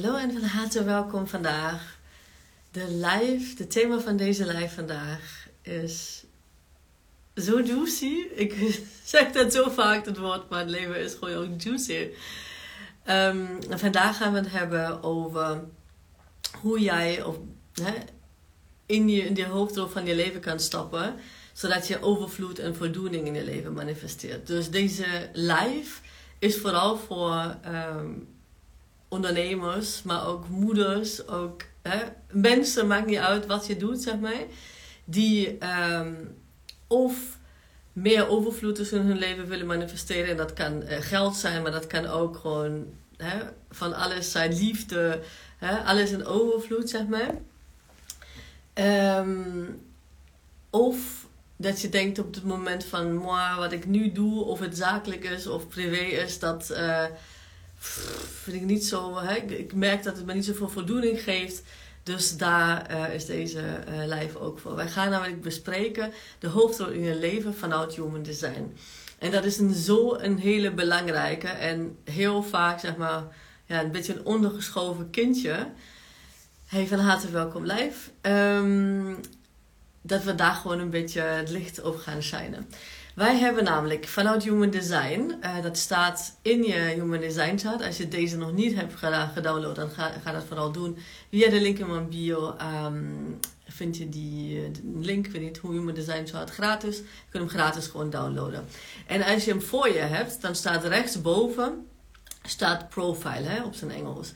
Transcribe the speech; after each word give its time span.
Hallo 0.00 0.16
en 0.16 0.32
van 0.32 0.42
harte 0.42 0.84
welkom 0.84 1.26
vandaag. 1.26 1.98
De 2.70 2.86
live, 2.90 3.54
de 3.54 3.66
thema 3.66 4.00
van 4.00 4.16
deze 4.16 4.46
live 4.46 4.74
vandaag 4.74 5.48
is 5.62 6.24
zo 7.36 7.60
juicy. 7.60 8.14
Ik 8.34 8.80
zeg 9.04 9.32
dat 9.32 9.52
zo 9.52 9.70
vaak 9.70 10.04
het 10.04 10.18
woord, 10.18 10.48
maar 10.48 10.58
het 10.58 10.68
leven 10.68 11.00
is 11.00 11.14
gewoon 11.14 11.34
ook 11.36 11.60
juicy. 11.60 12.08
Um, 13.08 13.58
vandaag 13.68 14.16
gaan 14.16 14.32
we 14.32 14.38
het 14.38 14.50
hebben 14.50 15.02
over 15.02 15.64
hoe 16.60 16.80
jij 16.80 17.22
of, 17.22 17.36
hè, 17.82 17.94
in, 18.86 19.08
je, 19.08 19.22
in 19.22 19.44
hoofdrol 19.44 19.86
van 19.86 20.06
je 20.06 20.14
leven 20.14 20.40
kan 20.40 20.60
stappen, 20.60 21.14
zodat 21.52 21.86
je 21.86 22.02
overvloed 22.02 22.58
en 22.58 22.76
voldoening 22.76 23.26
in 23.26 23.34
je 23.34 23.44
leven 23.44 23.72
manifesteert. 23.72 24.46
Dus 24.46 24.70
deze 24.70 25.30
live 25.32 26.00
is 26.38 26.56
vooral 26.56 26.96
voor 26.96 27.56
um, 27.66 28.36
ondernemers, 29.08 30.02
maar 30.02 30.26
ook 30.26 30.48
moeders, 30.48 31.28
ook 31.28 31.62
hè, 31.82 31.98
mensen, 32.30 32.86
maakt 32.86 33.06
niet 33.06 33.18
uit 33.18 33.46
wat 33.46 33.66
je 33.66 33.76
doet, 33.76 34.02
zeg 34.02 34.18
maar, 34.18 34.42
die 35.04 35.58
um, 35.92 36.36
of 36.86 37.38
meer 37.92 38.28
overvloed 38.28 38.74
tussen 38.74 39.06
hun 39.06 39.18
leven 39.18 39.48
willen 39.48 39.66
manifesteren. 39.66 40.30
En 40.30 40.36
dat 40.36 40.52
kan 40.52 40.82
uh, 40.82 40.96
geld 41.00 41.36
zijn, 41.36 41.62
maar 41.62 41.72
dat 41.72 41.86
kan 41.86 42.06
ook 42.06 42.36
gewoon 42.36 42.86
hè, 43.16 43.38
van 43.70 43.94
alles 43.94 44.30
zijn, 44.30 44.54
liefde, 44.56 45.20
hè, 45.56 45.78
alles 45.78 46.10
in 46.10 46.24
overvloed, 46.24 46.90
zeg 46.90 47.06
maar. 47.06 47.34
Um, 49.18 49.86
of 50.70 51.26
dat 51.56 51.80
je 51.80 51.88
denkt 51.88 52.18
op 52.18 52.34
het 52.34 52.44
moment 52.44 52.84
van, 52.84 53.14
moi, 53.14 53.56
wat 53.56 53.72
ik 53.72 53.86
nu 53.86 54.12
doe, 54.12 54.44
of 54.44 54.60
het 54.60 54.76
zakelijk 54.76 55.24
is 55.24 55.46
of 55.46 55.68
privé 55.68 56.04
is, 56.04 56.38
dat 56.38 56.68
uh, 56.70 57.04
vind 57.78 58.56
ik 58.56 58.62
niet 58.62 58.84
zo. 58.84 59.18
Hè? 59.18 59.34
Ik, 59.36 59.74
merk 59.74 60.02
dat 60.02 60.16
het 60.16 60.26
me 60.26 60.34
niet 60.34 60.44
zoveel 60.44 60.68
voldoening 60.68 61.22
geeft. 61.22 61.62
Dus 62.02 62.36
daar 62.36 62.90
uh, 62.90 63.14
is 63.14 63.26
deze 63.26 63.60
uh, 63.60 64.18
live 64.18 64.38
ook 64.38 64.58
voor. 64.58 64.74
Wij 64.74 64.88
gaan 64.88 65.10
namelijk 65.10 65.42
bespreken 65.42 66.12
de 66.38 66.48
hoofdrol 66.48 66.88
in 66.88 67.02
je 67.02 67.14
leven 67.14 67.54
vanuit 67.54 67.94
Human 67.94 68.22
Design. 68.22 68.76
En 69.18 69.30
dat 69.30 69.44
is 69.44 69.58
een, 69.58 69.74
zo 69.74 70.14
een 70.14 70.38
hele 70.38 70.72
belangrijke 70.72 71.48
en 71.48 71.96
heel 72.04 72.42
vaak 72.42 72.80
zeg 72.80 72.96
maar 72.96 73.24
ja, 73.66 73.82
een 73.82 73.90
beetje 73.90 74.14
een 74.14 74.24
ondergeschoven 74.24 75.10
kindje. 75.10 75.72
Hey, 76.66 76.86
van 76.86 76.98
harte 76.98 77.30
welkom 77.30 77.64
live. 77.64 78.10
Um, 78.22 79.20
dat 80.02 80.22
we 80.22 80.34
daar 80.34 80.54
gewoon 80.54 80.78
een 80.78 80.90
beetje 80.90 81.20
het 81.20 81.50
licht 81.50 81.82
over 81.82 82.00
gaan 82.00 82.22
schijnen. 82.22 82.68
Wij 83.18 83.36
hebben 83.36 83.64
namelijk 83.64 84.06
vanuit 84.06 84.44
Human 84.44 84.70
Design, 84.70 85.34
uh, 85.42 85.62
dat 85.62 85.76
staat 85.76 86.38
in 86.42 86.62
je 86.62 86.74
Human 86.74 87.20
Design 87.20 87.56
chart. 87.56 87.82
Als 87.82 87.96
je 87.96 88.08
deze 88.08 88.36
nog 88.36 88.52
niet 88.52 88.74
hebt 88.74 88.94
gedownload, 89.34 89.76
dan 89.76 89.90
ga, 89.90 90.12
ga 90.24 90.32
dat 90.32 90.44
vooral 90.44 90.72
doen. 90.72 90.96
Via 91.30 91.50
de 91.50 91.60
link 91.60 91.78
in 91.78 91.86
mijn 91.86 92.08
bio 92.08 92.56
um, 92.84 93.38
vind 93.64 93.96
je 93.96 94.08
die 94.08 94.60
uh, 94.60 94.68
link, 95.00 95.26
ik 95.26 95.32
weet 95.32 95.42
niet 95.42 95.58
hoe 95.58 95.72
Human 95.72 95.94
Design 95.94 96.26
chart 96.26 96.50
gratis. 96.50 96.96
Je 96.96 97.02
kunt 97.30 97.42
hem 97.42 97.60
gratis 97.60 97.86
gewoon 97.86 98.10
downloaden. 98.10 98.64
En 99.06 99.22
als 99.22 99.44
je 99.44 99.50
hem 99.50 99.62
voor 99.62 99.88
je 99.88 99.98
hebt, 99.98 100.40
dan 100.40 100.54
staat 100.54 100.84
rechtsboven 100.84 101.86
staat 102.42 102.88
profile 102.88 103.48
hè, 103.48 103.62
op 103.62 103.74
zijn 103.74 103.90
Engels. 103.90 104.32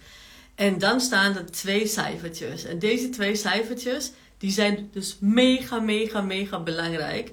En 0.54 0.78
dan 0.78 1.00
staan 1.00 1.36
er 1.36 1.50
twee 1.50 1.86
cijfertjes. 1.86 2.64
En 2.64 2.78
deze 2.78 3.08
twee 3.08 3.34
cijfertjes, 3.34 4.12
die 4.38 4.50
zijn 4.50 4.88
dus 4.92 5.16
mega, 5.20 5.80
mega, 5.80 6.20
mega 6.20 6.60
belangrijk. 6.60 7.32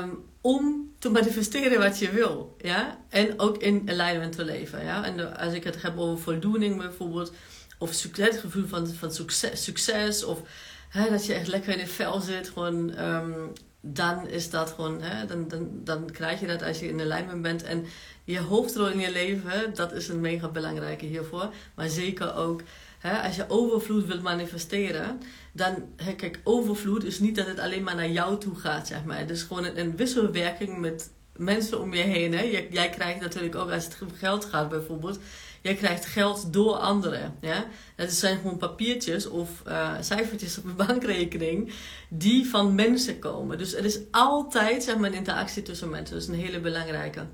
Um, 0.00 0.24
om 0.46 0.94
te 0.98 1.10
manifesteren 1.10 1.78
wat 1.78 1.98
je 1.98 2.10
wil. 2.10 2.56
Ja? 2.58 2.98
En 3.08 3.40
ook 3.40 3.56
in 3.56 3.82
alignment 3.90 4.36
te 4.36 4.44
leven. 4.44 4.84
Ja? 4.84 5.04
En 5.04 5.38
als 5.38 5.52
ik 5.52 5.64
het 5.64 5.82
heb 5.82 5.98
over 5.98 6.22
voldoening 6.22 6.76
bijvoorbeeld, 6.76 7.32
of 7.78 8.02
het 8.02 8.36
gevoel 8.36 8.66
van, 8.66 8.86
van 8.86 9.12
succes, 9.12 9.64
succes 9.64 10.24
of 10.24 10.40
hè, 10.88 11.10
dat 11.10 11.26
je 11.26 11.34
echt 11.34 11.46
lekker 11.46 11.72
in 11.72 11.78
het 11.78 11.90
vel 11.90 12.20
zit, 12.20 12.48
gewoon, 12.48 13.00
um, 13.00 13.52
dan 13.80 14.28
is 14.28 14.50
dat 14.50 14.70
gewoon, 14.70 15.02
hè, 15.02 15.26
dan, 15.26 15.48
dan, 15.48 15.70
dan 15.84 16.10
krijg 16.10 16.40
je 16.40 16.46
dat 16.46 16.62
als 16.62 16.78
je 16.78 16.88
in 16.88 17.00
alignment 17.00 17.42
bent. 17.42 17.62
En 17.62 17.86
je 18.24 18.40
hoofdrol 18.40 18.88
in 18.88 19.00
je 19.00 19.12
leven, 19.12 19.74
dat 19.74 19.92
is 19.92 20.08
een 20.08 20.20
mega 20.20 20.48
belangrijke 20.48 21.06
hiervoor. 21.06 21.50
Maar 21.74 21.88
zeker 21.88 22.34
ook 22.34 22.62
Hè, 22.98 23.22
als 23.26 23.36
je 23.36 23.44
overvloed 23.48 24.06
wilt 24.06 24.22
manifesteren, 24.22 25.20
dan, 25.56 25.84
kijk, 26.16 26.40
overvloed 26.44 27.04
is 27.04 27.18
niet 27.18 27.36
dat 27.36 27.46
het 27.46 27.58
alleen 27.58 27.82
maar 27.82 27.94
naar 27.94 28.10
jou 28.10 28.38
toe 28.38 28.54
gaat, 28.54 28.86
zeg 28.86 29.04
maar. 29.04 29.18
Het 29.18 29.30
is 29.30 29.42
gewoon 29.42 29.64
een, 29.64 29.80
een 29.80 29.96
wisselwerking 29.96 30.78
met 30.78 31.10
mensen 31.36 31.80
om 31.80 31.94
je 31.94 32.02
heen. 32.02 32.34
Hè. 32.34 32.42
Jij, 32.42 32.68
jij, 32.70 32.90
krijgt 32.90 33.20
natuurlijk 33.20 33.54
ook, 33.54 33.70
als 33.70 33.84
het 33.84 33.98
om 34.02 34.14
geld 34.14 34.44
gaat 34.44 34.68
bijvoorbeeld, 34.68 35.18
jij 35.62 35.74
krijgt 35.74 36.06
geld 36.06 36.52
door 36.52 36.74
anderen. 36.74 37.34
Ja? 37.40 37.64
Dat 37.96 38.12
zijn 38.12 38.36
gewoon 38.36 38.56
papiertjes 38.56 39.28
of 39.28 39.62
uh, 39.68 39.92
cijfertjes 40.00 40.58
op 40.58 40.64
een 40.64 40.76
bankrekening 40.86 41.72
die 42.08 42.46
van 42.46 42.74
mensen 42.74 43.18
komen. 43.18 43.58
Dus 43.58 43.72
het 43.72 43.84
is 43.84 43.98
altijd 44.10 44.84
zeg 44.84 44.96
maar, 44.96 45.10
een 45.10 45.16
interactie 45.16 45.62
tussen 45.62 45.90
mensen. 45.90 46.14
Dat 46.14 46.22
is 46.22 46.28
een 46.28 46.44
hele 46.44 46.60
belangrijke 46.60 47.26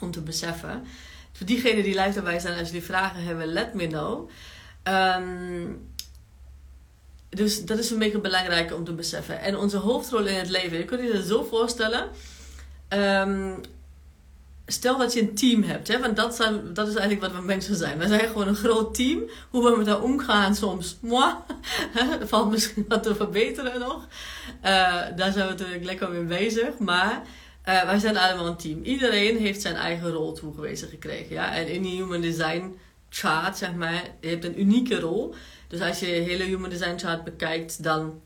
om 0.00 0.10
te 0.10 0.20
beseffen. 0.20 0.84
Voor 1.32 1.46
diegenen 1.46 1.82
die 1.82 2.00
live 2.00 2.18
erbij 2.18 2.38
zijn, 2.38 2.58
als 2.58 2.68
jullie 2.68 2.84
vragen 2.84 3.24
hebben, 3.24 3.46
let 3.46 3.74
me 3.74 3.86
know. 3.86 4.30
Um, 4.84 5.88
dus 7.28 7.64
dat 7.64 7.78
is 7.78 7.90
een 7.90 7.98
beetje 7.98 8.20
belangrijk 8.20 8.74
om 8.74 8.84
te 8.84 8.92
beseffen. 8.92 9.40
En 9.40 9.56
onze 9.56 9.76
hoofdrol 9.76 10.26
in 10.26 10.34
het 10.34 10.50
leven, 10.50 10.78
je 10.78 10.84
kunt 10.84 11.02
je 11.02 11.12
dat 11.12 11.24
zo 11.24 11.42
voorstellen. 11.42 12.08
Um, 12.88 13.60
stel 14.66 14.98
dat 14.98 15.12
je 15.12 15.20
een 15.20 15.34
team 15.34 15.62
hebt, 15.62 15.88
hè, 15.88 16.00
want 16.00 16.16
dat, 16.16 16.34
zijn, 16.34 16.74
dat 16.74 16.88
is 16.88 16.94
eigenlijk 16.94 17.32
wat 17.32 17.40
we 17.40 17.46
mensen 17.46 17.76
zijn. 17.76 17.98
We 17.98 18.06
zijn 18.06 18.28
gewoon 18.28 18.48
een 18.48 18.54
groot 18.54 18.94
team. 18.94 19.22
Hoe 19.50 19.70
we 19.70 19.76
met 19.76 19.86
dat 19.86 20.00
omgaan 20.00 20.54
soms, 20.54 20.98
moi, 21.00 21.34
valt 22.26 22.50
misschien 22.50 22.84
wat 22.88 23.02
te 23.02 23.14
verbeteren 23.14 23.80
nog. 23.80 24.06
Uh, 24.56 24.62
daar 25.16 25.32
zijn 25.32 25.46
we 25.46 25.52
natuurlijk 25.52 25.84
lekker 25.84 26.10
mee 26.10 26.22
bezig. 26.22 26.78
Maar 26.78 27.22
uh, 27.68 27.84
wij 27.84 27.98
zijn 27.98 28.16
allemaal 28.16 28.46
een 28.46 28.56
team. 28.56 28.82
Iedereen 28.82 29.38
heeft 29.38 29.60
zijn 29.60 29.74
eigen 29.74 30.10
rol 30.10 30.32
toegewezen 30.32 30.88
gekregen. 30.88 31.34
Ja? 31.34 31.54
En 31.54 31.68
in 31.68 31.84
Human 31.84 32.20
Design 32.20 32.78
chart, 33.08 33.56
zeg 33.56 33.74
maar, 33.74 34.04
je 34.20 34.28
hebt 34.28 34.44
een 34.44 34.60
unieke 34.60 35.00
rol. 35.00 35.34
Dus 35.68 35.80
als 35.80 35.98
je 35.98 36.06
hele 36.06 36.44
human 36.44 36.70
design 36.70 36.98
chart 36.98 37.24
bekijkt, 37.24 37.82
dan 37.82 38.20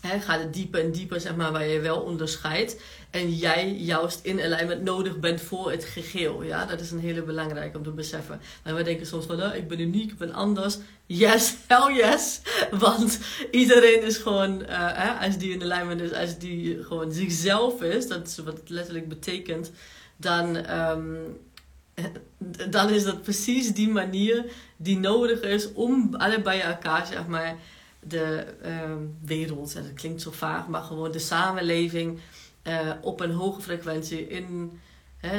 hè, 0.00 0.20
gaat 0.20 0.40
het 0.40 0.54
dieper 0.54 0.80
en 0.80 0.90
dieper, 0.90 1.20
zeg 1.20 1.36
maar, 1.36 1.52
waar 1.52 1.66
je 1.66 1.80
wel 1.80 2.00
onderscheidt. 2.00 2.80
En 3.10 3.34
jij 3.34 3.72
juist 3.72 4.24
in 4.24 4.40
alignment 4.40 4.82
nodig 4.82 5.18
bent 5.18 5.40
voor 5.40 5.70
het 5.70 5.84
geheel. 5.84 6.42
Ja, 6.42 6.64
dat 6.64 6.80
is 6.80 6.90
een 6.90 7.00
hele 7.00 7.22
belangrijke 7.22 7.76
om 7.76 7.82
te 7.84 7.90
beseffen. 7.90 8.40
Maar 8.64 8.74
we 8.74 8.82
denken 8.82 9.06
soms 9.06 9.26
van, 9.26 9.42
oh, 9.42 9.54
ik 9.54 9.68
ben 9.68 9.80
uniek, 9.80 10.10
ik 10.10 10.18
ben 10.18 10.32
anders. 10.32 10.78
Yes, 11.06 11.54
hell 11.68 11.94
yes. 11.94 12.40
Want 12.70 13.18
iedereen 13.50 14.02
is 14.02 14.16
gewoon, 14.16 14.60
uh, 14.60 14.66
hè, 14.68 15.26
als 15.26 15.38
die 15.38 15.52
in 15.52 15.62
alignment 15.62 16.00
is, 16.00 16.12
als 16.12 16.38
die 16.38 16.82
gewoon 16.82 17.12
zichzelf 17.12 17.82
is, 17.82 18.08
dat 18.08 18.26
is 18.26 18.38
wat 18.38 18.56
het 18.56 18.68
letterlijk 18.68 19.08
betekent, 19.08 19.70
dan 20.16 20.70
um, 20.80 21.38
dan 22.70 22.90
is 22.90 23.04
dat 23.04 23.22
precies 23.22 23.74
die 23.74 23.88
manier 23.88 24.44
die 24.76 24.98
nodig 24.98 25.40
is 25.40 25.72
om 25.72 26.14
allebei 26.14 26.60
elkaar, 26.60 27.06
zeg 27.06 27.26
maar, 27.26 27.56
de 28.00 28.46
uh, 28.64 28.92
wereld, 29.24 29.74
dat 29.74 29.92
klinkt 29.94 30.22
zo 30.22 30.30
vaag, 30.30 30.68
maar 30.68 30.82
gewoon 30.82 31.12
de 31.12 31.18
samenleving 31.18 32.20
uh, 32.62 32.90
op 33.00 33.20
een 33.20 33.32
hoge 33.32 33.60
frequentie 33.60 34.28
in 34.28 34.80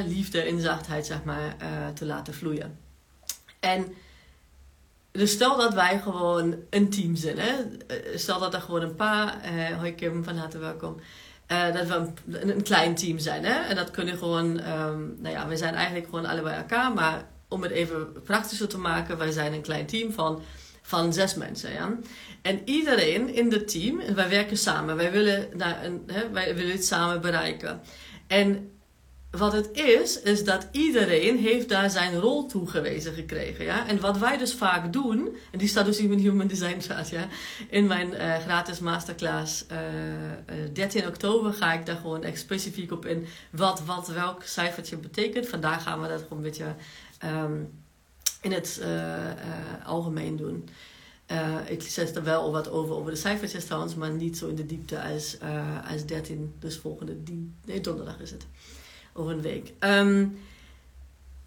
liefde 0.06 0.40
en 0.40 0.60
zachtheid, 0.60 1.06
zeg 1.06 1.24
maar, 1.24 1.56
uh, 1.62 1.88
te 1.94 2.04
laten 2.04 2.34
vloeien. 2.34 2.78
En 3.60 3.94
dus 5.10 5.30
stel 5.30 5.56
dat 5.56 5.74
wij 5.74 6.00
gewoon 6.00 6.56
een 6.70 6.90
team 6.90 7.16
zijn, 7.16 7.38
hè? 7.38 7.52
Eh, 7.86 8.16
stel 8.18 8.38
dat 8.38 8.54
er 8.54 8.60
gewoon 8.60 8.82
een 8.82 8.94
paar, 8.94 9.36
hoi 9.78 9.94
Kim, 9.94 10.24
van 10.24 10.36
harte 10.36 10.58
welkom. 10.58 11.00
Uh, 11.48 11.72
dat 11.72 11.86
we 11.86 12.12
een, 12.38 12.62
klein 12.62 12.94
team 12.94 13.18
zijn. 13.18 13.44
Hè? 13.44 13.60
En 13.68 13.76
dat 13.76 13.90
kunnen 13.90 14.18
gewoon, 14.18 14.46
um, 14.46 15.16
nou 15.18 15.34
ja, 15.34 15.48
we 15.48 15.56
zijn 15.56 15.74
eigenlijk 15.74 16.04
gewoon 16.04 16.26
allebei 16.26 16.56
elkaar. 16.56 16.92
Maar 16.92 17.24
om 17.48 17.62
het 17.62 17.70
even 17.70 18.22
praktischer 18.24 18.68
te 18.68 18.78
maken, 18.78 19.18
wij 19.18 19.30
zijn 19.30 19.52
een 19.52 19.62
klein 19.62 19.86
team 19.86 20.12
van, 20.12 20.42
van 20.82 21.12
zes 21.12 21.34
mensen. 21.34 21.72
Ja? 21.72 21.98
En 22.42 22.60
iedereen 22.64 23.34
in 23.34 23.52
het 23.52 23.68
team, 23.68 24.14
wij 24.14 24.28
werken 24.28 24.56
samen. 24.56 24.96
Wij 24.96 25.12
willen, 25.12 25.48
naar 25.56 25.84
een, 25.84 26.02
hè, 26.06 26.30
wij 26.30 26.54
willen 26.54 26.72
het 26.72 26.84
samen 26.84 27.20
bereiken. 27.20 27.80
En 28.26 28.70
wat 29.38 29.52
het 29.52 29.70
is, 29.72 30.20
is 30.20 30.44
dat 30.44 30.68
iedereen 30.70 31.38
heeft 31.38 31.68
daar 31.68 31.90
zijn 31.90 32.18
rol 32.18 32.46
toegewezen 32.46 33.14
gekregen. 33.14 33.64
Ja? 33.64 33.88
En 33.88 34.00
wat 34.00 34.18
wij 34.18 34.36
dus 34.36 34.54
vaak 34.54 34.92
doen, 34.92 35.36
en 35.50 35.58
die 35.58 35.68
staat 35.68 35.84
dus 35.84 35.98
in 35.98 36.08
mijn 36.08 36.20
Human 36.20 36.46
Design 36.46 36.80
chart, 36.80 37.08
ja? 37.08 37.28
in 37.68 37.86
mijn 37.86 38.12
uh, 38.12 38.36
gratis 38.36 38.78
masterclass 38.78 39.64
uh, 39.72 39.78
uh, 40.58 40.74
13 40.74 41.06
oktober 41.06 41.52
ga 41.52 41.72
ik 41.72 41.86
daar 41.86 41.96
gewoon 41.96 42.24
echt 42.24 42.38
specifiek 42.38 42.92
op 42.92 43.06
in 43.06 43.26
wat, 43.50 43.82
wat 43.84 44.08
welk 44.08 44.42
cijfertje 44.42 44.96
betekent. 44.96 45.48
Vandaag 45.48 45.82
gaan 45.82 46.00
we 46.00 46.08
dat 46.08 46.22
gewoon 46.22 46.38
een 46.38 46.44
beetje 46.44 46.74
um, 47.24 47.70
in 48.40 48.52
het 48.52 48.80
algemeen 49.84 50.36
doen. 50.36 50.68
ik 51.66 51.82
zet 51.82 52.16
er 52.16 52.24
wel 52.24 52.52
wat 52.52 52.70
over, 52.70 52.94
over 52.94 53.10
de 53.10 53.16
cijfertjes 53.16 53.64
trouwens, 53.64 53.94
maar 53.94 54.10
niet 54.10 54.38
zo 54.38 54.48
in 54.48 54.54
de 54.54 54.66
diepte 54.66 55.02
als, 55.02 55.36
als 55.90 56.06
13, 56.06 56.54
dus 56.58 56.76
volgende 56.76 57.22
die, 57.22 57.52
nee, 57.64 57.80
donderdag 57.80 58.20
is 58.20 58.30
het 58.30 58.46
over 59.12 59.32
een 59.32 59.42
week. 59.42 59.72
Um, 59.80 60.38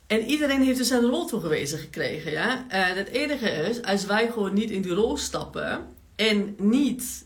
En 0.07 0.21
iedereen 0.21 0.61
heeft 0.61 0.77
dus 0.77 0.89
een 0.89 1.09
rol 1.09 1.25
toegewezen 1.25 1.79
gekregen. 1.79 2.31
Ja? 2.31 2.65
Uh, 2.67 2.85
het 2.95 3.07
enige 3.07 3.49
is, 3.49 3.81
als 3.81 4.05
wij 4.05 4.31
gewoon 4.31 4.53
niet 4.53 4.71
in 4.71 4.81
die 4.81 4.93
rol 4.93 5.17
stappen 5.17 5.85
en 6.15 6.55
niet 6.57 7.25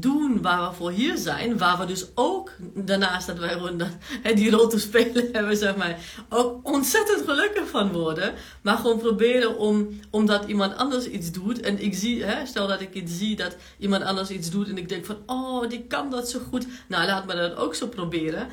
doen 0.00 0.42
waar 0.42 0.68
we 0.68 0.76
voor 0.76 0.90
hier 0.90 1.16
zijn, 1.16 1.58
waar 1.58 1.78
we 1.78 1.86
dus 1.86 2.06
ook, 2.14 2.52
daarnaast 2.74 3.26
dat 3.26 3.38
wij 3.38 3.48
gewoon 3.48 3.82
die 4.34 4.50
rol 4.50 4.68
te 4.68 4.78
spelen 4.78 5.28
hebben, 5.32 5.56
zeg 5.56 5.76
maar, 5.76 5.98
ook 6.28 6.68
ontzettend 6.68 7.22
gelukkig 7.24 7.68
van 7.68 7.92
worden. 7.92 8.34
Maar 8.62 8.76
gewoon 8.76 8.98
proberen 8.98 9.58
om, 9.58 10.00
omdat 10.10 10.44
iemand 10.44 10.76
anders 10.76 11.06
iets 11.06 11.32
doet. 11.32 11.60
En 11.60 11.82
ik 11.82 11.94
zie, 11.94 12.24
hè, 12.24 12.46
stel 12.46 12.66
dat 12.66 12.80
ik 12.80 12.94
iets 12.94 13.18
zie 13.18 13.36
dat 13.36 13.56
iemand 13.78 14.02
anders 14.02 14.30
iets 14.30 14.50
doet 14.50 14.68
en 14.68 14.78
ik 14.78 14.88
denk 14.88 15.04
van, 15.04 15.16
oh, 15.26 15.68
die 15.68 15.84
kan 15.88 16.10
dat 16.10 16.30
zo 16.30 16.38
goed. 16.48 16.66
Nou, 16.88 17.06
laat 17.06 17.26
me 17.26 17.34
dat 17.34 17.56
ook 17.56 17.74
zo 17.74 17.86
proberen. 17.86 18.48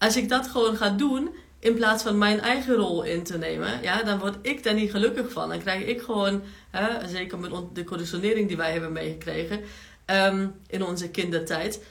Als 0.00 0.16
ik 0.16 0.28
dat 0.28 0.46
gewoon 0.46 0.76
ga 0.76 0.90
doen, 0.90 1.30
in 1.58 1.74
plaats 1.74 2.02
van 2.02 2.18
mijn 2.18 2.40
eigen 2.40 2.74
rol 2.74 3.02
in 3.02 3.22
te 3.22 3.38
nemen, 3.38 3.82
ja, 3.82 4.02
dan 4.02 4.18
word 4.18 4.36
ik 4.42 4.62
daar 4.62 4.74
niet 4.74 4.90
gelukkig 4.90 5.32
van. 5.32 5.48
Dan 5.48 5.58
krijg 5.58 5.84
ik 5.84 6.02
gewoon, 6.02 6.42
hè, 6.70 7.08
zeker 7.08 7.38
met 7.38 7.52
de 7.72 7.84
conditionering 7.84 8.48
die 8.48 8.56
wij 8.56 8.72
hebben 8.72 8.92
meegekregen 8.92 9.60
um, 10.06 10.54
in 10.66 10.84
onze 10.84 11.08
kindertijd. 11.08 11.82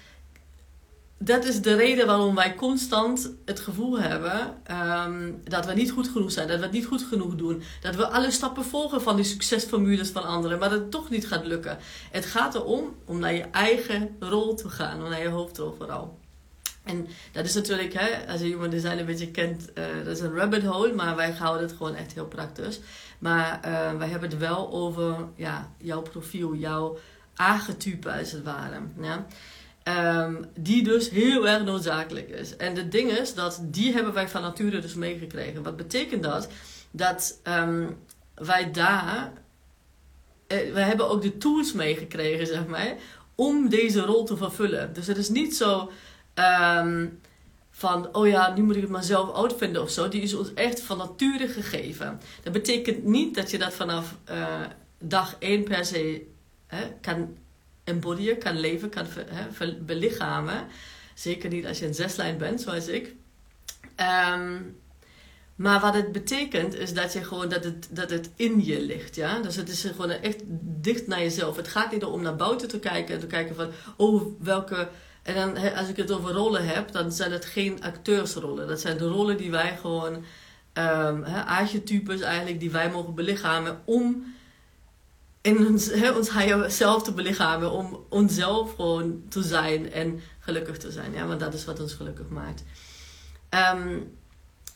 Dat 1.17 1.45
is 1.45 1.61
de 1.61 1.75
reden 1.75 2.07
waarom 2.07 2.35
wij 2.35 2.55
constant 2.55 3.33
het 3.45 3.59
gevoel 3.59 3.99
hebben 3.99 4.57
um, 4.71 5.41
dat 5.43 5.65
we 5.65 5.73
niet 5.73 5.91
goed 5.91 6.07
genoeg 6.07 6.31
zijn, 6.31 6.47
dat 6.47 6.57
we 6.57 6.63
het 6.63 6.73
niet 6.73 6.85
goed 6.85 7.03
genoeg 7.03 7.35
doen. 7.35 7.61
Dat 7.81 7.95
we 7.95 8.07
alle 8.07 8.31
stappen 8.31 8.65
volgen 8.65 9.01
van 9.01 9.15
die 9.15 9.25
succesformules 9.25 10.09
van 10.09 10.23
anderen, 10.23 10.59
maar 10.59 10.69
dat 10.69 10.79
het 10.79 10.91
toch 10.91 11.09
niet 11.09 11.27
gaat 11.27 11.45
lukken. 11.45 11.77
Het 12.11 12.25
gaat 12.25 12.55
erom 12.55 12.95
om 13.05 13.19
naar 13.19 13.33
je 13.33 13.45
eigen 13.51 14.15
rol 14.19 14.55
te 14.55 14.69
gaan, 14.69 15.03
om 15.03 15.09
naar 15.09 15.21
je 15.21 15.29
hoofdrol 15.29 15.75
vooral. 15.77 16.18
En 16.83 17.07
dat 17.31 17.45
is 17.45 17.53
natuurlijk, 17.53 17.93
hè, 17.93 18.31
als 18.31 18.41
je 18.41 18.47
human 18.47 18.69
design 18.69 18.97
een 18.97 19.05
beetje 19.05 19.31
kent, 19.31 19.69
uh, 19.75 19.83
dat 20.03 20.15
is 20.15 20.19
een 20.19 20.35
rabbit 20.35 20.63
hole, 20.63 20.93
maar 20.93 21.15
wij 21.15 21.31
houden 21.31 21.67
het 21.67 21.77
gewoon 21.77 21.95
echt 21.95 22.13
heel 22.13 22.27
praktisch. 22.27 22.79
Maar 23.19 23.59
uh, 23.65 23.97
wij 23.97 24.07
hebben 24.07 24.29
het 24.29 24.39
wel 24.39 24.71
over 24.71 25.15
ja, 25.35 25.71
jouw 25.77 26.01
profiel, 26.01 26.55
jouw 26.55 26.97
archetype 27.35 28.11
als 28.11 28.31
het 28.31 28.43
ware. 28.43 28.81
Ja? 29.01 29.25
Um, 30.23 30.45
die 30.59 30.83
dus 30.83 31.09
heel 31.09 31.47
erg 31.47 31.63
noodzakelijk 31.63 32.29
is. 32.29 32.55
En 32.55 32.75
het 32.75 32.91
ding 32.91 33.11
is 33.11 33.33
dat 33.33 33.61
die 33.63 33.93
hebben 33.93 34.13
wij 34.13 34.29
van 34.29 34.41
nature 34.41 34.79
dus 34.79 34.93
meegekregen. 34.93 35.63
Wat 35.63 35.77
betekent 35.77 36.23
dat? 36.23 36.47
Dat 36.91 37.39
um, 37.43 37.97
wij 38.35 38.71
daar, 38.71 39.31
eh, 40.47 40.73
wij 40.73 40.83
hebben 40.83 41.09
ook 41.09 41.21
de 41.21 41.37
tools 41.37 41.73
meegekregen, 41.73 42.47
zeg 42.47 42.65
maar, 42.65 42.95
om 43.35 43.69
deze 43.69 44.01
rol 44.01 44.23
te 44.23 44.37
vervullen. 44.37 44.93
Dus 44.93 45.07
het 45.07 45.17
is 45.17 45.29
niet 45.29 45.55
zo 45.55 45.91
um, 46.35 47.19
van, 47.71 48.15
oh 48.15 48.27
ja, 48.27 48.53
nu 48.53 48.61
moet 48.61 48.75
ik 48.75 48.81
het 48.81 48.91
maar 48.91 49.03
zelf 49.03 49.35
uitvinden 49.35 49.81
of 49.81 49.89
zo. 49.89 50.09
Die 50.09 50.21
is 50.21 50.33
ons 50.33 50.53
echt 50.53 50.81
van 50.81 50.97
nature 50.97 51.47
gegeven. 51.47 52.19
Dat 52.43 52.53
betekent 52.53 53.03
niet 53.03 53.35
dat 53.35 53.51
je 53.51 53.57
dat 53.57 53.73
vanaf 53.73 54.15
uh, 54.29 54.61
dag 54.99 55.35
1 55.39 55.63
per 55.63 55.85
se 55.85 56.27
hè, 56.67 56.91
kan 57.01 57.37
embodyen, 57.83 58.37
kan 58.37 58.59
leven, 58.59 58.89
kan 58.89 59.05
hè, 59.29 59.75
belichamen. 59.75 60.67
Zeker 61.13 61.49
niet 61.49 61.65
als 61.65 61.79
je 61.79 61.85
een 61.85 61.93
zeslijn 61.93 62.37
bent, 62.37 62.61
zoals 62.61 62.87
ik. 62.87 63.13
Um, 64.33 64.77
maar 65.55 65.79
wat 65.79 65.93
het 65.93 66.11
betekent 66.11 66.75
is 66.75 66.93
dat, 66.93 67.13
je 67.13 67.23
gewoon, 67.23 67.49
dat, 67.49 67.63
het, 67.63 67.87
dat 67.91 68.09
het 68.09 68.29
in 68.35 68.65
je 68.65 68.81
ligt. 68.81 69.15
Ja? 69.15 69.39
Dus 69.39 69.55
het 69.55 69.69
is 69.69 69.81
gewoon 69.81 70.09
echt 70.09 70.41
dicht 70.61 71.07
naar 71.07 71.19
jezelf. 71.19 71.55
Het 71.55 71.67
gaat 71.67 71.91
niet 71.91 72.03
om 72.03 72.21
naar 72.21 72.35
buiten 72.35 72.67
te 72.67 72.79
kijken 72.79 73.13
en 73.13 73.19
te 73.19 73.27
kijken 73.27 73.55
van, 73.55 73.69
oh, 73.97 74.23
welke. 74.39 74.89
En 75.23 75.35
dan, 75.35 75.73
als 75.75 75.87
ik 75.87 75.95
het 75.95 76.11
over 76.11 76.31
rollen 76.31 76.67
heb, 76.67 76.91
dan 76.91 77.11
zijn 77.11 77.31
het 77.31 77.45
geen 77.45 77.83
acteursrollen. 77.83 78.67
Dat 78.67 78.79
zijn 78.79 78.97
de 78.97 79.07
rollen 79.07 79.37
die 79.37 79.51
wij 79.51 79.77
gewoon, 79.77 80.13
um, 80.73 81.23
archetypes 81.45 82.21
eigenlijk, 82.21 82.59
die 82.59 82.71
wij 82.71 82.91
mogen 82.91 83.15
belichamen 83.15 83.81
om 83.85 84.33
in 85.41 85.67
ons, 85.67 85.91
he, 85.91 86.11
ons 86.11 86.31
zelf 86.77 87.03
te 87.03 87.13
belichamen. 87.13 87.71
Om 87.71 88.05
onszelf 88.09 88.75
gewoon 88.75 89.23
te 89.29 89.43
zijn 89.43 89.91
en 89.91 90.21
gelukkig 90.39 90.77
te 90.77 90.91
zijn. 90.91 91.13
Ja, 91.13 91.25
want 91.25 91.39
dat 91.39 91.53
is 91.53 91.65
wat 91.65 91.79
ons 91.79 91.93
gelukkig 91.93 92.27
maakt. 92.29 92.63
Um, 93.75 94.17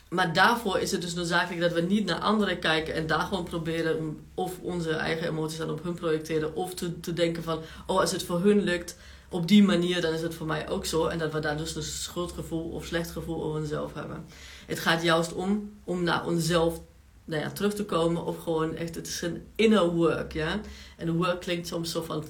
maar 0.09 0.33
daarvoor 0.33 0.79
is 0.79 0.91
het 0.91 1.01
dus 1.01 1.13
noodzakelijk 1.13 1.61
dat 1.61 1.73
we 1.73 1.81
niet 1.81 2.05
naar 2.05 2.19
anderen 2.19 2.59
kijken 2.59 2.93
en 2.93 3.07
daar 3.07 3.19
gewoon 3.19 3.43
proberen 3.43 4.25
of 4.33 4.59
onze 4.59 4.91
eigen 4.91 5.27
emoties 5.27 5.57
dan 5.57 5.69
op 5.69 5.83
hun 5.83 5.93
projecteren. 5.93 6.55
Of 6.55 6.73
te 6.73 7.13
denken 7.13 7.43
van, 7.43 7.61
oh 7.87 7.99
als 7.99 8.11
het 8.11 8.23
voor 8.23 8.41
hun 8.41 8.63
lukt 8.63 8.97
op 9.33 9.47
die 9.47 9.63
manier, 9.63 10.01
dan 10.01 10.13
is 10.13 10.21
het 10.21 10.35
voor 10.35 10.47
mij 10.47 10.69
ook 10.69 10.85
zo. 10.85 11.07
En 11.07 11.17
dat 11.17 11.33
we 11.33 11.39
daar 11.39 11.57
dus 11.57 11.75
een 11.75 11.83
schuldgevoel 11.83 12.69
of 12.69 12.85
slecht 12.85 13.11
gevoel 13.11 13.43
over 13.43 13.59
onszelf 13.59 13.93
hebben. 13.93 14.25
Het 14.65 14.79
gaat 14.79 15.01
juist 15.01 15.33
om, 15.33 15.71
om 15.83 16.03
naar 16.03 16.25
onszelf 16.25 16.81
nou 17.25 17.41
ja, 17.41 17.51
terug 17.51 17.73
te 17.73 17.85
komen 17.85 18.25
of 18.25 18.43
gewoon 18.43 18.75
echt, 18.75 18.95
het 18.95 19.07
is 19.07 19.21
een 19.21 19.47
inner 19.55 19.89
work, 19.89 20.33
ja. 20.33 20.59
En 20.97 21.15
work 21.15 21.41
klinkt 21.41 21.67
soms 21.67 21.91
zo 21.91 22.01
van, 22.01 22.23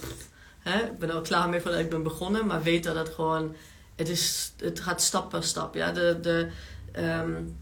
hè, 0.59 0.83
ik 0.83 0.97
ben 0.97 1.09
er 1.09 1.15
al 1.15 1.21
klaar 1.21 1.49
mee 1.49 1.61
voordat 1.61 1.79
ik 1.79 1.89
ben 1.89 2.03
begonnen, 2.03 2.45
maar 2.45 2.63
weet 2.63 2.83
dat 2.83 2.95
het 2.95 3.09
gewoon, 3.09 3.55
het, 3.95 4.09
is, 4.09 4.53
het 4.57 4.79
gaat 4.79 5.01
stap 5.01 5.29
per 5.29 5.43
stap, 5.43 5.75
ja. 5.75 5.91
De, 5.91 6.17
de, 6.21 6.49
um, 6.97 7.57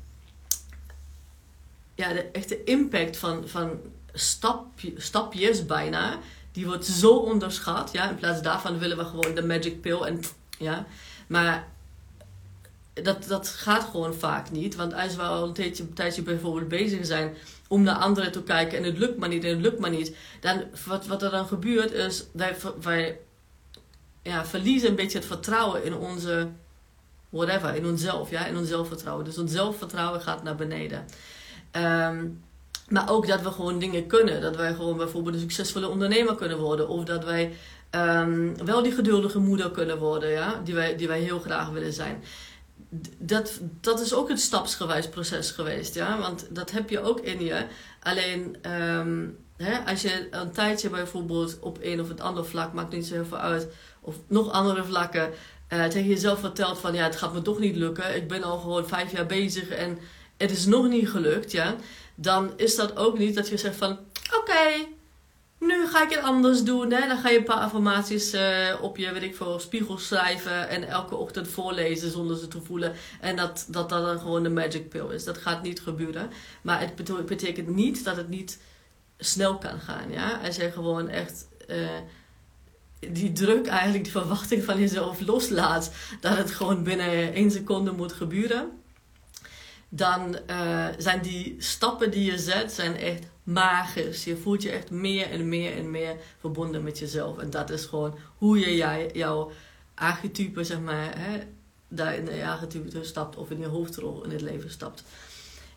ja, 1.96 2.14
de 2.14 2.22
echte 2.22 2.64
impact 2.64 3.18
van, 3.18 3.48
van 3.48 3.80
stapje, 4.14 4.94
stapjes 4.98 5.66
bijna, 5.66 6.20
die 6.52 6.66
wordt 6.66 6.86
zo 6.86 7.16
onderschat, 7.16 7.92
ja. 7.92 8.10
In 8.10 8.16
plaats 8.16 8.42
daarvan 8.42 8.80
willen 8.80 8.98
we 8.98 9.06
gewoon 9.06 9.36
de 9.36 9.46
magic 9.46 9.82
pill 9.82 10.02
en, 10.02 10.20
ja. 10.58 10.86
Maar 11.28 11.68
dat, 12.94 13.24
dat 13.28 13.48
gaat 13.48 13.84
gewoon 13.84 14.14
vaak 14.14 14.52
niet. 14.52 14.76
Want 14.76 14.94
als 14.94 15.16
we 15.16 15.22
al 15.22 15.48
een 15.48 15.54
tijdje, 15.54 15.94
tijdje 15.94 16.22
bijvoorbeeld 16.22 16.68
bezig 16.68 17.06
zijn 17.06 17.34
om 17.68 17.84
naar 17.84 17.96
anderen 17.96 18.32
te 18.32 18.44
kijken 18.44 18.78
en 18.78 18.84
het 18.84 18.98
lukt 18.98 19.18
maar 19.18 19.30
niet 19.30 19.44
en 19.44 19.50
het 19.50 19.62
lukt 19.62 19.80
maar 19.80 19.90
niet, 19.90 20.16
dan 20.40 20.64
wat, 20.86 21.06
wat 21.08 21.24
er 21.24 21.32
dan 21.32 21.48
gebeurt 21.48 21.92
is, 21.92 22.26
wij, 22.34 22.56
wij 22.82 23.20
ja, 24.22 24.46
verliezen 24.46 24.90
een 24.90 24.96
beetje 24.96 25.18
het 25.18 25.28
vertrouwen 25.28 25.84
in 25.84 25.96
onze 25.96 26.50
whatever, 27.30 27.76
in 27.76 27.86
onszelf, 27.86 28.30
ja, 28.30 28.46
in 28.46 28.58
ons 28.58 28.68
zelfvertrouwen. 28.68 29.26
Dus 29.26 29.38
ons 29.38 29.52
zelfvertrouwen 29.52 30.22
gaat 30.22 30.44
naar 30.44 30.56
beneden. 30.56 31.06
Ehm, 31.72 32.26
maar 32.92 33.10
ook 33.10 33.28
dat 33.28 33.42
we 33.42 33.52
gewoon 33.52 33.80
dingen 33.80 34.08
kunnen. 34.08 34.42
Dat 34.42 34.56
wij 34.56 34.74
gewoon 34.74 34.98
bijvoorbeeld 34.98 35.36
een 35.36 35.42
succesvolle 35.42 35.90
ondernemer 35.90 36.36
kunnen 36.36 36.60
worden. 36.60 36.88
Of 36.88 37.04
dat 37.04 37.24
wij 37.24 37.54
um, 37.92 38.66
wel 38.66 38.84
die 38.84 38.92
geduldige 38.92 39.40
moeder 39.40 39.72
kunnen 39.72 39.98
worden, 39.98 40.30
ja, 40.30 40.62
die 40.64 40.74
wij, 40.74 40.98
die 40.98 41.08
wij 41.08 41.20
heel 41.20 41.40
graag 41.40 41.70
willen 41.70 41.94
zijn 41.94 42.24
dat, 43.18 43.60
dat 43.82 44.02
is 44.02 44.14
ook 44.14 44.30
een 44.30 44.38
stapsgewijs 44.38 45.10
proces 45.10 45.52
geweest, 45.52 45.96
ja. 45.96 46.20
Want 46.20 46.48
dat 46.50 46.72
heb 46.72 46.90
je 46.90 47.02
ook 47.02 47.20
in 47.20 47.44
je. 47.44 47.66
Alleen, 48.00 48.72
um, 48.72 49.38
hè, 49.58 49.92
als 49.92 50.02
je 50.02 50.28
een 50.32 50.52
tijdje 50.52 50.90
bijvoorbeeld 50.90 51.60
op 51.60 51.78
een 51.82 52.02
of 52.02 52.08
het 52.08 52.22
ander 52.22 52.46
vlak, 52.46 52.74
maakt 52.74 52.94
niet 52.94 53.06
zo 53.06 53.14
heel 53.14 53.26
veel 53.26 53.38
uit, 53.38 53.68
of 54.02 54.16
nog 54.28 54.52
andere 54.52 54.84
vlakken, 54.84 55.30
uh, 55.74 55.86
tegen 55.86 56.10
jezelf 56.10 56.40
vertelt 56.40 56.80
van, 56.80 56.94
ja, 56.94 57.04
het 57.04 57.16
gaat 57.16 57.34
me 57.34 57.42
toch 57.42 57.60
niet 57.60 57.76
lukken. 57.76 58.16
Ik 58.16 58.28
ben 58.28 58.44
al 58.44 58.58
gewoon 58.58 58.88
vijf 58.88 59.12
jaar 59.12 59.26
bezig 59.26 59.70
en 59.70 59.98
het 60.38 60.52
is 60.52 60.66
nog 60.66 60.88
niet 60.88 61.10
gelukt, 61.10 61.52
ja. 61.52 61.76
Dan 62.22 62.54
is 62.56 62.76
dat 62.76 62.98
ook 62.98 63.18
niet 63.18 63.36
dat 63.36 63.50
je 63.50 63.58
zegt 63.58 63.76
van, 63.76 64.00
oké, 64.40 64.88
nu 65.60 65.88
ga 65.88 66.04
ik 66.04 66.10
het 66.10 66.24
anders 66.24 66.64
doen. 66.64 66.92
Hè? 66.92 67.08
Dan 67.08 67.18
ga 67.18 67.30
je 67.30 67.38
een 67.38 67.44
paar 67.44 67.58
affirmaties 67.58 68.34
uh, 68.34 68.42
op 68.82 68.98
je 68.98 69.12
weet 69.12 69.24
ik 69.24 69.36
veel, 69.36 69.60
spiegel 69.60 69.98
schrijven 69.98 70.70
en 70.70 70.88
elke 70.88 71.16
ochtend 71.16 71.48
voorlezen 71.48 72.12
zonder 72.12 72.38
ze 72.38 72.48
te 72.48 72.62
voelen. 72.62 72.94
En 73.20 73.36
dat 73.36 73.66
dat, 73.68 73.90
dat 73.90 74.06
dan 74.06 74.20
gewoon 74.20 74.44
de 74.44 74.50
magic 74.50 74.90
pill 74.90 75.10
is. 75.10 75.24
Dat 75.24 75.38
gaat 75.38 75.64
niet 75.64 75.82
gebeuren. 75.82 76.30
Maar 76.62 76.80
het 76.80 77.26
betekent 77.26 77.68
niet 77.68 78.04
dat 78.04 78.16
het 78.16 78.30
niet 78.30 78.60
snel 79.18 79.58
kan 79.58 79.80
gaan. 79.80 80.12
Ja? 80.12 80.40
Als 80.46 80.56
je 80.56 80.72
gewoon 80.72 81.10
echt 81.10 81.48
uh, 81.70 81.90
die 83.10 83.32
druk, 83.32 83.68
eigenlijk 83.68 84.04
die 84.04 84.14
verwachting 84.14 84.64
van 84.64 84.80
jezelf 84.80 85.20
loslaat, 85.20 85.92
dat 86.20 86.38
het 86.38 86.52
gewoon 86.52 86.84
binnen 86.84 87.34
één 87.34 87.52
seconde 87.52 87.92
moet 87.92 88.14
gebeuren. 88.14 88.81
Dan 89.94 90.38
uh, 90.50 90.88
zijn 90.98 91.22
die 91.22 91.56
stappen 91.58 92.12
die 92.12 92.32
je 92.32 92.38
zet, 92.38 92.72
zijn 92.72 92.96
echt 92.96 93.28
magisch. 93.44 94.24
Je 94.24 94.38
voelt 94.38 94.62
je 94.62 94.72
echt 94.72 94.92
meer 94.92 95.30
en 95.30 95.50
meer 95.50 95.78
en 95.78 95.92
meer 95.92 96.16
verbonden 96.40 96.84
met 96.84 97.00
jezelf. 97.00 97.38
En 97.38 97.50
dat 97.50 97.70
is 97.70 97.86
gewoon 97.86 98.18
hoe 98.38 98.60
je 98.60 98.76
jij, 98.76 99.10
jouw 99.14 99.52
archetype, 99.96 100.64
zeg 100.64 100.80
maar, 100.80 101.20
hè, 101.20 101.40
daar 101.88 102.16
in 102.16 102.26
de 102.26 102.48
archetype 102.48 103.04
stapt 103.04 103.36
of 103.36 103.52
in 103.52 103.60
je 103.60 103.68
hoofdrol 103.68 104.24
in 104.24 104.32
het 104.32 104.42
leven 104.42 104.72
stapt. 104.72 105.04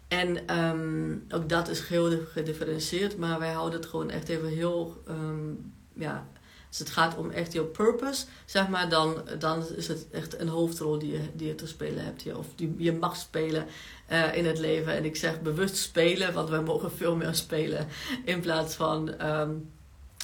En 0.09 0.59
um, 0.59 1.25
ook 1.29 1.49
dat 1.49 1.69
is 1.69 1.89
heel 1.89 2.19
gedifferentieerd, 2.33 3.17
maar 3.17 3.39
wij 3.39 3.53
houden 3.53 3.81
het 3.81 3.89
gewoon 3.89 4.11
echt 4.11 4.29
even 4.29 4.49
heel 4.49 5.03
um, 5.09 5.73
ja, 5.93 6.27
als 6.75 6.89
het 6.89 6.99
gaat 6.99 7.17
om 7.17 7.31
echt 7.31 7.53
jouw 7.53 7.65
purpose, 7.65 8.25
zeg 8.45 8.69
maar, 8.69 8.89
dan, 8.89 9.23
dan 9.39 9.65
is 9.77 9.89
het 9.89 10.07
echt 10.11 10.41
een 10.41 10.49
hoofdrol 10.49 10.99
die 10.99 11.13
je, 11.13 11.21
die 11.35 11.47
je 11.47 11.55
te 11.55 11.67
spelen 11.67 12.05
hebt. 12.05 12.35
of 12.37 12.47
die 12.55 12.75
je 12.79 12.93
mag 12.93 13.17
spelen 13.17 13.67
uh, 14.13 14.37
in 14.37 14.47
het 14.47 14.59
leven. 14.59 14.93
En 14.93 15.05
ik 15.05 15.17
zeg 15.17 15.41
bewust 15.41 15.77
spelen, 15.77 16.33
want 16.33 16.49
wij 16.49 16.63
mogen 16.63 16.93
veel 16.93 17.17
meer 17.17 17.35
spelen. 17.35 17.89
In 18.25 18.41
plaats 18.41 18.75
van 18.75 19.27
um, 19.27 19.71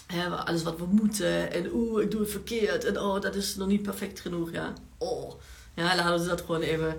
hè, 0.07 0.28
alles 0.28 0.62
wat 0.62 0.78
we 0.78 0.87
moeten. 0.87 1.52
En 1.52 1.71
oeh, 1.73 2.02
ik 2.02 2.11
doe 2.11 2.21
het 2.21 2.30
verkeerd. 2.30 2.85
En 2.85 3.00
oh, 3.00 3.21
dat 3.21 3.35
is 3.35 3.57
nog 3.57 3.69
niet 3.69 3.83
perfect 3.83 4.21
genoeg. 4.21 4.52
Ja, 4.52 4.73
oh. 4.99 5.33
Ja, 5.75 5.97
laten 5.97 6.23
we 6.23 6.28
dat 6.28 6.40
gewoon 6.40 6.61
even 6.61 6.97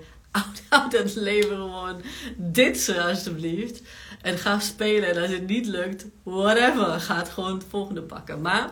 houd 0.69 0.91
het 0.91 1.15
leven 1.15 1.55
gewoon 1.55 2.01
dit 2.37 2.79
zo 2.79 2.93
alsjeblieft. 2.93 3.81
En 4.21 4.37
ga 4.37 4.59
spelen. 4.59 5.09
En 5.09 5.21
als 5.21 5.31
het 5.31 5.47
niet 5.47 5.65
lukt, 5.65 6.05
whatever. 6.23 6.99
Ga 6.99 7.17
het 7.17 7.29
gewoon 7.29 7.53
het 7.53 7.65
volgende 7.69 8.01
pakken. 8.01 8.41
Maar 8.41 8.71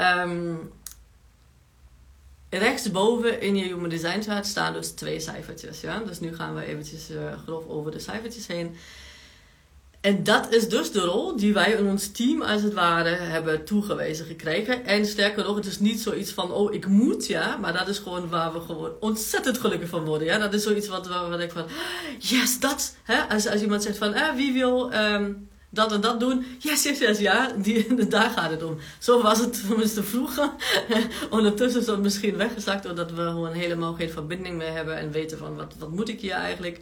um, 0.00 0.72
rechtsboven 2.50 3.40
in 3.40 3.56
je 3.56 3.64
Human 3.64 3.88
Design 3.88 4.20
chart 4.20 4.46
staan 4.46 4.72
dus 4.72 4.90
twee 4.90 5.20
cijfertjes. 5.20 5.80
Ja? 5.80 5.98
Dus 5.98 6.20
nu 6.20 6.34
gaan 6.34 6.54
we 6.54 6.64
eventjes 6.64 7.10
uh, 7.10 7.18
grof 7.44 7.66
over 7.68 7.90
de 7.90 7.98
cijfertjes 7.98 8.46
heen. 8.46 8.76
En 10.00 10.22
dat 10.22 10.52
is 10.52 10.68
dus 10.68 10.92
de 10.92 11.00
rol 11.00 11.36
die 11.36 11.52
wij 11.52 11.72
in 11.72 11.86
ons 11.86 12.12
team 12.12 12.42
als 12.42 12.62
het 12.62 12.72
ware 12.72 13.08
hebben 13.08 13.64
toegewezen 13.64 14.26
gekregen. 14.26 14.84
En 14.84 15.06
sterker 15.06 15.44
nog, 15.44 15.56
het 15.56 15.66
is 15.66 15.78
niet 15.78 16.00
zoiets 16.00 16.32
van, 16.32 16.52
oh 16.52 16.74
ik 16.74 16.86
moet, 16.86 17.26
ja. 17.26 17.56
Maar 17.56 17.72
dat 17.72 17.88
is 17.88 17.98
gewoon 17.98 18.28
waar 18.28 18.52
we 18.52 18.60
gewoon 18.60 18.92
ontzettend 19.00 19.58
gelukkig 19.58 19.88
van 19.88 20.04
worden, 20.04 20.26
ja. 20.26 20.38
Dat 20.38 20.54
is 20.54 20.62
zoiets 20.62 20.88
wat, 20.88 21.08
wat 21.08 21.40
ik 21.40 21.52
van, 21.52 21.66
yes, 22.18 22.60
dat. 22.60 22.96
Hè? 23.02 23.22
Als, 23.22 23.46
als 23.48 23.62
iemand 23.62 23.82
zegt 23.82 23.98
van, 23.98 24.14
eh, 24.14 24.34
wie 24.34 24.52
wil 24.52 24.92
um, 24.92 25.48
dat 25.70 25.92
en 25.92 26.00
dat 26.00 26.20
doen. 26.20 26.46
Yes, 26.58 26.82
yes, 26.82 26.98
yes, 26.98 27.18
ja. 27.18 27.52
Die, 27.56 27.96
daar 28.08 28.30
gaat 28.30 28.50
het 28.50 28.62
om. 28.62 28.78
Zo 28.98 29.22
was 29.22 29.38
het 29.38 29.66
tenminste 29.66 30.02
vroeger. 30.02 30.50
Ondertussen 31.30 31.80
is 31.80 31.86
dat 31.86 31.98
misschien 31.98 32.36
weggezakt 32.36 32.82
doordat 32.82 33.10
we 33.10 33.22
gewoon 33.22 33.52
helemaal 33.52 33.94
geen 33.94 34.10
verbinding 34.10 34.56
meer 34.56 34.72
hebben. 34.72 34.96
En 34.96 35.10
weten 35.10 35.38
van, 35.38 35.56
wat, 35.56 35.74
wat 35.78 35.90
moet 35.90 36.08
ik 36.08 36.20
hier 36.20 36.32
eigenlijk. 36.32 36.80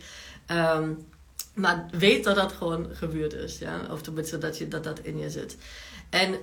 Um, 0.51 1.07
maar 1.55 1.87
weet 1.91 2.25
dat 2.25 2.37
dat 2.37 2.53
gewoon 2.53 2.89
gebeurd 2.93 3.33
is. 3.33 3.59
Ja? 3.59 3.81
Of 3.91 4.03
tenminste 4.03 4.39
dat, 4.39 4.59
je, 4.59 4.69
dat 4.69 4.85
dat 4.85 4.99
in 4.99 5.19
je 5.19 5.31
zit. 5.31 5.57
En 6.11 6.39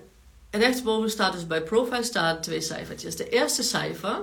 rechtsboven 0.51 1.09
staat 1.09 1.33
dus 1.33 1.47
bij 1.47 1.63
profile 1.63 2.03
staan 2.03 2.41
twee 2.41 2.61
cijfertjes. 2.61 3.15
De 3.15 3.29
eerste 3.29 3.63
cijfer, 3.63 4.21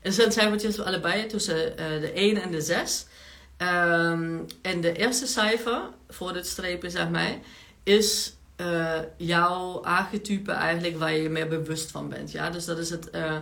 er 0.00 0.12
zijn 0.12 0.32
cijfertjes 0.32 0.80
allebei 0.80 1.26
tussen 1.26 1.56
uh, 1.56 2.00
de 2.00 2.12
1 2.12 2.42
en 2.42 2.50
de 2.50 2.60
6. 2.60 3.06
Um, 3.58 3.68
ehm, 3.68 4.38
en 4.62 4.80
de 4.80 4.92
eerste 4.92 5.26
cijfer 5.26 5.80
voor 6.08 6.32
dit 6.32 6.46
strepen, 6.46 6.90
zeg 6.90 7.08
maar, 7.08 7.38
is 7.84 8.34
uh, 8.60 8.98
jouw 9.16 9.82
archetype 9.82 10.52
eigenlijk 10.52 10.98
waar 10.98 11.12
je 11.12 11.22
je 11.22 11.28
meer 11.28 11.48
bewust 11.48 11.90
van 11.90 12.08
bent. 12.08 12.32
Ja? 12.32 12.50
Dus 12.50 12.64
dat 12.64 12.78
is 12.78 12.90
het. 12.90 13.08
Uh, 13.14 13.36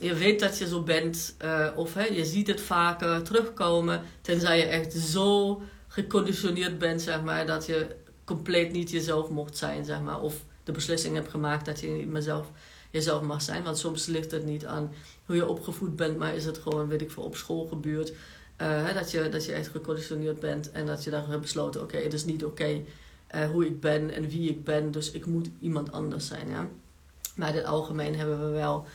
je 0.00 0.14
weet 0.14 0.40
dat 0.40 0.58
je 0.58 0.68
zo 0.68 0.82
bent, 0.82 1.36
of 1.76 1.94
hè, 1.94 2.04
je 2.04 2.24
ziet 2.24 2.46
het 2.46 2.60
vaker 2.60 3.22
terugkomen, 3.22 4.02
tenzij 4.20 4.58
je 4.58 4.64
echt 4.64 4.92
zo 4.92 5.62
geconditioneerd 5.88 6.78
bent, 6.78 7.02
zeg 7.02 7.22
maar, 7.22 7.46
dat 7.46 7.66
je 7.66 7.86
compleet 8.24 8.72
niet 8.72 8.90
jezelf 8.90 9.28
mocht 9.28 9.56
zijn, 9.56 9.84
zeg 9.84 10.00
maar. 10.00 10.20
Of 10.20 10.34
de 10.64 10.72
beslissing 10.72 11.14
hebt 11.14 11.30
gemaakt 11.30 11.66
dat 11.66 11.80
je 11.80 11.86
niet 11.86 12.08
meer 12.08 12.22
zelf, 12.22 12.46
jezelf 12.90 13.22
mag 13.22 13.42
zijn. 13.42 13.62
Want 13.62 13.78
soms 13.78 14.06
ligt 14.06 14.30
het 14.30 14.44
niet 14.44 14.66
aan 14.66 14.92
hoe 15.26 15.36
je 15.36 15.48
opgevoed 15.48 15.96
bent, 15.96 16.18
maar 16.18 16.34
is 16.34 16.44
het 16.44 16.58
gewoon, 16.58 16.88
weet 16.88 17.00
ik 17.00 17.10
veel, 17.10 17.22
op 17.22 17.36
school 17.36 17.66
gebeurd. 17.66 18.12
Uh, 18.62 18.94
dat, 18.94 19.10
je, 19.10 19.28
dat 19.28 19.44
je 19.44 19.52
echt 19.52 19.68
geconditioneerd 19.68 20.40
bent 20.40 20.70
en 20.70 20.86
dat 20.86 21.04
je 21.04 21.10
dan 21.10 21.24
hebt 21.28 21.40
besloten: 21.40 21.82
oké, 21.82 21.96
het 21.96 22.12
is 22.12 22.24
niet 22.24 22.44
oké 22.44 22.80
uh, 23.34 23.50
hoe 23.50 23.66
ik 23.66 23.80
ben 23.80 24.10
en 24.10 24.28
wie 24.28 24.50
ik 24.50 24.64
ben, 24.64 24.90
dus 24.90 25.10
ik 25.10 25.26
moet 25.26 25.50
iemand 25.60 25.92
anders 25.92 26.26
zijn. 26.26 26.48
Ja? 26.48 26.68
Maar 27.36 27.48
in 27.48 27.54
het 27.54 27.64
algemeen 27.64 28.16
hebben 28.16 28.38
we 28.40 28.50
wel. 28.50 28.86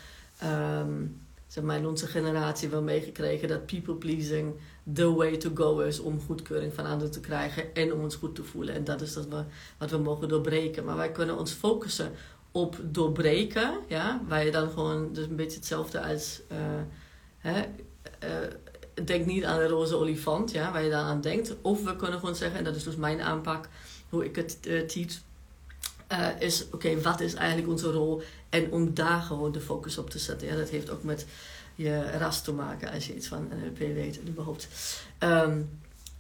Um, 0.43 1.23
zeg 1.47 1.63
maar, 1.63 1.77
in 1.77 1.87
onze 1.87 2.07
generatie 2.07 2.69
wel 2.69 2.81
meegekregen 2.81 3.47
dat 3.47 3.65
people 3.65 3.93
pleasing 3.93 4.53
the 4.93 5.13
way 5.13 5.37
to 5.37 5.51
go 5.53 5.79
is 5.79 5.99
om 5.99 6.21
goedkeuring 6.21 6.73
van 6.73 6.85
anderen 6.85 7.11
te 7.11 7.19
krijgen 7.19 7.73
en 7.73 7.93
om 7.93 8.01
ons 8.01 8.15
goed 8.15 8.35
te 8.35 8.43
voelen. 8.43 8.75
En 8.75 8.83
dat 8.83 9.01
is 9.01 9.13
dat 9.13 9.27
we, 9.27 9.43
wat 9.77 9.91
we 9.91 9.97
mogen 9.97 10.27
doorbreken. 10.27 10.83
Maar 10.83 10.95
wij 10.95 11.11
kunnen 11.11 11.37
ons 11.37 11.51
focussen 11.51 12.11
op 12.51 12.79
doorbreken, 12.83 13.73
ja, 13.87 14.21
waar 14.27 14.45
je 14.45 14.51
dan 14.51 14.69
gewoon, 14.69 15.13
dus 15.13 15.25
een 15.25 15.35
beetje 15.35 15.57
hetzelfde 15.57 16.01
als, 16.01 16.41
uh, 16.51 16.57
hè, 17.37 17.59
uh, 18.23 19.05
denk 19.05 19.25
niet 19.25 19.43
aan 19.43 19.59
de 19.59 19.67
roze 19.67 19.95
olifant, 19.95 20.51
ja, 20.51 20.71
waar 20.71 20.83
je 20.83 20.89
dan 20.89 21.05
aan 21.05 21.21
denkt. 21.21 21.55
Of 21.61 21.83
we 21.83 21.95
kunnen 21.95 22.19
gewoon 22.19 22.35
zeggen, 22.35 22.57
en 22.57 22.63
dat 22.63 22.75
is 22.75 22.83
dus 22.83 22.95
mijn 22.95 23.21
aanpak, 23.21 23.69
hoe 24.09 24.25
ik 24.25 24.35
het 24.35 24.57
uh, 24.67 24.81
is 26.39 26.65
oké, 26.71 27.01
wat 27.01 27.19
is 27.19 27.33
eigenlijk 27.33 27.69
onze 27.69 27.91
rol? 27.91 28.21
En 28.49 28.71
om 28.71 28.93
daar 28.93 29.21
gewoon 29.21 29.51
de 29.51 29.61
focus 29.61 29.97
op 29.97 30.09
te 30.09 30.19
zetten. 30.19 30.47
Ja, 30.47 30.55
dat 30.55 30.69
heeft 30.69 30.89
ook 30.89 31.03
met 31.03 31.25
je 31.75 32.11
ras 32.17 32.41
te 32.41 32.53
maken 32.53 32.91
als 32.91 33.07
je 33.07 33.15
iets 33.15 33.27
van 33.27 33.47
NLP 33.47 33.77
weet 33.77 34.19
überhaupt. 34.27 34.67
Um, 35.19 35.69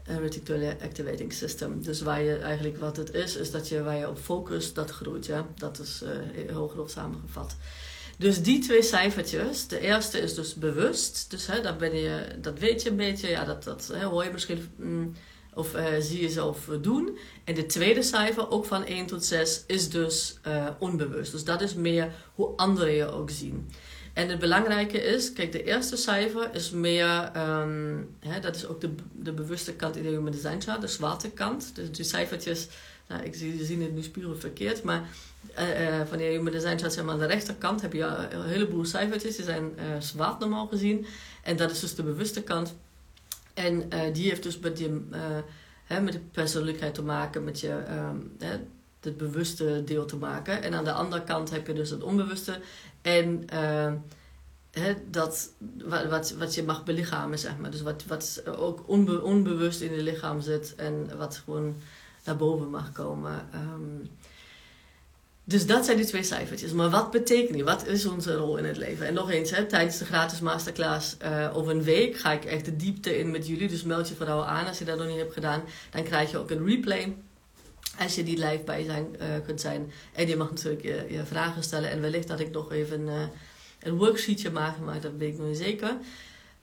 reticular 0.05 0.75
activating 0.81 1.33
system. 1.33 1.81
Dus 1.83 2.01
waar 2.01 2.21
je 2.21 2.37
eigenlijk 2.37 2.77
wat 2.77 2.97
het 2.97 3.13
is, 3.13 3.35
is 3.35 3.51
dat 3.51 3.67
je 3.67 3.83
waar 3.83 3.97
je 3.97 4.09
op 4.09 4.17
focust, 4.17 4.75
dat 4.75 4.91
groeit. 4.91 5.25
Ja? 5.25 5.47
Dat 5.55 5.79
is 5.79 6.01
uh, 6.03 6.09
heel 6.47 6.67
grof 6.67 6.89
samengevat. 6.89 7.55
Dus 8.17 8.41
die 8.41 8.59
twee 8.59 8.83
cijfertjes, 8.83 9.67
de 9.67 9.79
eerste 9.79 10.19
is 10.19 10.33
dus 10.33 10.53
bewust. 10.53 11.25
Dus 11.29 11.47
hè, 11.47 11.61
dat, 11.61 11.77
ben 11.77 11.95
je, 11.95 12.27
dat 12.41 12.59
weet 12.59 12.81
je 12.81 12.89
een 12.89 12.95
beetje, 12.95 13.29
ja, 13.29 13.45
dat, 13.45 13.63
dat 13.63 13.91
hoor 14.01 14.23
je 14.23 14.31
misschien 14.31 14.69
mm, 14.75 15.13
of 15.55 15.75
uh, 15.75 15.85
zie 15.99 16.21
je 16.21 16.29
zelf 16.29 16.69
doen. 16.81 17.17
En 17.43 17.55
de 17.55 17.65
tweede 17.65 18.01
cijfer, 18.01 18.51
ook 18.51 18.65
van 18.65 18.85
1 18.85 19.05
tot 19.05 19.25
6, 19.25 19.63
is 19.67 19.89
dus 19.89 20.39
uh, 20.47 20.67
onbewust. 20.79 21.31
Dus 21.31 21.43
dat 21.43 21.61
is 21.61 21.73
meer 21.73 22.11
hoe 22.35 22.47
anderen 22.55 22.93
je 22.93 23.11
ook 23.11 23.29
zien. 23.29 23.69
En 24.13 24.29
het 24.29 24.39
belangrijke 24.39 25.01
is, 25.03 25.33
kijk, 25.33 25.51
de 25.51 25.63
eerste 25.63 25.97
cijfer 25.97 26.49
is 26.53 26.69
meer, 26.69 27.31
um, 27.37 28.15
hè, 28.19 28.39
dat 28.39 28.55
is 28.55 28.67
ook 28.67 28.81
de, 28.81 28.89
de 29.11 29.31
bewuste 29.31 29.73
kant 29.73 29.95
in 29.95 30.03
de 30.03 30.09
Human 30.09 30.31
Design 30.31 30.59
Chart, 30.59 30.81
de 30.81 30.87
zwarte 30.87 31.29
kant. 31.29 31.71
Dus 31.75 31.91
die 31.91 32.05
cijfertjes, 32.05 32.67
nou, 33.07 33.23
ik 33.23 33.35
zie, 33.35 33.65
zien 33.65 33.81
het 33.81 33.93
nu 33.93 34.01
spuren 34.03 34.39
verkeerd, 34.39 34.83
maar 34.83 35.09
uh, 35.59 36.01
van 36.05 36.17
de 36.17 36.23
Human 36.23 36.51
Design 36.51 36.77
Chart, 36.77 36.93
zeg 36.93 37.03
maar, 37.03 37.13
aan 37.13 37.19
de 37.19 37.25
rechterkant 37.25 37.81
heb 37.81 37.93
je 37.93 38.03
een 38.03 38.47
heleboel 38.47 38.85
cijfertjes, 38.85 39.35
die 39.35 39.45
zijn 39.45 39.73
uh, 39.75 39.83
zwart 39.99 40.39
normaal 40.39 40.67
gezien. 40.67 41.05
En 41.43 41.57
dat 41.57 41.71
is 41.71 41.79
dus 41.79 41.95
de 41.95 42.03
bewuste 42.03 42.41
kant. 42.41 42.75
En 43.55 43.89
die 44.13 44.29
heeft 44.29 44.43
dus 44.43 44.59
met, 44.59 44.79
je, 44.79 45.01
hè, 45.83 46.01
met 46.01 46.13
de 46.13 46.19
persoonlijkheid 46.19 46.93
te 46.93 47.03
maken, 47.03 47.43
met 47.43 47.59
je, 47.59 47.83
um, 47.89 48.35
hè, 48.39 48.57
het 48.99 49.17
bewuste 49.17 49.83
deel 49.85 50.05
te 50.05 50.15
maken. 50.15 50.63
En 50.63 50.73
aan 50.73 50.83
de 50.83 50.91
andere 50.91 51.23
kant 51.23 51.49
heb 51.49 51.67
je 51.67 51.73
dus 51.73 51.89
het 51.89 52.03
onbewuste. 52.03 52.59
En 53.01 53.45
uh, 53.53 53.93
dat, 55.09 55.53
wat, 56.09 56.31
wat 56.31 56.55
je 56.55 56.63
mag 56.63 56.83
belichamen, 56.83 57.39
zeg 57.39 57.57
maar. 57.57 57.71
Dus 57.71 57.81
wat, 57.81 58.05
wat 58.05 58.43
ook 58.57 58.83
onbe, 58.87 59.21
onbewust 59.21 59.81
in 59.81 59.93
je 59.93 60.01
lichaam 60.01 60.41
zit 60.41 60.75
en 60.75 61.17
wat 61.17 61.41
gewoon 61.45 61.75
naar 62.23 62.37
boven 62.37 62.69
mag 62.69 62.91
komen. 62.91 63.49
Um, 63.55 64.09
dus 65.47 65.65
dat 65.65 65.85
zijn 65.85 65.97
die 65.97 66.05
twee 66.05 66.23
cijfertjes. 66.23 66.71
Maar 66.71 66.89
wat 66.89 67.11
betekent 67.11 67.53
die? 67.53 67.63
Wat 67.63 67.87
is 67.87 68.05
onze 68.05 68.35
rol 68.35 68.57
in 68.57 68.65
het 68.65 68.77
leven? 68.77 69.07
En 69.07 69.13
nog 69.13 69.31
eens, 69.31 69.51
hè, 69.51 69.65
tijdens 69.65 69.97
de 69.97 70.05
gratis 70.05 70.39
masterclass 70.39 71.17
uh, 71.23 71.57
over 71.57 71.71
een 71.71 71.83
week 71.83 72.17
ga 72.17 72.31
ik 72.31 72.45
echt 72.45 72.65
de 72.65 72.75
diepte 72.75 73.17
in 73.17 73.31
met 73.31 73.47
jullie. 73.47 73.67
Dus 73.67 73.83
meld 73.83 74.07
je 74.07 74.15
vooral 74.15 74.45
aan 74.45 74.67
als 74.67 74.77
je 74.77 74.85
dat 74.85 74.97
nog 74.97 75.07
niet 75.07 75.17
hebt 75.17 75.33
gedaan. 75.33 75.63
Dan 75.91 76.03
krijg 76.03 76.31
je 76.31 76.37
ook 76.37 76.49
een 76.49 76.65
replay 76.65 77.15
als 77.99 78.15
je 78.15 78.23
die 78.23 78.37
live 78.37 78.63
bij 78.65 78.83
zijn, 78.83 79.15
uh, 79.21 79.25
kunt 79.45 79.61
zijn. 79.61 79.91
En 80.13 80.27
je 80.27 80.35
mag 80.35 80.49
natuurlijk 80.49 80.83
je, 80.83 81.05
je, 81.09 81.25
vragen 81.25 81.63
stellen. 81.63 81.89
En 81.89 82.01
wellicht 82.01 82.27
dat 82.27 82.39
ik 82.39 82.51
nog 82.51 82.71
even 82.71 83.01
uh, 83.01 83.21
een 83.79 83.97
worksheetje 83.97 84.51
maak, 84.51 84.79
maar 84.79 85.01
dat 85.01 85.11
weet 85.17 85.33
ik 85.33 85.39
nog 85.39 85.47
niet 85.47 85.57
zeker. 85.57 85.97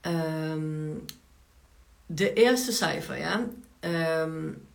Um, 0.01 1.05
de 2.05 2.33
eerste 2.33 2.71
cijfer, 2.71 3.17
ja. 3.17 3.47
Um, 4.21 4.67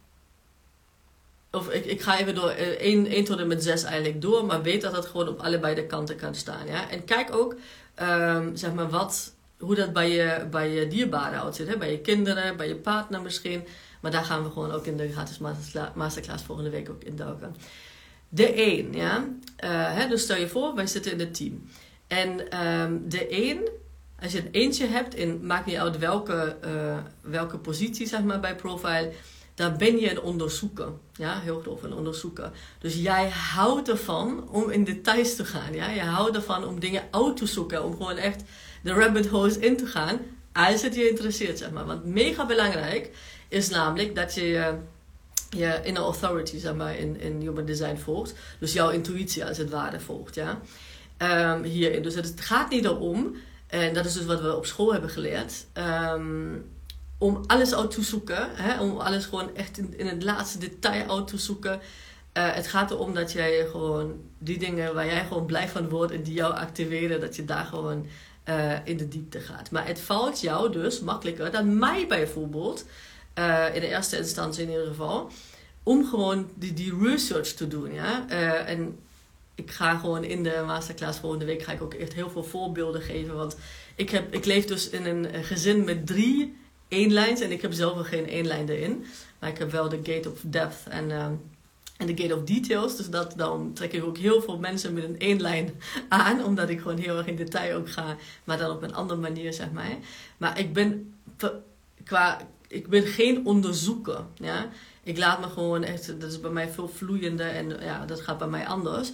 of 1.51 1.71
ik, 1.71 1.85
ik 1.85 2.01
ga 2.01 2.19
even 2.19 2.35
door 2.35 2.51
1, 2.51 3.07
uh, 3.07 3.13
1 3.13 3.25
tot 3.25 3.39
en 3.39 3.47
met 3.47 3.63
6 3.63 3.83
eigenlijk 3.83 4.23
door, 4.23 4.45
maar 4.45 4.63
weet 4.63 4.81
dat 4.81 4.93
dat 4.93 5.07
gewoon 5.07 5.29
op 5.29 5.41
allebei 5.41 5.75
de 5.75 5.87
kanten 5.87 6.17
kan 6.17 6.35
staan. 6.35 6.67
Ja? 6.67 6.91
En 6.91 7.05
kijk 7.05 7.35
ook, 7.35 7.55
um, 8.03 8.57
zeg 8.57 8.73
maar, 8.73 8.89
wat, 8.89 9.35
hoe 9.59 9.75
dat 9.75 9.93
bij 9.93 10.11
je, 10.11 10.47
bij 10.51 10.71
je 10.71 10.87
dierbaren 10.87 11.43
uitziet. 11.43 11.69
Hè? 11.69 11.77
Bij 11.77 11.91
je 11.91 12.01
kinderen, 12.01 12.57
bij 12.57 12.69
je 12.69 12.77
partner 12.77 13.23
misschien. 13.23 13.65
Maar 14.01 14.11
daar 14.11 14.25
gaan 14.25 14.43
we 14.43 14.51
gewoon 14.51 14.73
ook 14.73 14.87
in 14.87 14.97
de 14.97 15.13
gratis 15.13 15.39
masterclass 15.95 16.45
volgende 16.45 16.71
week 16.71 16.91
ook 16.91 17.03
in 17.03 17.17
duiken. 17.17 17.57
De 18.29 18.53
1, 18.53 18.93
ja. 18.93 19.17
Uh, 19.65 19.95
hè, 19.95 20.09
dus 20.09 20.23
stel 20.23 20.37
je 20.37 20.49
voor, 20.49 20.75
wij 20.75 20.87
zitten 20.87 21.13
in 21.13 21.19
het 21.19 21.35
team. 21.35 21.69
En 22.07 22.61
um, 22.67 23.09
de 23.09 23.27
1, 23.27 23.59
als 24.23 24.33
je 24.33 24.39
een 24.39 24.51
eentje 24.51 24.87
hebt, 24.87 25.15
in, 25.15 25.47
maakt 25.47 25.67
niet 25.67 25.77
uit 25.77 25.99
welke, 25.99 26.57
uh, 26.65 26.99
welke 27.21 27.59
positie 27.59 28.07
zeg 28.07 28.23
maar, 28.23 28.41
bij 28.41 28.57
Profile, 28.57 29.13
dan 29.59 29.77
ben 29.77 29.99
je 29.99 30.11
een 30.11 30.21
onderzoeker. 30.21 30.89
Ja, 31.13 31.41
heel 31.41 31.61
grof 31.61 31.83
een 31.83 31.95
onderzoeker. 31.95 32.51
Dus 32.79 32.95
jij 32.95 33.29
houdt 33.29 33.89
ervan 33.89 34.49
om 34.51 34.71
in 34.71 34.85
details 34.85 35.37
te 35.37 35.45
gaan. 35.45 35.75
Ja? 35.75 35.91
Je 35.91 36.01
houdt 36.01 36.37
ervan 36.37 36.65
om 36.65 36.81
dingen 36.81 37.03
uit 37.11 37.37
te 37.37 37.47
zoeken, 37.47 37.85
om 37.85 37.93
gewoon 37.93 38.17
echt 38.17 38.43
de 38.83 38.93
rabbit 38.93 39.27
holes 39.27 39.59
in 39.59 39.77
te 39.77 39.87
gaan, 39.87 40.21
als 40.53 40.83
het 40.83 40.95
je 40.95 41.09
interesseert, 41.09 41.59
zeg 41.59 41.71
maar. 41.71 41.87
Want 41.87 42.05
mega 42.05 42.47
belangrijk 42.47 43.11
is 43.49 43.69
namelijk 43.69 44.15
dat 44.15 44.35
je 44.35 44.79
je, 45.51 45.81
inner 45.83 46.03
authority, 46.03 46.59
zeg 46.59 46.75
maar, 46.75 46.99
in, 46.99 47.21
in 47.21 47.41
human 47.41 47.65
design 47.65 47.97
volgt. 47.97 48.35
Dus 48.59 48.73
jouw 48.73 48.91
intuïtie 48.91 49.45
als 49.45 49.59
het 49.59 49.71
ware 49.71 50.01
volgt, 50.01 50.35
ja. 50.35 50.61
Um, 51.55 51.63
hierin. 51.63 52.03
Dus 52.03 52.15
het 52.15 52.41
gaat 52.41 52.71
niet 52.71 52.85
erom, 52.85 53.37
en 53.67 53.95
dat 53.95 54.05
is 54.05 54.13
dus 54.13 54.25
wat 54.25 54.41
we 54.41 54.57
op 54.57 54.67
school 54.67 54.93
hebben 54.93 55.11
geleerd, 55.11 55.67
um, 56.15 56.65
om 57.19 57.45
alles 57.47 57.75
uit 57.75 57.91
te 57.91 58.03
zoeken, 58.03 58.49
hè, 58.55 58.81
om 58.81 58.99
alles 58.99 59.25
gewoon 59.25 59.57
echt 59.57 59.79
in, 59.79 60.07
het 60.07 60.23
laatste 60.23 60.59
detail 60.59 61.17
uit 61.17 61.27
te 61.27 61.39
zoeken. 61.39 61.73
Uh, 61.73 62.53
het 62.53 62.67
gaat 62.67 62.91
erom 62.91 63.15
dat 63.15 63.33
jij 63.33 63.67
gewoon 63.71 64.21
die 64.39 64.59
dingen 64.59 64.95
waar 64.95 65.07
jij 65.07 65.25
gewoon 65.27 65.47
blij 65.47 65.69
van 65.69 65.89
wordt 65.89 66.13
en 66.13 66.23
die 66.23 66.35
jou 66.35 66.55
activeren, 66.55 67.21
dat 67.21 67.37
je 67.37 67.45
daar 67.45 67.65
gewoon 67.65 68.07
eh, 68.45 68.73
in 68.85 68.97
de 68.97 69.09
diepte 69.09 69.41
gaat. 69.41 69.71
Maar 69.71 69.87
het 69.87 70.01
valt 70.01 70.41
jou 70.41 70.73
dus 70.73 71.01
makkelijker 71.01 71.51
dan 71.51 71.79
mij 71.79 72.07
bijvoorbeeld, 72.07 72.85
uh, 73.39 73.75
in 73.75 73.81
de 73.81 73.89
eerste 73.89 74.17
instantie 74.17 74.63
in 74.63 74.71
ieder 74.71 74.87
geval, 74.87 75.31
om 75.83 76.07
gewoon 76.07 76.51
die, 76.55 76.73
die 76.73 76.99
research 77.03 77.49
te 77.49 77.69
doen. 77.69 77.93
Ja? 77.93 78.29
En 78.67 78.99
ik 79.55 79.71
ga 79.71 79.99
gewoon 79.99 80.25
in 80.25 80.43
de 80.43 80.63
masterclass 80.67 81.19
volgende 81.19 81.45
week 81.45 81.63
ga 81.63 81.73
ik 81.73 81.83
ook 81.83 81.95
echt 81.95 82.13
heel 82.13 82.31
veel 82.31 82.45
voorbeelden 82.45 83.03
geven. 83.03 83.37
Want 83.37 83.57
ik, 83.95 84.11
heb, 84.11 84.35
ik 84.35 84.45
leef 84.45 84.65
dus 84.65 84.89
in 84.89 85.07
een 85.07 85.45
gezin 85.45 85.85
met 85.85 86.07
drie 86.07 86.57
eenlijns 86.89 87.41
en 87.41 87.53
ik 87.53 87.63
heb 87.63 87.73
zelf 87.73 87.97
nog 87.97 88.09
geen 88.09 88.25
eenlijn 88.25 88.69
erin. 88.69 89.05
Maar 89.39 89.51
ik 89.51 89.59
heb 89.59 89.71
wel 89.71 89.89
de 89.89 90.01
gate 90.03 90.31
of 90.31 90.41
depth 90.41 90.89
en 90.89 91.11
en 91.99 92.07
de 92.07 92.23
Gate 92.23 92.37
of 92.37 92.43
Details. 92.45 92.97
Dus 92.97 93.11
dat, 93.11 93.35
dan 93.37 93.73
trek 93.73 93.93
ik 93.93 94.05
ook 94.05 94.19
heel 94.19 94.43
veel 94.43 94.59
mensen 94.59 94.95
met 94.95 95.05
een 95.05 95.19
één 95.19 95.41
lijn 95.41 95.81
aan. 96.09 96.45
Omdat 96.45 96.69
ik 96.69 96.81
gewoon 96.81 96.99
heel 96.99 97.17
erg 97.17 97.27
in 97.27 97.37
detail 97.37 97.77
ook 97.77 97.91
ga. 97.91 98.17
Maar 98.45 98.59
dan 98.59 98.71
op 98.71 98.83
een 98.83 98.95
andere 98.95 99.21
manier, 99.21 99.53
zeg 99.53 99.71
maar. 99.71 99.97
Maar 100.37 100.59
ik 100.59 100.73
ben, 100.73 101.15
qua, 102.05 102.39
ik 102.69 102.89
ben 102.89 103.03
geen 103.03 103.47
onderzoeker. 103.47 104.21
Ja? 104.35 104.69
Ik 105.03 105.19
laat 105.19 105.41
me 105.41 105.47
gewoon 105.47 105.85
echt... 105.85 106.21
Dat 106.21 106.31
is 106.31 106.41
bij 106.41 106.51
mij 106.51 106.69
veel 106.69 106.89
vloeiender. 106.89 107.51
En 107.51 107.77
ja, 107.81 108.07
dat 108.07 108.21
gaat 108.21 108.39
bij 108.39 108.49
mij 108.49 108.67
anders. 108.67 109.13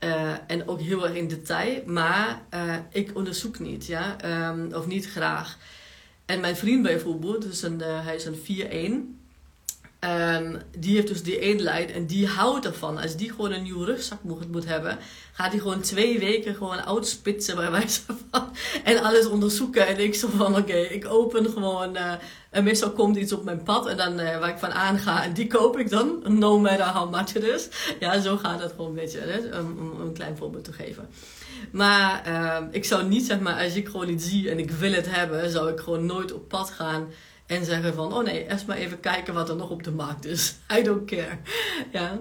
Uh, 0.00 0.32
en 0.46 0.68
ook 0.68 0.80
heel 0.80 1.06
erg 1.06 1.14
in 1.14 1.28
detail. 1.28 1.82
Maar 1.86 2.42
uh, 2.54 2.74
ik 2.90 3.10
onderzoek 3.14 3.58
niet. 3.58 3.86
Ja? 3.86 4.16
Um, 4.50 4.74
of 4.74 4.86
niet 4.86 5.06
graag. 5.06 5.58
En 6.32 6.40
mijn 6.40 6.56
vriend 6.56 6.82
bijvoorbeeld. 6.82 7.42
Dus 7.42 7.62
een, 7.62 7.78
uh, 7.80 8.04
hij 8.04 8.14
is 8.14 8.24
een 8.24 9.14
4-1. 9.14 9.20
Um, 10.04 10.62
die 10.78 10.94
heeft 10.94 11.06
dus 11.06 11.22
die 11.22 11.38
één 11.38 11.60
lijn 11.60 11.90
en 11.90 12.06
die 12.06 12.26
houdt 12.26 12.64
ervan. 12.64 12.98
Als 12.98 13.16
die 13.16 13.30
gewoon 13.30 13.52
een 13.52 13.62
nieuwe 13.62 13.84
rugzak 13.84 14.22
moet, 14.22 14.52
moet 14.52 14.66
hebben, 14.66 14.98
gaat 15.32 15.50
hij 15.50 15.60
gewoon 15.60 15.80
twee 15.80 16.18
weken 16.18 16.54
gewoon 16.54 16.80
uitspitsen 16.80 17.56
bij 17.56 17.70
wijze 17.70 18.00
van. 18.30 18.50
En 18.84 19.02
alles 19.02 19.26
onderzoeken. 19.26 19.86
En 19.86 19.98
ik 19.98 20.14
zo 20.14 20.28
van, 20.36 20.56
oké, 20.56 20.76
ik 20.76 21.06
open 21.06 21.50
gewoon. 21.50 21.96
Uh, 21.96 22.12
en 22.50 22.64
meestal 22.64 22.90
komt 22.90 23.16
iets 23.16 23.32
op 23.32 23.44
mijn 23.44 23.62
pad 23.62 23.86
en 23.86 23.96
dan 23.96 24.20
uh, 24.20 24.38
waar 24.38 24.48
ik 24.48 24.58
van 24.58 24.72
aanga. 24.72 25.24
En 25.24 25.32
die 25.32 25.46
koop 25.46 25.78
ik 25.78 25.90
dan, 25.90 26.22
no 26.28 26.58
matter 26.58 26.86
how 26.86 27.10
much 27.10 27.34
it 27.34 27.44
is. 27.44 27.68
Ja, 28.00 28.20
zo 28.20 28.36
gaat 28.36 28.62
het 28.62 28.70
gewoon 28.70 28.86
een 28.86 28.94
beetje. 28.94 29.20
Om 29.60 30.00
een 30.00 30.12
klein 30.12 30.36
voorbeeld 30.36 30.64
te 30.64 30.72
geven. 30.72 31.08
Maar 31.70 32.28
uh, 32.28 32.58
ik 32.70 32.84
zou 32.84 33.08
niet, 33.08 33.26
zeg 33.26 33.40
maar, 33.40 33.62
als 33.62 33.74
ik 33.74 33.88
gewoon 33.88 34.08
iets 34.08 34.28
zie 34.28 34.50
en 34.50 34.58
ik 34.58 34.70
wil 34.70 34.92
het 34.92 35.10
hebben, 35.10 35.50
zou 35.50 35.72
ik 35.72 35.80
gewoon 35.80 36.06
nooit 36.06 36.32
op 36.32 36.48
pad 36.48 36.70
gaan 36.70 37.08
en 37.46 37.64
zeggen 37.64 37.94
van, 37.94 38.14
oh 38.14 38.24
nee, 38.24 38.48
eerst 38.48 38.66
maar 38.66 38.76
even 38.76 39.00
kijken 39.00 39.34
wat 39.34 39.48
er 39.48 39.56
nog 39.56 39.70
op 39.70 39.82
de 39.82 39.90
markt 39.90 40.24
is. 40.24 40.54
I 40.78 40.82
don't 40.82 41.04
care. 41.04 41.38
Ja. 41.92 42.20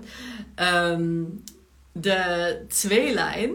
Um, 0.91 1.43
de 1.91 2.59
tweelijn, 2.67 3.51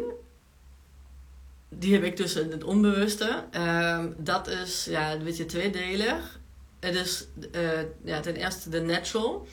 die 1.69 1.93
heb 1.93 2.03
ik 2.03 2.19
in 2.19 2.51
het 2.51 2.65
onbewuste. 2.65 3.45
Um, 3.57 4.15
dat 4.19 4.49
is, 4.49 4.85
ja, 4.91 5.13
een 5.13 5.25
beetje 5.25 5.47
tweedelig. 5.47 6.41
Het 6.81 6.95
is 6.95 7.27
uh, 7.55 7.71
ja, 8.05 8.21
ten 8.21 8.35
eerste 8.35 8.71
de 8.71 8.81
natural. 8.81 9.47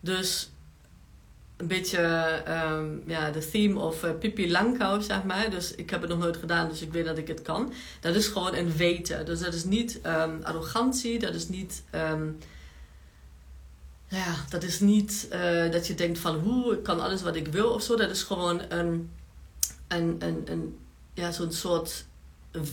Dus 0.00 0.50
een 1.60 1.66
beetje 1.66 2.02
um, 2.48 3.02
ja, 3.06 3.30
de 3.30 3.50
theme 3.50 3.80
of 3.80 4.04
uh, 4.04 4.10
Pippi 4.18 4.50
Langkous, 4.50 5.06
zeg 5.06 5.24
maar. 5.24 5.50
Dus 5.50 5.74
ik 5.74 5.90
heb 5.90 6.00
het 6.00 6.10
nog 6.10 6.18
nooit 6.18 6.36
gedaan, 6.36 6.68
dus 6.68 6.82
ik 6.82 6.92
weet 6.92 7.04
dat 7.04 7.18
ik 7.18 7.28
het 7.28 7.42
kan. 7.42 7.72
Dat 8.00 8.14
is 8.14 8.26
gewoon 8.26 8.54
een 8.54 8.76
weten. 8.76 9.26
Dus 9.26 9.40
dat 9.40 9.54
is 9.54 9.64
niet 9.64 10.00
um, 10.06 10.40
arrogantie, 10.42 11.18
dat 11.18 11.34
is 11.34 11.48
niet... 11.48 11.82
Um, 11.94 12.38
ja, 14.08 14.34
dat 14.48 14.62
is 14.62 14.80
niet 14.80 15.28
uh, 15.32 15.72
dat 15.72 15.86
je 15.86 15.94
denkt 15.94 16.18
van 16.18 16.38
hoe, 16.38 16.72
ik 16.72 16.82
kan 16.82 17.00
alles 17.00 17.22
wat 17.22 17.36
ik 17.36 17.48
wil 17.48 17.68
of 17.70 17.82
zo. 17.82 17.96
Dat 17.96 18.10
is 18.10 18.22
gewoon 18.22 18.60
een, 18.68 19.10
een, 19.88 20.16
een, 20.18 20.42
een 20.44 20.78
ja, 21.14 21.32
zo'n 21.32 21.52
soort 21.52 22.04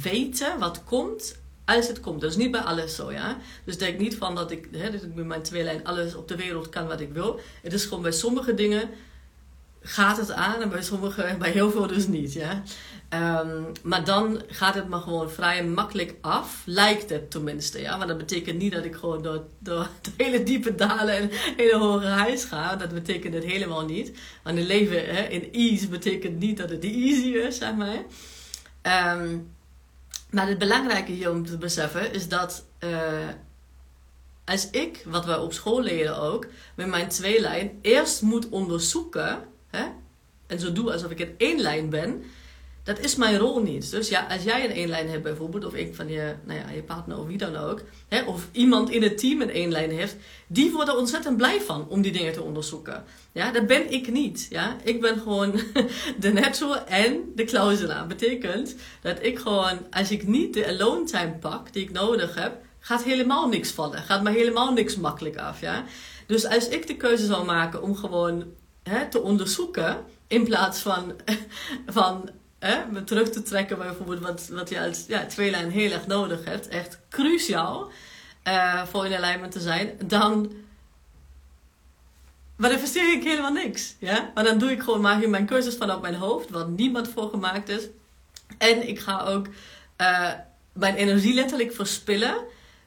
weten 0.01 0.59
wat 0.59 0.83
komt 0.83 1.35
als 1.75 1.87
het 1.87 1.99
komt. 1.99 2.21
Dat 2.21 2.29
is 2.29 2.37
niet 2.37 2.51
bij 2.51 2.61
alles 2.61 2.95
zo, 2.95 3.11
ja. 3.11 3.37
Dus 3.63 3.77
denk 3.77 3.99
niet 3.99 4.15
van 4.15 4.35
dat 4.35 4.51
ik, 4.51 4.67
hè, 4.71 4.91
dat 4.91 5.03
ik 5.03 5.15
met 5.15 5.25
mijn 5.25 5.41
tweelijn 5.41 5.85
alles 5.85 6.15
op 6.15 6.27
de 6.27 6.35
wereld 6.35 6.69
kan 6.69 6.87
wat 6.87 6.99
ik 6.99 7.13
wil. 7.13 7.39
Het 7.61 7.73
is 7.73 7.83
gewoon 7.83 8.01
bij 8.01 8.11
sommige 8.11 8.53
dingen 8.53 8.89
gaat 9.81 10.17
het 10.17 10.31
aan 10.31 10.61
en 10.61 10.69
bij 10.69 10.83
sommige, 10.83 11.35
bij 11.39 11.51
heel 11.51 11.71
veel 11.71 11.87
dus 11.87 12.07
niet, 12.07 12.33
ja. 12.33 12.63
Um, 13.43 13.71
maar 13.83 14.03
dan 14.03 14.41
gaat 14.47 14.75
het 14.75 14.89
me 14.89 14.99
gewoon 14.99 15.31
vrij 15.31 15.63
makkelijk 15.65 16.15
af, 16.21 16.61
lijkt 16.65 17.09
het 17.09 17.31
tenminste, 17.31 17.81
ja. 17.81 17.97
Maar 17.97 18.07
dat 18.07 18.17
betekent 18.17 18.57
niet 18.57 18.73
dat 18.73 18.85
ik 18.85 18.95
gewoon 18.95 19.21
door, 19.21 19.43
door 19.59 19.87
hele 20.17 20.43
diepe 20.43 20.75
dalen 20.75 21.15
en 21.15 21.29
hele 21.31 21.77
hoge 21.77 22.05
huis 22.05 22.43
ga. 22.43 22.75
Dat 22.75 22.93
betekent 22.93 23.33
het 23.33 23.43
helemaal 23.43 23.85
niet. 23.85 24.11
Want 24.43 24.57
een 24.57 24.65
leven 24.65 25.15
hè, 25.15 25.21
in 25.23 25.51
ease 25.51 25.87
betekent 25.87 26.39
niet 26.39 26.57
dat 26.57 26.69
het 26.69 26.83
easy 26.83 27.27
is, 27.27 27.57
zeg 27.57 27.73
maar. 27.75 28.03
Um, 29.17 29.55
maar 30.29 30.47
het 30.47 30.57
belangrijke 30.57 31.11
hier 31.11 31.31
om 31.31 31.45
te 31.45 31.57
beseffen 31.57 32.13
is 32.13 32.27
dat 32.27 32.65
uh, 32.79 33.29
als 34.45 34.69
ik, 34.69 35.03
wat 35.05 35.25
we 35.25 35.39
op 35.39 35.53
school 35.53 35.81
leren 35.81 36.17
ook, 36.17 36.47
met 36.75 36.87
mijn 36.87 37.07
tweelijn 37.07 37.79
eerst 37.81 38.21
moet 38.21 38.49
onderzoeken, 38.49 39.43
hè, 39.67 39.85
en 40.47 40.59
zo 40.59 40.71
doe 40.71 40.91
alsof 40.91 41.11
ik 41.11 41.19
in 41.19 41.35
één 41.37 41.59
lijn 41.59 41.89
ben, 41.89 42.23
dat 42.87 42.99
is 42.99 43.15
mijn 43.15 43.37
rol 43.37 43.61
niet. 43.61 43.91
Dus 43.91 44.09
ja, 44.09 44.27
als 44.29 44.43
jij 44.43 44.65
een 44.65 44.71
één 44.71 44.87
lijn 44.87 45.09
hebt 45.09 45.23
bijvoorbeeld, 45.23 45.65
of 45.65 45.73
een 45.73 45.95
van 45.95 46.07
je, 46.07 46.35
nou 46.45 46.59
ja, 46.59 46.69
je 46.69 46.83
partner 46.83 47.19
of 47.19 47.27
wie 47.27 47.37
dan 47.37 47.55
ook, 47.55 47.81
hè, 48.07 48.23
of 48.23 48.47
iemand 48.51 48.89
in 48.89 49.03
het 49.03 49.17
team 49.17 49.41
een 49.41 49.49
één 49.49 49.71
lijn 49.71 49.91
heeft, 49.91 50.15
die 50.47 50.71
worden 50.71 50.97
ontzettend 50.97 51.37
blij 51.37 51.61
van 51.61 51.87
om 51.89 52.01
die 52.01 52.11
dingen 52.11 52.33
te 52.33 52.41
onderzoeken. 52.41 53.03
Ja, 53.31 53.51
dat 53.51 53.67
ben 53.67 53.91
ik 53.91 54.11
niet. 54.11 54.47
Ja, 54.49 54.77
ik 54.83 55.01
ben 55.01 55.19
gewoon 55.19 55.51
de 56.19 56.33
natural 56.33 56.85
en 56.85 57.31
de 57.35 57.43
clausula. 57.43 58.05
Betekent 58.05 58.75
dat 59.01 59.17
ik 59.21 59.39
gewoon, 59.39 59.79
als 59.91 60.11
ik 60.11 60.27
niet 60.27 60.53
de 60.53 60.67
alone 60.67 61.05
time 61.05 61.35
pak 61.39 61.73
die 61.73 61.83
ik 61.83 61.91
nodig 61.91 62.35
heb, 62.35 62.57
gaat 62.79 63.03
helemaal 63.03 63.47
niks 63.47 63.71
vallen. 63.71 63.99
Gaat 63.99 64.23
me 64.23 64.31
helemaal 64.31 64.73
niks 64.73 64.95
makkelijk 64.95 65.37
af. 65.37 65.61
Ja, 65.61 65.85
dus 66.27 66.45
als 66.45 66.67
ik 66.67 66.87
de 66.87 66.95
keuze 66.97 67.25
zou 67.25 67.45
maken 67.45 67.81
om 67.81 67.95
gewoon 67.95 68.45
hè, 68.83 69.09
te 69.09 69.21
onderzoeken 69.21 69.97
in 70.27 70.43
plaats 70.43 70.79
van, 70.79 71.13
van 71.87 72.29
hè, 72.59 72.85
me 72.91 73.03
terug 73.03 73.29
te 73.29 73.41
trekken 73.41 73.77
bijvoorbeeld 73.77 74.19
wat, 74.19 74.47
wat 74.51 74.69
je 74.69 74.81
als 74.81 75.05
ja, 75.07 75.25
tweelijn 75.25 75.71
heel 75.71 75.91
erg 75.91 76.07
nodig 76.07 76.45
hebt, 76.45 76.67
echt 76.67 76.99
cruciaal 77.09 77.91
uh, 78.47 78.85
voor 78.85 79.05
in 79.05 79.15
alignment 79.15 79.51
te 79.51 79.59
zijn, 79.59 79.97
dan 80.05 80.51
manifesteer 82.55 83.13
ik 83.13 83.23
helemaal 83.23 83.51
niks. 83.51 83.95
Ja? 83.99 84.31
Maar 84.33 84.43
dan 84.43 84.57
doe 84.57 84.71
ik 84.71 84.81
gewoon 84.81 85.01
maar 85.01 85.29
mijn 85.29 85.45
cursus 85.45 85.75
vanuit 85.75 86.01
mijn 86.01 86.15
hoofd, 86.15 86.49
wat 86.49 86.69
niemand 86.69 87.09
voor 87.09 87.29
gemaakt 87.29 87.69
is. 87.69 87.87
En 88.57 88.87
ik 88.87 88.99
ga 88.99 89.21
ook 89.21 89.47
uh, 90.01 90.31
mijn 90.73 90.95
energie 90.95 91.33
letterlijk 91.33 91.73
verspillen. 91.73 92.35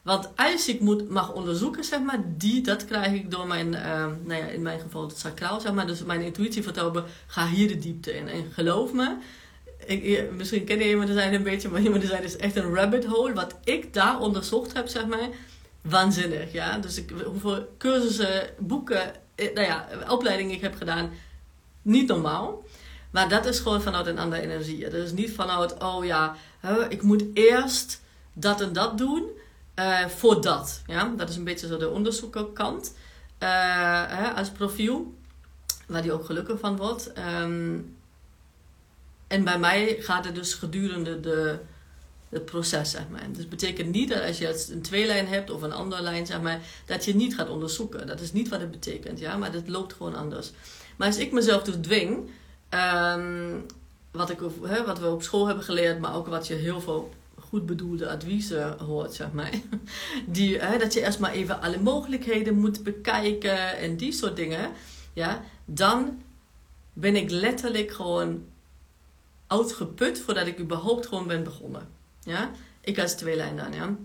Want 0.01 0.29
als 0.35 0.67
ik 0.67 0.79
moet, 0.79 1.09
mag 1.09 1.33
onderzoeken, 1.33 1.83
zeg 1.83 1.99
maar, 1.99 2.23
die, 2.25 2.61
dat 2.61 2.85
krijg 2.85 3.13
ik 3.13 3.31
door 3.31 3.47
mijn, 3.47 3.67
uh, 3.73 4.05
nou 4.23 4.33
ja, 4.33 4.45
in 4.45 4.61
mijn 4.61 4.79
geval 4.79 5.07
het 5.07 5.17
sacraal, 5.17 5.59
zeg 5.59 5.73
maar. 5.73 5.87
Dus 5.87 6.03
mijn 6.03 6.21
intuïtie 6.21 6.63
vertelt 6.63 6.93
me, 6.93 7.03
ga 7.27 7.47
hier 7.47 7.67
de 7.67 7.77
diepte 7.77 8.15
in. 8.15 8.27
En 8.27 8.51
geloof 8.51 8.93
me, 8.93 9.17
ik, 9.85 10.31
misschien 10.31 10.63
ken 10.63 10.77
je 10.77 10.89
iemand 10.89 11.09
zijn 11.09 11.33
een 11.33 11.43
beetje, 11.43 11.69
maar 11.69 11.81
iemand 11.81 12.03
zijn 12.03 12.23
is 12.23 12.37
echt 12.37 12.55
een 12.55 12.73
rabbit 12.75 13.05
hole. 13.05 13.33
Wat 13.33 13.55
ik 13.63 13.93
daar 13.93 14.19
onderzocht 14.19 14.73
heb, 14.73 14.87
zeg 14.87 15.05
maar, 15.05 15.29
waanzinnig. 15.81 16.51
Ja? 16.51 16.77
Dus 16.77 16.97
ik, 16.97 17.11
hoeveel 17.25 17.67
cursussen, 17.77 18.49
boeken, 18.59 19.13
eh, 19.35 19.53
nou 19.53 19.67
ja, 19.67 19.87
opleidingen 20.07 20.55
ik 20.55 20.61
heb 20.61 20.75
gedaan, 20.75 21.11
niet 21.81 22.07
normaal. 22.07 22.63
Maar 23.11 23.29
dat 23.29 23.45
is 23.45 23.59
gewoon 23.59 23.81
vanuit 23.81 24.07
een 24.07 24.19
andere 24.19 24.41
energie. 24.41 24.83
Dat 24.83 24.93
is 24.93 25.11
niet 25.11 25.31
vanuit, 25.31 25.83
oh 25.83 26.05
ja, 26.05 26.35
ik 26.89 27.01
moet 27.01 27.23
eerst 27.33 28.01
dat 28.33 28.61
en 28.61 28.73
dat 28.73 28.97
doen 28.97 29.23
uh, 29.75 30.05
voor 30.05 30.41
dat. 30.41 30.81
Ja? 30.87 31.13
Dat 31.17 31.29
is 31.29 31.35
een 31.35 31.43
beetje 31.43 31.67
zo 31.67 31.77
de 31.77 31.89
onderzoekerkant 31.89 32.95
uh, 33.39 34.37
als 34.37 34.49
profiel, 34.49 35.13
waar 35.87 36.01
die 36.01 36.11
ook 36.11 36.25
gelukkig 36.25 36.59
van 36.59 36.77
wordt. 36.77 37.11
Um, 37.41 37.95
en 39.31 39.43
bij 39.43 39.59
mij 39.59 39.95
gaat 39.99 40.25
het 40.25 40.35
dus 40.35 40.53
gedurende 40.53 41.19
de, 41.19 41.59
het 42.29 42.45
proces, 42.45 42.91
zeg 42.91 43.09
maar. 43.09 43.27
Dus 43.31 43.47
betekent 43.47 43.91
niet 43.91 44.09
dat 44.09 44.23
als 44.23 44.37
je 44.37 44.67
een 44.71 44.81
tweelijn 44.81 45.27
hebt 45.27 45.49
of 45.49 45.61
een 45.61 45.71
andere 45.71 46.01
lijn, 46.01 46.25
zeg 46.25 46.41
maar, 46.41 46.59
dat 46.85 47.05
je 47.05 47.15
niet 47.15 47.35
gaat 47.35 47.49
onderzoeken. 47.49 48.07
Dat 48.07 48.19
is 48.19 48.33
niet 48.33 48.49
wat 48.49 48.59
het 48.59 48.71
betekent, 48.71 49.19
ja. 49.19 49.37
Maar 49.37 49.53
het 49.53 49.67
loopt 49.67 49.93
gewoon 49.93 50.15
anders. 50.15 50.51
Maar 50.95 51.07
als 51.07 51.17
ik 51.17 51.31
mezelf 51.31 51.63
dus 51.63 51.75
dwing, 51.81 52.29
um, 52.69 53.65
wat, 54.11 54.29
ik, 54.29 54.39
hè, 54.63 54.85
wat 54.85 54.99
we 54.99 55.07
op 55.07 55.23
school 55.23 55.45
hebben 55.45 55.63
geleerd, 55.63 55.99
maar 55.99 56.15
ook 56.15 56.27
wat 56.27 56.47
je 56.47 56.53
heel 56.53 56.81
veel 56.81 57.13
goed 57.39 57.65
bedoelde 57.65 58.09
adviezen 58.09 58.79
hoort, 58.79 59.13
zeg 59.13 59.31
maar. 59.31 59.51
Die, 60.25 60.59
hè, 60.59 60.77
dat 60.77 60.93
je 60.93 61.01
eerst 61.01 61.19
maar 61.19 61.31
even 61.31 61.61
alle 61.61 61.79
mogelijkheden 61.79 62.57
moet 62.57 62.83
bekijken 62.83 63.77
en 63.77 63.97
die 63.97 64.11
soort 64.11 64.35
dingen. 64.35 64.71
Ja, 65.13 65.43
dan 65.65 66.21
ben 66.93 67.15
ik 67.15 67.29
letterlijk 67.29 67.91
gewoon 67.91 68.43
uitgeput 69.51 70.19
voordat 70.19 70.47
ik 70.47 70.59
überhaupt 70.59 71.07
gewoon 71.07 71.27
ben 71.27 71.43
begonnen. 71.43 71.87
Ja? 72.23 72.51
Ik 72.81 72.99
als 72.99 73.13
tweelijn 73.13 73.57
dan, 73.57 73.73
ja. 73.73 73.95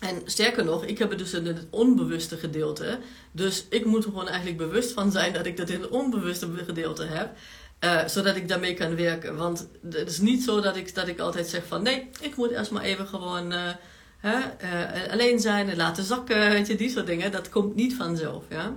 En 0.00 0.22
sterker 0.24 0.64
nog, 0.64 0.84
ik 0.84 0.98
heb 0.98 1.10
het 1.10 1.18
dus 1.18 1.32
in 1.32 1.46
het 1.46 1.66
onbewuste 1.70 2.36
gedeelte. 2.36 2.98
Dus 3.32 3.66
ik 3.70 3.84
moet 3.84 4.04
er 4.04 4.10
gewoon 4.10 4.28
eigenlijk 4.28 4.56
bewust 4.56 4.92
van 4.92 5.12
zijn 5.12 5.32
dat 5.32 5.46
ik 5.46 5.56
dat 5.56 5.68
in 5.68 5.80
het 5.80 5.90
onbewuste 5.90 6.48
gedeelte 6.66 7.04
heb. 7.04 7.36
Uh, 7.84 8.06
zodat 8.06 8.36
ik 8.36 8.48
daarmee 8.48 8.74
kan 8.74 8.96
werken. 8.96 9.36
Want 9.36 9.68
het 9.90 10.10
is 10.10 10.18
niet 10.18 10.42
zo 10.42 10.60
dat 10.60 10.76
ik, 10.76 10.94
dat 10.94 11.08
ik 11.08 11.18
altijd 11.18 11.48
zeg 11.48 11.66
van 11.66 11.82
nee, 11.82 12.08
ik 12.20 12.36
moet 12.36 12.50
eerst 12.50 12.70
maar 12.70 12.82
even 12.82 13.06
gewoon 13.06 13.52
uh, 13.52 13.70
hè, 14.18 14.38
uh, 14.38 15.12
alleen 15.12 15.40
zijn 15.40 15.68
en 15.68 15.76
laten 15.76 16.04
zakken, 16.04 16.50
weet 16.50 16.66
je, 16.66 16.76
die 16.76 16.90
soort 16.90 17.06
dingen. 17.06 17.32
Dat 17.32 17.48
komt 17.48 17.74
niet 17.74 17.94
vanzelf, 17.94 18.44
ja. 18.48 18.76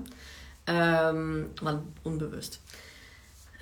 Um, 1.10 1.52
maar 1.62 1.80
onbewust. 2.02 2.62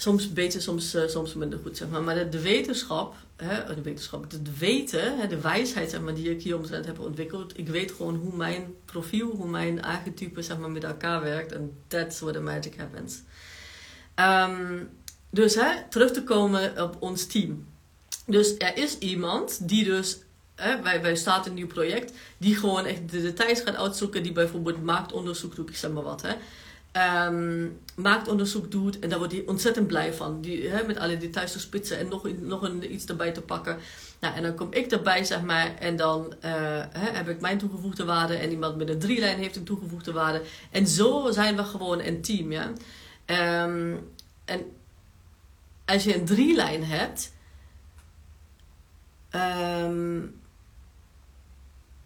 Soms 0.02 0.34
beter, 0.34 0.62
soms, 0.62 0.98
soms 1.08 1.34
minder 1.34 1.60
goed, 1.64 1.78
zeg 1.78 1.90
maar. 1.90 2.04
Maar 2.04 2.30
de, 2.30 2.42
wetenschap, 2.42 3.16
hè, 3.36 3.76
de 3.76 3.82
wetenschap, 3.82 4.30
de 4.30 4.40
weten, 4.58 5.18
hè, 5.18 5.28
de 5.28 5.42
wijsheid 5.42 5.90
zeg 5.90 6.02
maar, 6.02 6.14
die 6.14 6.32
ik 6.32 6.42
hier 6.42 6.56
omtrent 6.56 6.86
heb 6.86 7.00
ontwikkeld. 7.00 7.58
Ik 7.58 7.68
weet 7.68 7.92
gewoon 7.92 8.16
hoe 8.16 8.36
mijn 8.36 8.76
profiel, 8.86 9.30
hoe 9.30 9.48
mijn 9.50 9.84
archetype 9.84 10.42
zeg 10.42 10.58
maar, 10.58 10.72
met 10.72 10.84
elkaar 10.84 11.22
werkt. 11.22 11.52
En 11.52 11.72
that's 11.88 12.20
where 12.20 12.38
the 12.38 12.44
magic 12.44 12.76
happens. 12.78 13.22
Um, 14.16 14.90
dus 15.30 15.56
hè, 15.56 15.90
terug 15.90 16.12
te 16.12 16.24
komen 16.24 16.82
op 16.84 16.96
ons 17.00 17.26
team. 17.26 17.68
Dus 18.26 18.58
er 18.58 18.78
is 18.78 18.98
iemand 18.98 19.68
die 19.68 19.84
dus, 19.84 20.18
hè, 20.56 20.82
wij, 20.82 21.02
wij 21.02 21.16
starten 21.16 21.52
een 21.52 21.58
nieuw 21.58 21.68
project, 21.68 22.14
die 22.38 22.56
gewoon 22.56 22.86
echt 22.86 23.12
de 23.12 23.22
details 23.22 23.62
gaat 23.62 23.76
uitzoeken, 23.76 24.24
die 24.24 24.32
bijvoorbeeld 24.32 24.84
marktonderzoek 24.84 25.56
doet, 25.56 25.70
ik 25.70 25.76
zeg 25.76 25.92
maar 25.92 26.04
wat 26.04 26.22
hè. 26.22 26.34
Um, 26.94 27.80
marktonderzoek 27.96 28.72
doet 28.72 29.00
en 29.00 29.10
daar 29.10 29.18
wordt 29.18 29.34
hij 29.34 29.44
ontzettend 29.46 29.88
blij 29.88 30.14
van. 30.14 30.42
Die, 30.42 30.68
hè, 30.68 30.84
met 30.84 30.98
alle 30.98 31.18
details 31.18 31.52
te 31.52 31.60
spitsen 31.60 31.98
en 31.98 32.08
nog, 32.08 32.28
nog 32.40 32.62
een, 32.62 32.94
iets 32.94 33.06
erbij 33.06 33.32
te 33.32 33.42
pakken. 33.42 33.78
Nou, 34.20 34.36
en 34.36 34.44
dan 34.44 34.56
kom 34.56 34.68
ik 34.72 34.92
erbij, 34.92 35.24
zeg 35.24 35.42
maar, 35.42 35.76
en 35.76 35.96
dan 35.96 36.34
hè, 36.40 37.10
heb 37.12 37.30
ik 37.30 37.42
mijn 37.42 37.58
toegevoegde 37.58 38.06
waarde 38.06 38.36
en 38.36 38.52
iemand 38.52 38.78
met 38.78 38.90
een 38.90 39.00
drie 39.00 39.20
lijn 39.20 39.38
heeft 39.38 39.56
een 39.56 39.64
toegevoegde 39.64 40.12
waarde. 40.12 40.42
En 40.72 40.88
zo 40.88 41.32
zijn 41.32 41.56
we 41.56 41.64
gewoon 41.64 42.02
een 42.02 42.22
team, 42.22 42.52
ja. 42.52 42.72
Um, 43.64 44.12
en 44.46 44.62
als 45.86 46.04
je 46.04 46.16
een 46.16 46.26
drielijn 46.26 46.84
hebt, 46.84 47.34
um, 49.32 50.42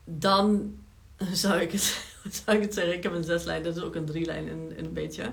dan 0.06 0.76
zou 1.44 1.60
ik, 1.60 1.72
het, 1.72 2.13
zou 2.44 2.58
ik 2.58 2.64
het 2.64 2.74
zeggen, 2.74 2.94
ik 2.94 3.04
heb 3.04 3.14
een 3.14 3.24
zeslijn, 3.24 3.64
dat 3.64 3.76
is 3.76 3.82
ook 3.82 3.96
een 3.96 4.06
drielijn 4.06 4.48
in, 4.48 4.74
in 4.78 4.86
een 4.86 4.94
beetje, 4.94 5.32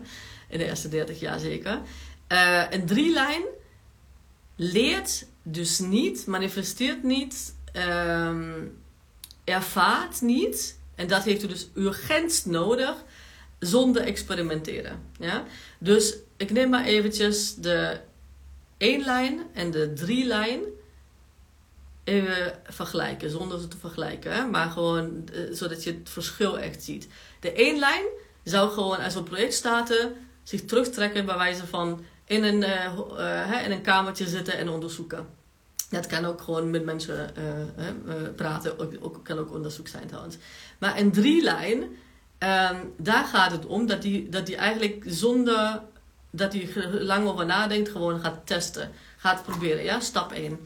in 0.48 0.59
de 0.59 0.64
eerste 0.64 0.88
30 0.88 1.20
jaar 1.20 1.38
zeker. 1.38 1.81
Uh, 2.33 2.64
een 2.70 2.87
drielijn 2.87 3.42
leert 4.57 5.26
dus 5.42 5.79
niet, 5.79 6.26
manifesteert 6.26 7.03
niet, 7.03 7.55
um, 7.72 8.79
ervaart 9.44 10.20
niet, 10.20 10.79
en 10.94 11.07
dat 11.07 11.22
heeft 11.22 11.42
u 11.42 11.46
dus 11.46 11.68
urgent 11.74 12.46
nodig, 12.46 12.94
zonder 13.59 14.03
experimenteren. 14.03 15.03
Ja? 15.18 15.44
Dus 15.79 16.16
ik 16.37 16.50
neem 16.50 16.68
maar 16.68 16.85
eventjes 16.85 17.55
de 17.55 18.00
één 18.76 19.05
lijn 19.05 19.40
en 19.53 19.70
de 19.70 19.92
drie 19.92 20.24
lijn 20.24 20.61
even 22.11 22.53
vergelijken, 22.64 23.31
zonder 23.31 23.61
ze 23.61 23.68
te 23.68 23.79
vergelijken. 23.79 24.51
Maar 24.51 24.70
gewoon 24.70 25.29
uh, 25.33 25.40
zodat 25.53 25.85
je 25.85 25.92
het 25.92 26.11
verschil 26.11 26.59
echt 26.59 26.83
ziet. 26.83 27.09
De 27.40 27.53
één 27.53 27.79
lijn 27.79 28.05
zou 28.44 28.70
gewoon 28.70 28.99
als 28.99 29.14
een 29.14 29.23
project 29.23 29.55
starten, 29.55 30.12
zich 30.42 30.64
terugtrekken 30.64 31.27
bij 31.27 31.37
wijze 31.37 31.66
van 31.66 32.05
in 32.25 32.44
een, 32.44 32.62
uh, 32.62 32.99
uh, 33.18 33.64
in 33.64 33.70
een 33.70 33.83
kamertje 33.83 34.27
zitten 34.27 34.59
en 34.59 34.68
onderzoeken. 34.68 35.27
Dat 35.90 36.07
kan 36.07 36.25
ook 36.25 36.40
gewoon 36.40 36.70
met 36.70 36.85
mensen 36.85 37.35
praten, 38.37 38.79
ook, 38.79 38.92
ook, 39.01 39.20
kan 39.25 39.38
ook 39.38 39.53
onderzoek 39.53 39.88
zijn 39.88 40.07
trouwens. 40.07 40.37
Maar 40.79 40.99
een 40.99 41.12
drie 41.12 41.42
lijn, 41.42 41.83
um, 41.83 42.94
daar 42.96 43.25
gaat 43.25 43.53
het 43.53 43.66
om 43.66 43.87
dat 43.87 44.03
die, 44.03 44.29
dat 44.29 44.46
die 44.46 44.57
eigenlijk 44.57 45.05
zonder 45.07 45.81
dat 46.31 46.53
hij 46.53 46.88
lang 47.01 47.29
over 47.29 47.46
nadenkt, 47.46 47.88
gewoon 47.88 48.20
gaat 48.20 48.46
testen. 48.46 48.90
Gaat 49.16 49.42
proberen, 49.42 49.85
ja, 49.85 50.01
stap 50.01 50.33
1. 50.33 50.59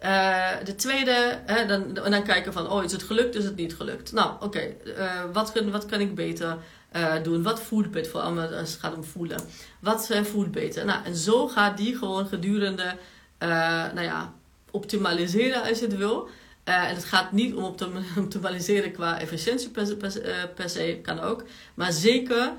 Eh, 0.00 0.50
de 0.64 0.74
tweede, 0.74 1.38
hè, 1.46 1.66
dan, 1.66 1.92
dan 1.94 2.22
kijken 2.22 2.52
van, 2.52 2.70
oh, 2.70 2.84
is 2.84 2.92
het 2.92 3.02
gelukt, 3.02 3.34
is 3.34 3.44
het 3.44 3.56
niet 3.56 3.74
gelukt? 3.74 4.12
Nou, 4.12 4.32
oké, 4.40 4.58
eh, 4.96 5.24
wat, 5.32 5.52
wat 5.70 5.86
kan 5.86 6.00
ik 6.00 6.14
beter 6.14 6.56
uh, 6.96 7.22
doen? 7.22 7.42
Wat 7.42 7.60
voelt 7.62 7.90
beter, 7.90 8.10
vooral 8.10 8.38
als 8.40 8.70
het 8.70 8.80
gaat 8.80 8.94
om 8.94 9.04
voelen. 9.04 9.40
Wat 9.80 10.10
voelt 10.22 10.50
beter? 10.50 10.84
Nou, 10.84 11.04
en 11.04 11.16
zo 11.16 11.48
gaat 11.48 11.76
die 11.76 11.96
gewoon 11.96 12.26
gedurende, 12.26 12.96
nou 13.38 14.02
ja, 14.02 14.32
optimaliseren 14.70 15.62
als 15.62 15.78
je 15.78 15.84
het 15.84 15.96
wil. 15.96 16.28
en 16.64 16.94
het 16.94 17.04
gaat 17.04 17.32
niet 17.32 17.54
om 17.54 17.64
optimaliseren 18.24 18.92
qua 18.92 19.20
efficiëntie 19.20 19.68
per, 19.68 19.96
per, 19.96 20.12
per 20.54 20.70
se, 20.70 20.98
kan 21.02 21.20
ook. 21.20 21.44
Maar 21.74 21.92
zeker 21.92 22.52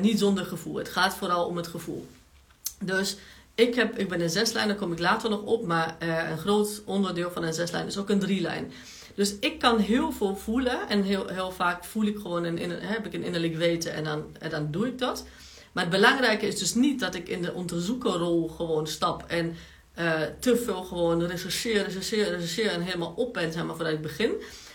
niet 0.00 0.18
zonder 0.18 0.44
gevoel. 0.44 0.76
Het 0.76 0.88
gaat 0.88 1.14
vooral 1.14 1.46
om 1.46 1.56
het 1.56 1.66
gevoel. 1.66 2.08
Dus 2.80 3.16
ik, 3.58 3.74
heb, 3.74 3.98
ik 3.98 4.08
ben 4.08 4.20
een 4.20 4.30
zeslijn, 4.30 4.68
daar 4.68 4.76
kom 4.76 4.92
ik 4.92 4.98
later 4.98 5.30
nog 5.30 5.42
op. 5.42 5.66
Maar 5.66 5.96
uh, 6.02 6.30
een 6.30 6.38
groot 6.38 6.82
onderdeel 6.84 7.30
van 7.30 7.44
een 7.44 7.54
zeslijn 7.54 7.86
is 7.86 7.98
ook 7.98 8.08
een 8.08 8.18
drielijn. 8.18 8.72
Dus 9.14 9.34
ik 9.40 9.58
kan 9.58 9.78
heel 9.78 10.12
veel 10.12 10.36
voelen. 10.36 10.88
En 10.88 11.02
heel, 11.02 11.28
heel 11.28 11.50
vaak 11.50 11.84
voel 11.84 12.04
ik 12.04 12.16
gewoon 12.16 12.44
een, 12.44 12.70
heb 12.70 13.06
ik 13.06 13.14
een 13.14 13.22
innerlijk 13.22 13.56
weten 13.56 13.92
en 13.92 14.04
dan, 14.04 14.24
dan 14.50 14.70
doe 14.70 14.86
ik 14.86 14.98
dat. 14.98 15.26
Maar 15.72 15.82
het 15.82 15.92
belangrijke 15.92 16.46
is 16.46 16.58
dus 16.58 16.74
niet 16.74 17.00
dat 17.00 17.14
ik 17.14 17.28
in 17.28 17.42
de 17.42 17.52
onderzoekerrol 17.52 18.48
gewoon 18.48 18.86
stap. 18.86 19.24
En 19.26 19.56
uh, 19.98 20.20
te 20.40 20.56
veel 20.56 20.82
gewoon 20.82 21.26
rechercheer, 21.26 21.82
rechercheer, 21.82 22.28
rechercheer 22.30 22.70
en 22.70 22.82
helemaal 22.82 23.12
op 23.16 23.32
ben 23.32 23.52
zeg 23.52 23.66
voordat 23.66 23.92
ik 23.92 24.02
begin. 24.02 24.32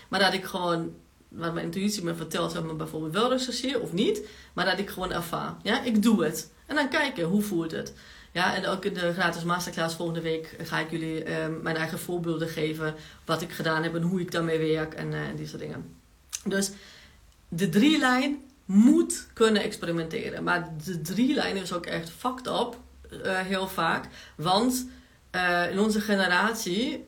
Maar 0.08 0.20
dat 0.20 0.32
ik 0.32 0.44
gewoon 0.44 0.94
wat 1.28 1.52
mijn 1.52 1.64
intuïtie 1.64 2.04
me 2.04 2.14
vertelt, 2.14 2.52
zeg 2.52 2.62
maar 2.62 2.76
bijvoorbeeld 2.76 3.12
wel 3.12 3.30
rechercheer 3.30 3.80
of 3.80 3.92
niet, 3.92 4.22
maar 4.52 4.64
dat 4.64 4.78
ik 4.78 4.90
gewoon 4.90 5.12
ervaar. 5.12 5.56
Ja, 5.62 5.82
ik 5.82 6.02
doe 6.02 6.24
het. 6.24 6.52
En 6.66 6.74
dan 6.74 6.88
kijken, 6.88 7.24
hoe 7.24 7.42
voelt 7.42 7.70
het? 7.70 7.92
Ja, 8.34 8.54
en 8.54 8.66
ook 8.66 8.84
in 8.84 8.94
de 8.94 9.12
gratis 9.12 9.44
masterclass 9.44 9.94
volgende 9.94 10.20
week 10.20 10.56
ga 10.62 10.78
ik 10.78 10.90
jullie 10.90 11.40
um, 11.40 11.62
mijn 11.62 11.76
eigen 11.76 11.98
voorbeelden 11.98 12.48
geven, 12.48 12.94
wat 13.24 13.42
ik 13.42 13.52
gedaan 13.52 13.82
heb 13.82 13.94
en 13.94 14.02
hoe 14.02 14.20
ik 14.20 14.30
daarmee 14.30 14.72
werk 14.72 14.94
en, 14.94 15.12
uh, 15.12 15.20
die 15.36 15.46
soort 15.46 15.60
dingen. 15.60 15.96
Dus 16.44 16.70
de 17.48 17.68
drie 17.68 17.98
lijn 17.98 18.42
moet 18.64 19.26
kunnen 19.32 19.62
experimenteren. 19.62 20.42
Maar 20.44 20.68
de 20.84 21.00
drie 21.00 21.34
lijn 21.34 21.56
is 21.56 21.72
ook 21.72 21.86
echt 21.86 22.10
fucked 22.10 22.46
up, 22.46 22.76
uh, 23.10 23.38
heel 23.38 23.68
vaak. 23.68 24.08
Want 24.36 24.86
in 25.70 25.78
onze 25.78 26.00
generatie, 26.00 27.04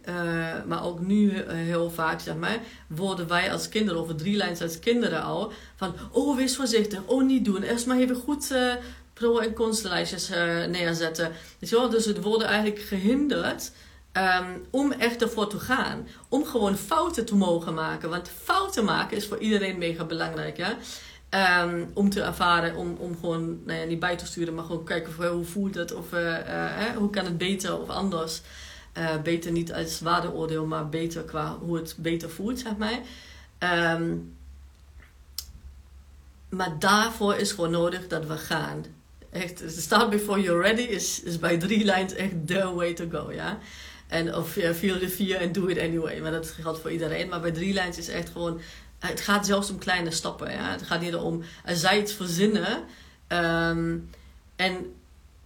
maar 0.67 0.85
ook 0.85 1.01
nu 1.01 1.43
heel 1.51 1.91
vaak, 1.91 2.21
zeg 2.21 2.37
maar, 2.37 2.59
worden 2.87 3.29
wij 3.29 3.53
als 3.53 3.69
kinderen, 3.69 4.01
of 4.01 4.15
drie 4.15 4.37
lijns 4.37 4.62
als 4.62 4.79
kinderen 4.79 5.23
al, 5.23 5.53
van, 5.77 5.95
oh, 6.11 6.37
wees 6.37 6.57
voorzichtig, 6.57 7.01
oh, 7.05 7.25
niet 7.25 7.45
doen. 7.45 7.62
Eerst 7.62 7.87
maar 7.87 7.99
even 7.99 8.17
goed 8.17 8.55
pro- 9.16 9.38
en 9.38 9.52
constellaties 9.52 10.29
neerzetten. 10.68 11.33
Weet 11.59 11.70
wel? 11.70 11.90
Dus 11.90 12.05
het 12.05 12.22
worden 12.22 12.46
eigenlijk 12.46 12.81
gehinderd 12.81 13.72
um, 14.12 14.64
om 14.70 14.92
echt 14.92 15.22
ervoor 15.22 15.48
te 15.48 15.59
gaan. 15.59 16.09
Om 16.29 16.44
gewoon 16.44 16.76
fouten 16.76 17.24
te 17.24 17.37
mogen 17.37 17.74
maken. 17.74 18.11
Want 18.11 18.31
fouten 18.42 18.85
maken 18.85 19.16
is 19.16 19.26
voor 19.26 19.38
iedereen 19.38 19.79
mega 19.79 20.05
belangrijk, 20.05 20.57
ja. 20.57 20.76
Um, 21.64 21.90
om 21.94 22.11
te 22.11 22.22
ervaren, 22.22 22.76
om, 22.76 22.96
om 22.98 23.14
gewoon 23.20 23.61
nou 23.64 23.79
ja, 23.79 23.85
niet 23.85 23.98
bij 24.00 24.16
te 24.16 24.26
sturen, 24.26 24.55
maar 24.55 24.64
gewoon 24.64 24.85
kijken 24.85 25.29
hoe 25.29 25.44
voelt 25.44 25.74
het 25.74 25.94
of 25.94 26.12
uh, 26.12 26.37
hè, 26.44 26.94
hoe 26.94 27.11
kan 27.11 27.24
het 27.24 27.38
beter 27.38 27.81
of 27.81 27.88
anders. 27.88 28.40
Beter 29.22 29.52
niet 29.52 29.72
als 29.72 30.00
waardeoordeel, 30.00 30.66
maar 30.66 30.88
beter 30.88 31.22
qua 31.22 31.59
hoe 31.59 31.76
het 31.76 31.94
beter 31.98 32.31
voelt, 32.31 32.59
zeg 32.59 32.72
maar. 32.76 32.98
Um, 33.94 34.37
maar 36.48 36.79
daarvoor 36.79 37.35
is 37.35 37.52
gewoon 37.52 37.70
nodig 37.70 38.09
dat 38.09 38.26
we 38.26 38.37
gaan. 38.37 38.85
Echt, 39.37 39.62
start 39.66 40.11
before 40.11 40.40
you're 40.40 40.62
ready 40.62 40.83
is, 40.83 41.22
is 41.22 41.38
bij 41.38 41.59
drie 41.59 41.85
lijns 41.85 42.12
echt 42.12 42.46
the 42.46 42.75
way 42.75 42.94
to 42.94 43.05
go, 43.11 43.33
ja. 43.33 43.59
En 44.07 44.35
of 44.35 44.55
ja, 44.55 44.75
feel 44.75 44.99
the 44.99 45.09
fear 45.09 45.42
and 45.42 45.55
do 45.55 45.66
it 45.66 45.79
anyway. 45.79 46.20
Maar 46.20 46.31
dat 46.31 46.55
geldt 46.61 46.81
voor 46.81 46.90
iedereen. 46.90 47.29
Maar 47.29 47.40
bij 47.40 47.53
drie 47.53 47.72
lijns 47.72 47.99
is 47.99 48.09
echt 48.09 48.29
gewoon 48.29 48.61
het 48.99 49.20
gaat 49.20 49.46
zelfs 49.46 49.70
om 49.70 49.79
kleine 49.79 50.11
stappen. 50.11 50.51
Ja? 50.51 50.70
Het 50.70 50.83
gaat 50.83 51.01
niet 51.01 51.14
om, 51.14 51.42
zij 51.64 52.01
iets 52.01 52.12
verzinnen 52.12 52.85
um, 53.29 54.11
en, 54.57 54.94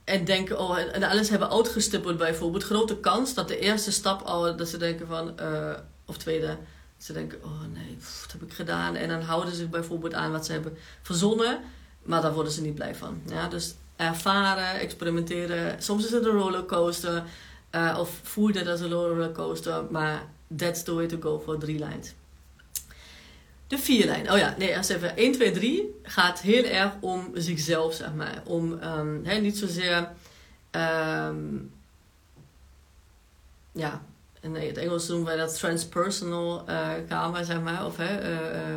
en 0.05 0.25
denken, 0.25 0.59
oh, 0.59 0.79
en 0.79 1.03
alles 1.03 1.29
hebben 1.29 1.51
uitgestippeld 1.51 2.17
bijvoorbeeld. 2.17 2.65
Grote 2.65 2.97
kans 2.97 3.35
dat 3.35 3.49
de 3.49 3.59
eerste 3.59 3.93
stap 3.93 4.23
al, 4.23 4.57
dat 4.57 4.69
ze 4.69 4.77
denken 4.77 5.07
van, 5.07 5.35
uh, 5.41 5.73
of 6.05 6.17
tweede, 6.17 6.57
ze 6.99 7.13
denken, 7.13 7.39
oh 7.45 7.61
nee, 7.73 7.99
wat 7.99 8.33
heb 8.33 8.43
ik 8.43 8.53
gedaan? 8.53 8.97
En 8.97 9.09
dan 9.09 9.21
houden 9.21 9.51
ze 9.51 9.57
zich 9.57 9.69
bijvoorbeeld 9.69 10.15
aan 10.15 10.33
wat 10.33 10.47
ze 10.47 10.53
hebben 10.53 10.77
verzonnen, 11.03 11.61
maar 12.11 12.23
daar 12.23 12.33
worden 12.33 12.53
ze 12.53 12.63
niet 12.63 12.75
blij 12.75 12.95
van. 12.95 13.23
Ja? 13.27 13.49
Dus 13.49 13.75
ervaren, 13.97 14.81
experimenteren. 14.81 15.83
Soms 15.83 16.05
is 16.05 16.11
het 16.11 16.25
een 16.25 16.31
rollercoaster, 16.31 17.23
uh, 17.75 17.97
of 17.99 18.21
voel 18.23 18.53
dat 18.53 18.67
als 18.67 18.81
een 18.81 18.91
rollercoaster, 18.91 19.85
maar 19.91 20.23
that's 20.57 20.83
the 20.83 20.95
way 20.95 21.07
to 21.07 21.17
go 21.21 21.43
voor 21.45 21.59
drie 21.59 21.79
lijns. 21.79 22.13
De 23.67 23.79
vierlijn. 23.79 24.33
Oh 24.33 24.39
ja, 24.39 24.55
nee, 24.59 24.77
als 24.77 24.89
even 24.89 25.17
1, 25.17 25.33
2, 25.33 25.51
3 25.51 26.01
gaat 26.03 26.41
heel 26.41 26.65
erg 26.65 26.93
om 27.01 27.31
zichzelf, 27.35 27.95
zeg 27.95 28.15
maar. 28.15 28.43
Om 28.45 28.73
um, 28.73 29.21
hè, 29.25 29.39
niet 29.39 29.59
zozeer. 29.59 30.09
Um, 30.71 31.73
ja, 33.73 34.03
in 34.41 34.55
het 34.55 34.79
Engels 34.79 35.09
noemen 35.09 35.27
wij 35.27 35.37
dat 35.37 35.59
transpersonal 35.59 36.65
uh, 36.69 36.89
karma, 37.09 37.43
zeg 37.43 37.61
maar. 37.61 37.87
Of 37.87 37.97
hè, 37.97 38.33
uh, 38.33 38.77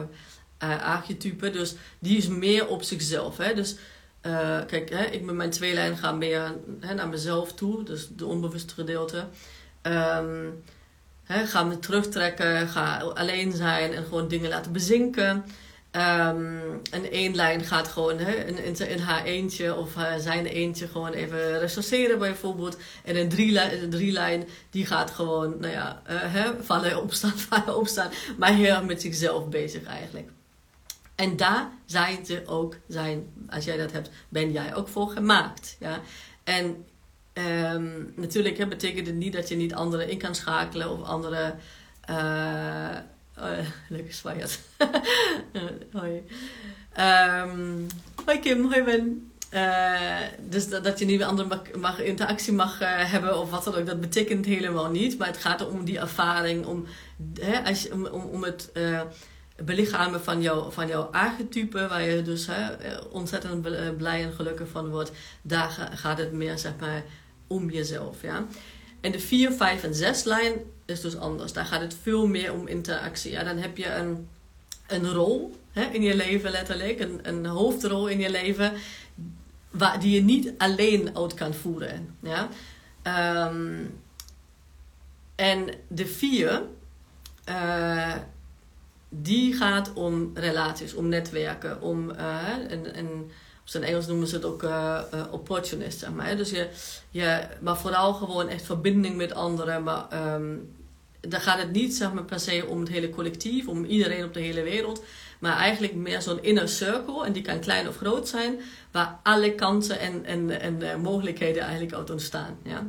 uh, 0.64 0.84
archetype. 0.84 1.50
Dus 1.50 1.76
die 2.00 2.18
is 2.18 2.28
meer 2.28 2.68
op 2.68 2.84
zichzelf. 2.84 3.38
Hè? 3.38 3.54
Dus 3.54 3.76
eh, 4.24 4.60
kijk, 4.68 4.90
hè, 4.90 5.04
ik 5.06 5.22
met 5.22 5.36
mijn 5.36 5.50
tweelijn 5.50 5.98
ga 5.98 6.12
meer 6.12 6.56
hè, 6.80 6.94
naar 6.94 7.10
mezelf 7.10 7.54
toe, 7.54 7.84
dus 7.84 8.08
de 8.16 8.26
onbewuste 8.26 8.74
gedeelte. 8.74 9.28
Um, 9.82 10.64
hè, 11.24 11.46
ga 11.46 11.64
me 11.64 11.80
terugtrekken, 11.80 12.68
ga 12.68 12.98
alleen 12.98 13.52
zijn 13.52 13.94
en 13.94 14.04
gewoon 14.04 14.28
dingen 14.28 14.50
laten 14.50 14.72
bezinken. 14.72 15.46
Um, 15.92 16.82
en 16.92 17.12
één 17.12 17.36
lijn 17.36 17.64
gaat 17.64 17.88
gewoon 17.88 18.18
hè, 18.18 18.32
in, 18.86 19.00
haar 19.00 19.24
eentje 19.24 19.76
of 19.76 19.96
uh, 19.96 20.14
zijn 20.18 20.46
eentje 20.46 20.88
gewoon 20.88 21.14
even 21.14 21.60
recenseren 21.60 22.20
bijvoorbeeld. 22.20 22.78
En 23.04 23.16
een 23.16 23.30
drie, 23.30 23.52
lijn, 23.52 23.90
lijn 24.12 24.48
die 24.70 24.86
gaat 24.86 25.12
gewoon, 25.12 25.60
nou 25.60 25.74
ja, 25.74 26.02
hè, 26.06 26.64
vallen 26.64 27.02
opstaan, 27.02 27.38
vallen 27.50 27.78
opstaan. 27.78 28.10
Maar 28.38 28.54
heel 28.54 28.84
met 28.84 29.02
zichzelf 29.02 29.50
bezig 29.50 29.84
eigenlijk. 29.84 30.30
En 31.16 31.38
daar 31.38 31.70
zijn 31.86 32.26
ze 32.26 32.44
ook, 32.46 32.76
zijn, 32.88 33.34
als 33.50 33.66
jij 33.66 33.78
dat 33.78 33.92
hebt, 33.92 34.10
ben 34.30 34.52
jij 34.52 34.76
ook 34.76 34.88
voor 34.88 35.10
gemaakt. 35.10 35.76
Ja? 35.80 36.02
En 36.44 36.86
um, 37.74 38.14
natuurlijk 38.16 38.70
betekent 38.70 39.08
het 39.08 39.16
niet 39.16 39.34
dat 39.34 39.50
je 39.50 39.56
niet 39.56 39.74
anderen 39.74 40.10
in 40.10 40.18
kan 40.18 40.36
schakelen 40.36 40.90
of 40.90 41.04
andere... 41.04 41.56
Uh, 42.10 42.98
Oh 43.38 43.50
ja, 43.50 43.64
lekker 43.96 44.14
zwaaiert. 44.14 44.60
hoi. 45.92 46.24
Um, 47.00 47.88
hoi 48.26 48.40
Kim, 48.40 48.72
hoi 48.72 48.84
Ben. 48.84 49.32
Uh, 49.54 50.18
dus 50.50 50.70
dat, 50.70 51.00
je 51.00 51.06
niet 51.06 51.20
met 51.20 51.28
anderen 51.28 51.62
mag, 51.80 52.02
interactie 52.02 52.54
mag 52.54 52.82
uh, 52.82 53.12
hebben 53.12 53.40
of 53.40 53.50
wat 53.50 53.64
dan 53.64 53.76
ook, 53.76 53.86
dat 53.86 54.02
betekent 54.02 54.46
helemaal 54.46 54.90
niet. 54.90 55.18
Maar 55.18 55.28
het 55.28 55.38
gaat 55.38 55.68
om 55.68 55.86
die 55.86 56.00
ervaring, 56.00 56.66
om, 56.66 56.86
hè, 57.40 57.64
als 57.64 57.84
je, 57.84 57.94
om, 57.94 58.06
om, 58.06 58.22
om 58.22 58.44
het 58.44 58.70
uh, 58.74 59.02
belichamen 59.66 60.24
van, 60.24 60.42
jou, 60.42 60.72
van 60.72 60.88
jouw 60.88 61.02
archetype, 61.02 61.88
waar 61.88 62.02
je 62.02 62.22
dus 62.22 62.48
hè, 62.48 62.98
ontzettend 63.12 63.62
blij 63.98 64.24
en 64.24 64.34
gelukkig 64.34 64.68
van 64.70 64.90
wordt. 64.90 65.12
Daar 65.42 65.90
gaat 65.94 66.18
het 66.18 66.32
meer 66.32 66.58
zeg 66.58 66.74
maar, 66.80 67.04
om 67.48 67.70
jezelf. 67.70 68.22
Ja? 68.22 68.46
En 69.02 69.12
de 69.12 69.20
4, 69.20 69.52
5 69.52 69.84
en 69.84 69.96
6 69.96 70.24
lijn 70.24 70.54
is 70.86 71.02
dus 71.02 71.18
anders. 71.18 71.54
Daar 71.54 71.66
gaat 71.66 71.82
het 71.82 71.96
veel 72.02 72.28
meer 72.28 72.54
om 72.54 72.68
interactie. 72.68 73.32
Ja, 73.32 73.44
dan 73.44 73.58
heb 73.58 73.78
je 73.78 73.94
een, 73.94 74.28
een 74.88 75.12
rol 75.12 75.60
hè, 75.72 75.84
in 75.84 76.02
je 76.02 76.16
leven 76.16 76.52
letterlijk, 76.52 77.00
een, 77.00 77.20
een 77.24 77.46
hoofdrol 77.46 78.08
in 78.08 78.20
je 78.20 78.30
leven, 78.30 78.74
waar, 79.70 80.00
die 80.00 80.16
je 80.16 80.22
niet 80.22 80.54
alleen 80.58 81.18
uit 81.18 81.34
kan 81.34 81.54
voeren. 81.54 82.16
Ja? 82.20 82.50
Um, 83.48 84.02
en 85.36 85.70
de 85.88 86.06
4, 86.06 86.62
uh, 87.50 88.16
die 89.22 89.54
gaat 89.54 89.94
om 89.94 90.32
relaties, 90.34 90.94
om 90.94 91.08
netwerken, 91.08 91.82
om 91.82 92.10
uh, 92.10 92.48
een, 92.68 92.98
een 92.98 93.32
dus 93.64 93.76
in 93.76 93.84
Engels 93.84 94.08
noemen 94.08 94.28
ze 94.28 94.36
het 94.36 94.46
ook 94.46 94.64
uh, 94.64 95.04
opportunist, 95.32 96.10
maar. 96.10 96.38
Dus 96.38 96.50
je, 96.50 96.70
je, 97.10 97.48
maar 97.62 97.78
vooral 97.78 98.14
gewoon 98.14 98.48
echt 98.48 98.66
verbinding 98.66 99.16
met 99.16 99.34
anderen. 99.34 99.84
Maar 99.84 100.34
um, 100.34 100.76
daar 101.20 101.42
gaat 101.42 101.60
het 101.60 101.72
niet 101.72 101.96
zeg 101.96 102.14
maar, 102.14 102.24
per 102.24 102.40
se 102.40 102.66
om 102.68 102.80
het 102.80 102.90
hele 102.90 103.10
collectief, 103.10 103.68
om 103.68 103.86
iedereen 103.86 104.24
op 104.24 104.34
de 104.34 104.40
hele 104.40 104.64
wereld. 104.64 105.04
Maar 105.40 105.58
eigenlijk 105.58 105.94
meer 105.94 106.22
zo'n 106.22 106.44
inner 106.44 106.70
circle. 106.70 107.26
En 107.26 107.34
die 107.34 107.42
kan 107.42 107.60
klein 107.60 107.88
of 107.88 107.98
groot 107.98 108.28
zijn. 108.28 108.60
Waar 108.92 109.20
alle 109.24 109.56
kansen 109.56 110.00
en, 110.00 110.26
en, 110.26 110.62
en 110.62 111.02
mogelijkheden 111.02 111.62
eigenlijk 111.62 111.94
uit 111.94 112.10
ontstaan. 112.10 112.58
Ja? 112.64 112.88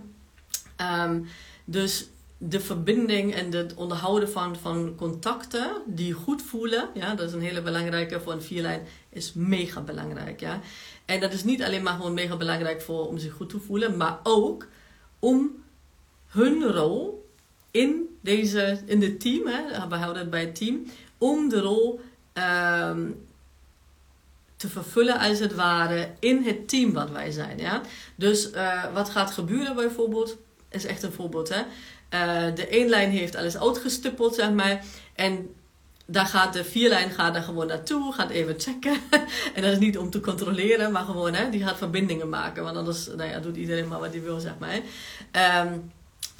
Um, 1.04 1.26
dus 1.64 2.06
de 2.48 2.60
verbinding 2.60 3.34
en 3.34 3.52
het 3.52 3.74
onderhouden 3.74 4.30
van, 4.30 4.56
van 4.56 4.94
contacten 4.96 5.70
die 5.86 6.12
goed 6.12 6.42
voelen, 6.42 6.88
ja, 6.94 7.14
dat 7.14 7.28
is 7.28 7.34
een 7.34 7.40
hele 7.40 7.62
belangrijke 7.62 8.20
voor 8.20 8.32
een 8.32 8.42
vierlijn, 8.42 8.86
is 9.08 9.32
mega 9.32 9.80
belangrijk. 9.80 10.40
Ja. 10.40 10.60
En 11.04 11.20
dat 11.20 11.32
is 11.32 11.44
niet 11.44 11.62
alleen 11.62 11.82
maar 11.82 11.94
gewoon 11.94 12.14
mega 12.14 12.36
belangrijk 12.36 12.82
voor, 12.82 13.08
om 13.08 13.18
zich 13.18 13.32
goed 13.32 13.48
te 13.48 13.60
voelen, 13.60 13.96
maar 13.96 14.18
ook 14.22 14.66
om 15.18 15.50
hun 16.26 16.62
rol 16.62 17.28
in, 17.70 18.18
deze, 18.20 18.82
in 18.86 19.02
het 19.02 19.20
team, 19.20 19.46
hè, 19.46 19.88
we 19.88 19.94
houden 19.94 20.22
het 20.22 20.30
bij 20.30 20.40
het 20.40 20.54
team, 20.54 20.86
om 21.18 21.48
de 21.48 21.60
rol 21.60 22.00
um, 22.34 23.26
te 24.56 24.68
vervullen 24.68 25.18
als 25.18 25.38
het 25.38 25.54
ware 25.54 26.12
in 26.18 26.42
het 26.42 26.68
team 26.68 26.92
wat 26.92 27.10
wij 27.10 27.30
zijn. 27.30 27.58
Ja? 27.58 27.80
Dus 28.16 28.52
uh, 28.52 28.84
wat 28.92 29.10
gaat 29.10 29.30
gebeuren 29.30 29.74
bijvoorbeeld, 29.74 30.36
is 30.68 30.84
echt 30.84 31.02
een 31.02 31.12
voorbeeld. 31.12 31.48
Hè? 31.48 31.62
Uh, 32.14 32.54
de 32.54 32.66
één 32.66 32.88
lijn 32.88 33.10
heeft 33.10 33.36
alles 33.36 33.58
uitgestuppeld, 33.58 34.34
zeg 34.34 34.50
maar. 34.50 34.84
En 35.14 35.54
daar 36.06 36.26
gaat 36.26 36.52
de 36.52 36.64
vierlijn 36.64 37.10
gaat 37.10 37.34
daar 37.34 37.42
gewoon 37.42 37.66
naartoe, 37.66 38.12
gaat 38.12 38.30
even 38.30 38.60
checken. 38.60 38.96
en 39.54 39.62
dat 39.62 39.72
is 39.72 39.78
niet 39.78 39.98
om 39.98 40.10
te 40.10 40.20
controleren, 40.20 40.92
maar 40.92 41.04
gewoon, 41.04 41.34
hè, 41.34 41.50
die 41.50 41.64
gaat 41.64 41.78
verbindingen 41.78 42.28
maken. 42.28 42.64
Want 42.64 42.76
anders 42.76 43.06
nou 43.06 43.30
ja, 43.30 43.38
doet 43.38 43.56
iedereen 43.56 43.88
maar 43.88 44.00
wat 44.00 44.12
hij 44.12 44.22
wil, 44.22 44.40
zeg 44.40 44.54
maar. 44.58 44.80
Um, 45.66 45.92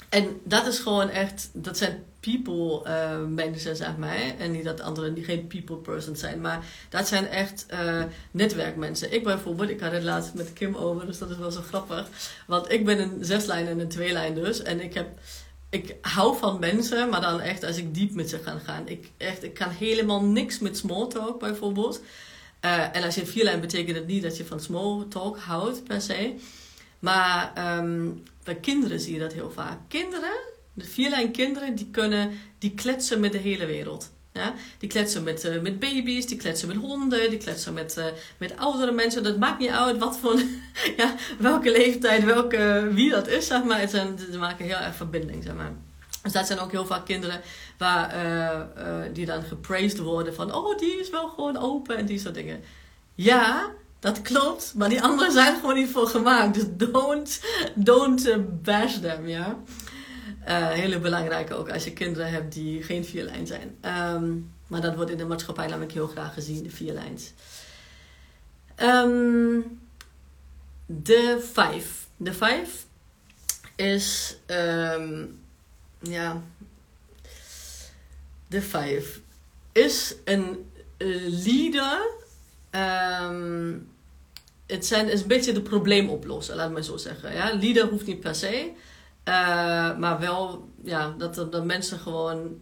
en 0.09 0.39
dat 0.43 0.67
is 0.67 0.79
gewoon 0.79 1.09
echt, 1.09 1.49
dat 1.53 1.77
zijn 1.77 2.03
people 2.19 2.83
uh, 2.87 3.25
mensen, 3.27 3.75
zeg 3.75 3.97
maar. 3.97 4.17
En 4.37 4.51
niet 4.51 4.63
dat 4.63 4.81
anderen 4.81 5.13
die 5.13 5.23
geen 5.23 5.47
people 5.47 5.75
person 5.75 6.15
zijn, 6.15 6.41
maar 6.41 6.65
dat 6.89 7.07
zijn 7.07 7.27
echt 7.27 7.65
uh, 7.73 8.03
netwerkmensen. 8.31 9.13
Ik 9.13 9.23
bijvoorbeeld, 9.23 9.69
ik 9.69 9.79
had 9.79 9.91
het 9.91 10.03
laatst 10.03 10.33
met 10.33 10.53
Kim 10.53 10.75
over, 10.75 11.05
dus 11.05 11.17
dat 11.17 11.29
is 11.29 11.37
wel 11.37 11.51
zo 11.51 11.61
grappig. 11.61 12.07
Want 12.47 12.71
ik 12.71 12.85
ben 12.85 12.99
een 12.99 13.17
zeslijn 13.21 13.67
en 13.67 13.79
een 13.79 13.87
tweelijn 13.87 14.33
dus. 14.33 14.61
En 14.61 14.81
ik 14.81 14.93
heb 14.93 15.07
ik 15.69 15.95
hou 16.01 16.37
van 16.37 16.59
mensen, 16.59 17.09
maar 17.09 17.21
dan 17.21 17.39
echt 17.41 17.63
als 17.63 17.77
ik 17.77 17.93
diep 17.93 18.13
met 18.13 18.29
ze 18.29 18.39
ga 18.39 18.59
gaan. 18.59 18.87
Ik, 18.87 19.11
echt, 19.17 19.43
ik 19.43 19.53
kan 19.53 19.69
helemaal 19.69 20.23
niks 20.23 20.59
met 20.59 20.77
small 20.77 21.07
talk 21.07 21.39
bijvoorbeeld. 21.39 22.01
Uh, 22.65 22.95
en 22.95 23.03
als 23.03 23.15
je 23.15 23.25
vierlijn 23.25 23.59
betekent 23.59 23.97
het 23.97 24.07
niet 24.07 24.23
dat 24.23 24.37
je 24.37 24.45
van 24.45 24.59
small 24.59 25.05
talk 25.09 25.37
houdt 25.37 25.83
per 25.83 26.01
se. 26.01 26.35
Maar 26.99 27.77
um, 27.77 28.23
bij 28.43 28.55
kinderen 28.55 28.99
zie 28.99 29.13
je 29.13 29.19
dat 29.19 29.33
heel 29.33 29.51
vaak. 29.51 29.79
Kinderen, 29.87 30.37
de 30.73 30.85
vierlijn 30.85 31.31
kinderen, 31.31 31.75
die 31.75 31.89
kunnen, 31.91 32.31
die 32.57 32.73
kletsen 32.73 33.19
met 33.19 33.31
de 33.31 33.37
hele 33.37 33.65
wereld. 33.65 34.11
Ja? 34.35 34.53
Die 34.77 34.89
kletsen 34.89 35.23
met, 35.23 35.45
uh, 35.45 35.61
met 35.61 35.79
baby's, 35.79 36.27
die 36.27 36.37
kletsen 36.37 36.67
met 36.67 36.77
honden, 36.77 37.29
die 37.29 37.39
kletsen 37.39 37.73
met, 37.73 37.95
uh, 37.97 38.05
met 38.37 38.57
oudere 38.57 38.91
mensen. 38.91 39.23
Dat 39.23 39.37
maakt 39.37 39.59
niet 39.59 39.69
uit 39.69 39.97
wat 39.97 40.17
voor, 40.19 40.39
ja, 40.97 41.15
welke 41.39 41.71
leeftijd, 41.71 42.23
welke, 42.23 42.89
wie 42.91 43.09
dat 43.09 43.27
is, 43.27 43.47
zeg 43.47 43.63
maar. 43.63 43.87
Ze 43.87 44.37
maken 44.39 44.65
heel 44.65 44.75
erg 44.75 44.95
verbinding, 44.95 45.43
zeg 45.43 45.53
maar. 45.53 45.71
Dus 46.23 46.31
dat 46.31 46.47
zijn 46.47 46.59
ook 46.59 46.71
heel 46.71 46.85
vaak 46.85 47.05
kinderen 47.05 47.41
waar, 47.77 48.13
die 49.13 49.25
dan 49.25 49.43
gepraised 49.43 49.99
worden 49.99 50.35
van... 50.35 50.53
Oh, 50.53 50.77
die 50.77 50.99
is 50.99 51.09
wel 51.09 51.27
gewoon 51.27 51.57
open 51.57 51.97
en 51.97 52.05
die 52.05 52.19
soort 52.19 52.33
dingen. 52.33 52.63
Ja, 53.15 53.71
dat 53.99 54.21
klopt, 54.21 54.73
maar 54.75 54.89
die 54.89 55.01
anderen 55.01 55.31
zijn 55.31 55.55
gewoon 55.55 55.75
niet 55.75 55.89
voor 55.91 56.07
gemaakt. 56.07 56.53
Dus 56.53 56.89
don't, 56.91 57.41
don't 57.75 58.35
bash 58.61 58.99
them, 58.99 59.27
ja. 59.27 59.57
Uh, 60.47 60.69
hele 60.69 60.99
belangrijke 60.99 61.53
ook 61.53 61.69
als 61.69 61.83
je 61.83 61.93
kinderen 61.93 62.31
hebt 62.31 62.53
die 62.53 62.83
geen 62.83 63.05
vierlijn 63.05 63.47
zijn. 63.47 63.77
Um, 64.13 64.53
maar 64.67 64.81
dat 64.81 64.95
wordt 64.95 65.11
in 65.11 65.17
de 65.17 65.25
maatschappij 65.25 65.67
namelijk 65.67 65.91
heel 65.91 66.07
graag 66.07 66.33
gezien, 66.33 66.63
de 66.63 66.69
vierlijns. 66.69 67.33
Um, 68.81 69.79
de 70.85 71.47
vijf. 71.53 72.07
De 72.17 72.33
vijf 72.33 72.85
is, 73.75 74.37
um, 74.47 75.39
ja, 75.99 76.41
de 78.47 78.61
vijf 78.61 79.21
is 79.71 80.15
een 80.23 80.71
leader. 81.43 82.01
het 84.65 84.85
zijn, 84.85 85.09
is 85.09 85.21
een 85.21 85.27
beetje 85.27 85.53
de 85.53 85.61
probleem 85.61 86.09
oplossen, 86.09 86.55
laat 86.55 86.71
me 86.71 86.83
zo 86.83 86.97
zeggen. 86.97 87.33
Ja? 87.33 87.53
Leader 87.53 87.87
hoeft 87.87 88.05
niet 88.05 88.19
per 88.19 88.35
se. 88.35 88.71
Uh, 89.29 89.97
maar 89.97 90.19
wel 90.19 90.69
ja, 90.83 91.15
dat, 91.17 91.35
dat 91.35 91.65
mensen 91.65 91.99
gewoon 91.99 92.59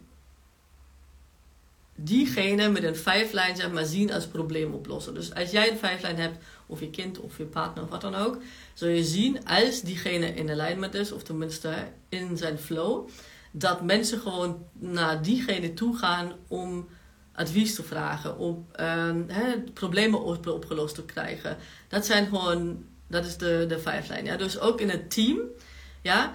diegene 1.96 2.68
met 2.68 2.82
een 2.82 2.96
vijflijn 2.96 3.56
zeg 3.56 3.72
maar, 3.72 3.84
zien 3.84 4.12
als 4.12 4.26
probleemoplossen. 4.26 5.14
Dus 5.14 5.34
als 5.34 5.50
jij 5.50 5.70
een 5.70 5.78
vijflijn 5.78 6.16
hebt, 6.16 6.44
of 6.66 6.80
je 6.80 6.90
kind 6.90 7.20
of 7.20 7.38
je 7.38 7.44
partner 7.44 7.84
of 7.84 7.90
wat 7.90 8.00
dan 8.00 8.14
ook, 8.14 8.38
zul 8.74 8.88
je 8.88 9.04
zien 9.04 9.46
als 9.46 9.80
diegene 9.80 10.26
in 10.26 10.50
alignment 10.50 10.94
is, 10.94 11.12
of 11.12 11.22
tenminste 11.22 11.74
in 12.08 12.36
zijn 12.36 12.58
flow, 12.58 13.08
dat 13.50 13.82
mensen 13.82 14.20
gewoon 14.20 14.66
naar 14.72 15.22
diegene 15.22 15.74
toe 15.74 15.96
gaan 15.96 16.32
om 16.48 16.88
advies 17.32 17.74
te 17.74 17.82
vragen, 17.82 18.38
om 18.38 18.66
hè, 19.26 19.60
problemen 19.74 20.22
op, 20.22 20.46
opgelost 20.46 20.94
te 20.94 21.04
krijgen. 21.04 21.56
Dat 21.88 22.06
zijn 22.06 22.26
gewoon, 22.26 22.84
dat 23.06 23.24
is 23.24 23.36
de, 23.36 23.64
de 23.68 23.78
vijflijn. 23.78 24.24
Ja? 24.24 24.36
Dus 24.36 24.58
ook 24.58 24.80
in 24.80 24.88
het 24.88 25.10
team 25.10 25.38
ja, 26.04 26.32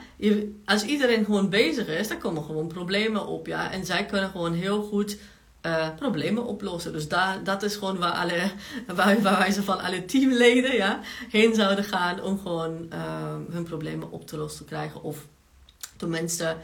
als 0.66 0.84
iedereen 0.84 1.26
gewoon 1.26 1.50
bezig 1.50 1.88
is, 1.88 2.08
dan 2.08 2.18
komen 2.18 2.44
gewoon 2.44 2.68
problemen 2.68 3.28
op. 3.28 3.48
Ja? 3.48 3.72
En 3.72 3.86
zij 3.86 4.06
kunnen 4.06 4.30
gewoon 4.30 4.54
heel 4.54 4.82
goed 4.82 5.18
uh, 5.66 5.96
problemen 5.96 6.46
oplossen. 6.46 6.92
Dus 6.92 7.08
daar, 7.08 7.44
dat 7.44 7.64
is 7.64 7.76
gewoon 7.76 7.98
waar, 7.98 8.12
alle, 8.12 8.52
waar, 8.96 9.22
waar 9.22 9.38
wij 9.38 9.52
ze 9.52 9.64
van 9.64 9.80
alle 9.80 10.06
teamleden 10.06 10.76
ja, 10.76 11.00
heen 11.30 11.56
zouden 11.56 11.84
gaan 11.84 12.22
om 12.22 12.40
gewoon 12.40 12.88
uh, 12.94 13.36
hun 13.50 13.64
problemen 13.64 14.12
op 14.12 14.28
te 14.28 14.38
lossen 14.38 14.66
te 14.66 14.72
krijgen. 14.74 15.04
Of 15.04 15.28
tenminste 15.98 16.56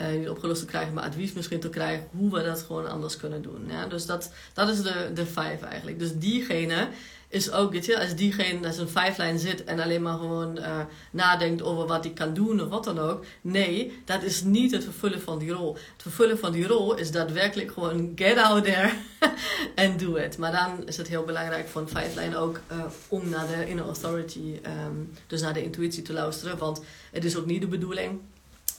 uh, 0.00 0.18
niet 0.18 0.28
opgelost 0.28 0.60
te 0.60 0.66
krijgen, 0.66 0.94
maar 0.94 1.04
advies 1.04 1.32
misschien 1.32 1.60
te 1.60 1.70
krijgen 1.70 2.08
hoe 2.10 2.30
we 2.30 2.42
dat 2.42 2.62
gewoon 2.62 2.88
anders 2.88 3.16
kunnen 3.16 3.42
doen. 3.42 3.64
Ja? 3.68 3.86
Dus 3.86 4.06
dat, 4.06 4.32
dat 4.52 4.68
is 4.68 4.82
de, 4.82 5.10
de 5.14 5.26
vijf 5.26 5.62
eigenlijk. 5.62 5.98
Dus 5.98 6.18
diegene 6.18 6.88
is 7.34 7.50
ook, 7.50 7.72
weet 7.72 7.84
je, 7.84 8.00
als 8.00 8.14
diegene 8.14 8.66
als 8.66 8.78
een 8.78 8.88
vijflijn 8.88 9.38
zit 9.38 9.64
en 9.64 9.80
alleen 9.80 10.02
maar 10.02 10.18
gewoon 10.18 10.58
uh, 10.58 10.80
nadenkt 11.10 11.62
over 11.62 11.86
wat 11.86 12.04
hij 12.04 12.12
kan 12.12 12.34
doen 12.34 12.60
of 12.60 12.68
wat 12.68 12.84
dan 12.84 12.98
ook. 12.98 13.24
Nee, 13.40 14.02
dat 14.04 14.22
is 14.22 14.42
niet 14.42 14.70
het 14.70 14.84
vervullen 14.84 15.20
van 15.20 15.38
die 15.38 15.50
rol. 15.50 15.74
Het 15.74 16.02
vervullen 16.02 16.38
van 16.38 16.52
die 16.52 16.66
rol 16.66 16.94
is 16.96 17.10
daadwerkelijk 17.10 17.72
gewoon 17.72 18.12
get 18.14 18.36
out 18.36 18.64
there 18.64 18.92
en 19.74 19.96
do 19.96 20.14
it. 20.14 20.38
Maar 20.38 20.52
dan 20.52 20.86
is 20.86 20.96
het 20.96 21.08
heel 21.08 21.24
belangrijk 21.24 21.68
voor 21.68 21.80
een 21.80 21.88
vijflijn 21.88 22.36
ook 22.36 22.60
uh, 22.72 22.84
om 23.08 23.28
naar 23.28 23.46
de 23.46 23.68
inner 23.68 23.84
authority, 23.84 24.60
um, 24.86 25.12
dus 25.26 25.40
naar 25.40 25.54
de 25.54 25.62
intuïtie 25.62 26.02
te 26.02 26.12
luisteren. 26.12 26.58
Want 26.58 26.82
het 27.12 27.24
is 27.24 27.36
ook 27.36 27.46
niet 27.46 27.60
de 27.60 27.66
bedoeling 27.66 28.20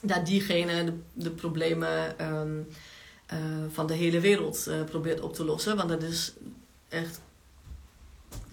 dat 0.02 0.26
diegene 0.26 0.84
de, 0.84 0.94
de 1.14 1.32
problemen 1.32 2.26
um, 2.32 2.68
uh, 3.34 3.40
van 3.72 3.88
de 3.88 3.94
hele 3.94 4.20
wereld 4.20 4.70
probeert 4.86 5.22
op 5.22 5.34
te 5.34 5.46
lossen. 5.46 5.76
Want 5.76 5.90
dat 5.90 6.04
is 6.04 6.34
echt 6.90 7.20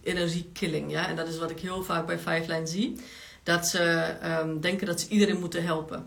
energiekilling. 0.02 0.90
Ja? 0.90 1.08
En 1.08 1.16
dat 1.16 1.28
is 1.28 1.38
wat 1.38 1.50
ik 1.50 1.60
heel 1.60 1.82
vaak 1.82 2.06
bij 2.06 2.18
Vijflijn 2.18 2.66
zie. 2.66 3.00
Dat 3.42 3.66
ze 3.66 4.14
um, 4.42 4.60
denken 4.60 4.86
dat 4.86 5.00
ze 5.00 5.08
iedereen 5.08 5.38
moeten 5.38 5.64
helpen. 5.64 6.06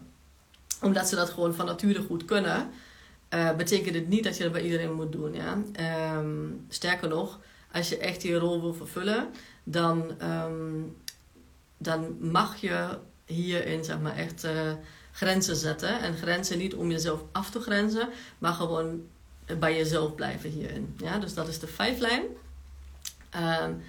Omdat 0.81 1.07
ze 1.07 1.15
dat 1.15 1.29
gewoon 1.29 1.55
van 1.55 1.65
nature 1.65 2.01
goed 2.01 2.25
kunnen. 2.25 2.69
Uh, 3.33 3.55
betekent 3.55 3.95
het 3.95 4.07
niet 4.07 4.23
dat 4.23 4.37
je 4.37 4.43
dat 4.43 4.51
bij 4.51 4.61
iedereen 4.61 4.93
moet 4.93 5.11
doen. 5.11 5.33
Ja? 5.33 5.61
Um, 6.17 6.65
sterker 6.69 7.07
nog, 7.07 7.39
als 7.71 7.89
je 7.89 7.97
echt 7.97 8.21
die 8.21 8.35
rol 8.35 8.61
wil 8.61 8.73
vervullen, 8.73 9.29
dan, 9.63 10.15
um, 10.21 10.95
dan 11.77 12.17
mag 12.19 12.55
je 12.55 12.97
hierin 13.25 13.83
zeg 13.83 13.99
maar, 13.99 14.15
echt 14.15 14.45
uh, 14.45 14.51
grenzen 15.11 15.55
zetten. 15.55 15.99
En 15.99 16.17
grenzen 16.17 16.57
niet 16.57 16.75
om 16.75 16.91
jezelf 16.91 17.21
af 17.31 17.49
te 17.49 17.59
grenzen, 17.59 18.09
maar 18.37 18.53
gewoon 18.53 19.01
bij 19.59 19.75
jezelf 19.75 20.15
blijven 20.15 20.49
hierin. 20.49 20.95
Ja? 20.97 21.17
Dus 21.19 21.33
dat 21.33 21.47
is 21.47 21.59
de 21.59 21.67
vijflijn. 21.67 22.23
Um, 23.35 23.81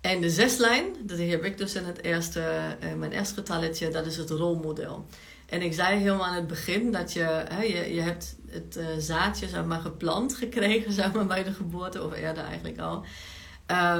en 0.00 0.20
de 0.20 0.30
zeslijn, 0.30 0.84
dat 1.00 1.18
heb 1.18 1.44
ik 1.44 1.58
dus 1.58 1.74
in 1.74 1.84
het 1.84 2.02
eerste, 2.02 2.76
uh, 2.82 2.94
mijn 2.94 3.12
eerste 3.12 3.34
getalletje, 3.34 3.88
dat 3.88 4.06
is 4.06 4.16
het 4.16 4.30
rolmodel. 4.30 5.06
En 5.46 5.62
ik 5.62 5.72
zei 5.72 5.98
helemaal 5.98 6.26
aan 6.26 6.34
het 6.34 6.46
begin 6.46 6.92
dat 6.92 7.12
je, 7.12 7.44
hè, 7.48 7.62
je, 7.62 7.94
je 7.94 8.00
hebt 8.00 8.36
het 8.48 8.76
uh, 8.76 8.86
zaadje 8.98 9.48
zeg 9.48 9.64
maar, 9.64 9.80
geplant 9.80 10.34
gekregen 10.34 10.92
zeg 11.02 11.12
maar, 11.12 11.26
bij 11.26 11.44
de 11.44 11.52
geboorte, 11.52 12.02
of 12.02 12.12
eerder 12.12 12.44
eigenlijk 12.44 12.78
al. 12.78 13.04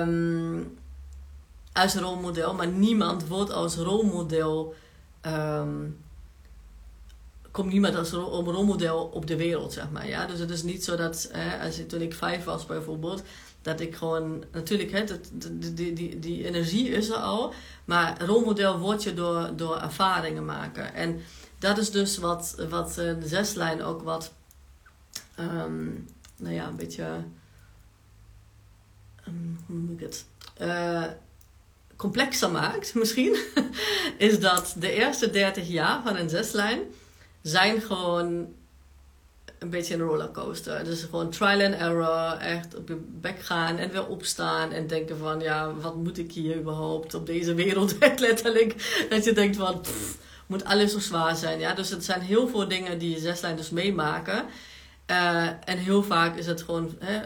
Um, 0.01 0.79
als 1.73 1.95
rolmodel, 1.95 2.55
maar 2.55 2.69
niemand 2.69 3.27
wordt 3.27 3.53
als 3.53 3.77
rolmodel. 3.77 4.75
Um, 5.27 6.03
komt 7.51 7.73
niemand 7.73 7.97
als 7.97 8.11
rolmodel 8.11 9.05
op 9.05 9.27
de 9.27 9.37
wereld, 9.37 9.73
zeg 9.73 9.91
maar. 9.91 10.09
Ja? 10.09 10.27
Dus 10.27 10.39
het 10.39 10.51
is 10.51 10.63
niet 10.63 10.85
zo 10.85 10.97
dat, 10.97 11.29
hè, 11.33 11.67
als, 11.67 11.81
toen 11.89 12.01
ik 12.01 12.15
vijf 12.15 12.45
was 12.45 12.67
bijvoorbeeld, 12.67 13.23
dat 13.65 13.81
ik 13.81 13.95
gewoon, 13.95 14.45
natuurlijk, 14.53 14.91
hè, 14.91 15.05
dat, 15.05 15.31
die, 15.53 15.93
die, 15.93 16.19
die, 16.19 16.45
energie 16.45 16.89
is 16.89 17.09
er 17.09 17.17
al, 17.17 17.55
maar 17.85 18.25
rolmodel 18.25 18.79
word 18.79 19.03
je 19.03 19.15
door, 19.15 19.57
door 19.57 19.81
ervaringen 19.81 20.45
maken. 20.45 20.95
En 20.95 21.21
dat 21.59 21.79
is 21.79 21.91
dus 21.91 22.19
wat, 22.19 22.65
wat 22.69 22.99
eh, 22.99 23.21
de 23.21 23.29
zeslijn 23.29 23.83
ook 23.83 24.03
wat, 24.03 24.33
um, 25.41 26.09
nou 26.37 26.55
ja, 26.55 26.67
een 26.67 26.77
beetje, 26.77 27.25
um, 29.29 29.59
hoe 29.67 29.77
noem 29.77 29.93
ik 29.93 30.01
het, 30.01 30.27
uh, 30.61 31.05
complexer 31.97 32.51
maakt 32.51 32.95
misschien, 33.01 33.37
is 34.19 34.41
dat 34.41 34.75
de 34.79 34.93
eerste 34.93 35.31
30 35.31 35.69
jaar 35.69 36.03
van 36.03 36.17
een 36.17 36.31
zeslijn 36.31 36.81
zijn 37.43 37.81
gewoon 37.81 38.55
een 39.65 39.71
beetje 39.71 39.95
een 39.95 40.01
rollercoaster. 40.01 40.85
Dus 40.85 41.03
gewoon 41.03 41.31
trial 41.31 41.61
and 41.61 41.75
error, 41.75 42.37
echt 42.39 42.77
op 42.77 42.89
je 42.89 42.97
bek 43.21 43.41
gaan 43.41 43.77
en 43.77 43.91
weer 43.91 44.07
opstaan 44.07 44.73
en 44.73 44.87
denken 44.87 45.19
van 45.19 45.41
ja, 45.41 45.75
wat 45.75 45.97
moet 45.97 46.19
ik 46.19 46.33
hier 46.33 46.57
überhaupt 46.57 47.15
op 47.15 47.27
deze 47.27 47.55
wereld? 47.55 47.99
letterlijk. 48.19 49.07
Dat 49.11 49.25
je 49.25 49.33
denkt 49.33 49.57
van, 49.57 49.81
pff, 49.81 50.19
moet 50.47 50.65
alles 50.65 50.93
zo 50.93 50.99
zwaar 50.99 51.37
zijn. 51.37 51.59
Ja, 51.59 51.75
dus 51.75 51.91
het 51.91 52.05
zijn 52.05 52.21
heel 52.21 52.49
veel 52.49 52.69
dingen 52.69 52.99
die 52.99 53.11
je 53.11 53.19
zeslijn 53.19 53.57
dus 53.57 53.71
meemaken. 53.71 54.45
Uh, 55.11 55.47
en 55.47 55.79
heel 55.79 56.03
vaak 56.03 56.37
is 56.37 56.47
het 56.47 56.63
gewoon, 56.63 56.97
hè, 56.99 57.21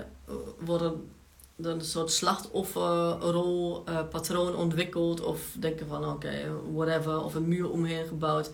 worden 0.58 1.10
een 1.56 1.80
soort 1.80 2.12
slachtofferrol, 2.12 3.84
uh, 3.88 3.98
patroon 4.10 4.56
ontwikkeld. 4.56 5.20
Of 5.20 5.40
denken 5.58 5.86
van 5.86 6.08
oké, 6.08 6.32
whatever. 6.72 7.22
Of 7.22 7.34
een 7.34 7.48
muur 7.48 7.70
omheen 7.70 8.06
gebouwd. 8.06 8.50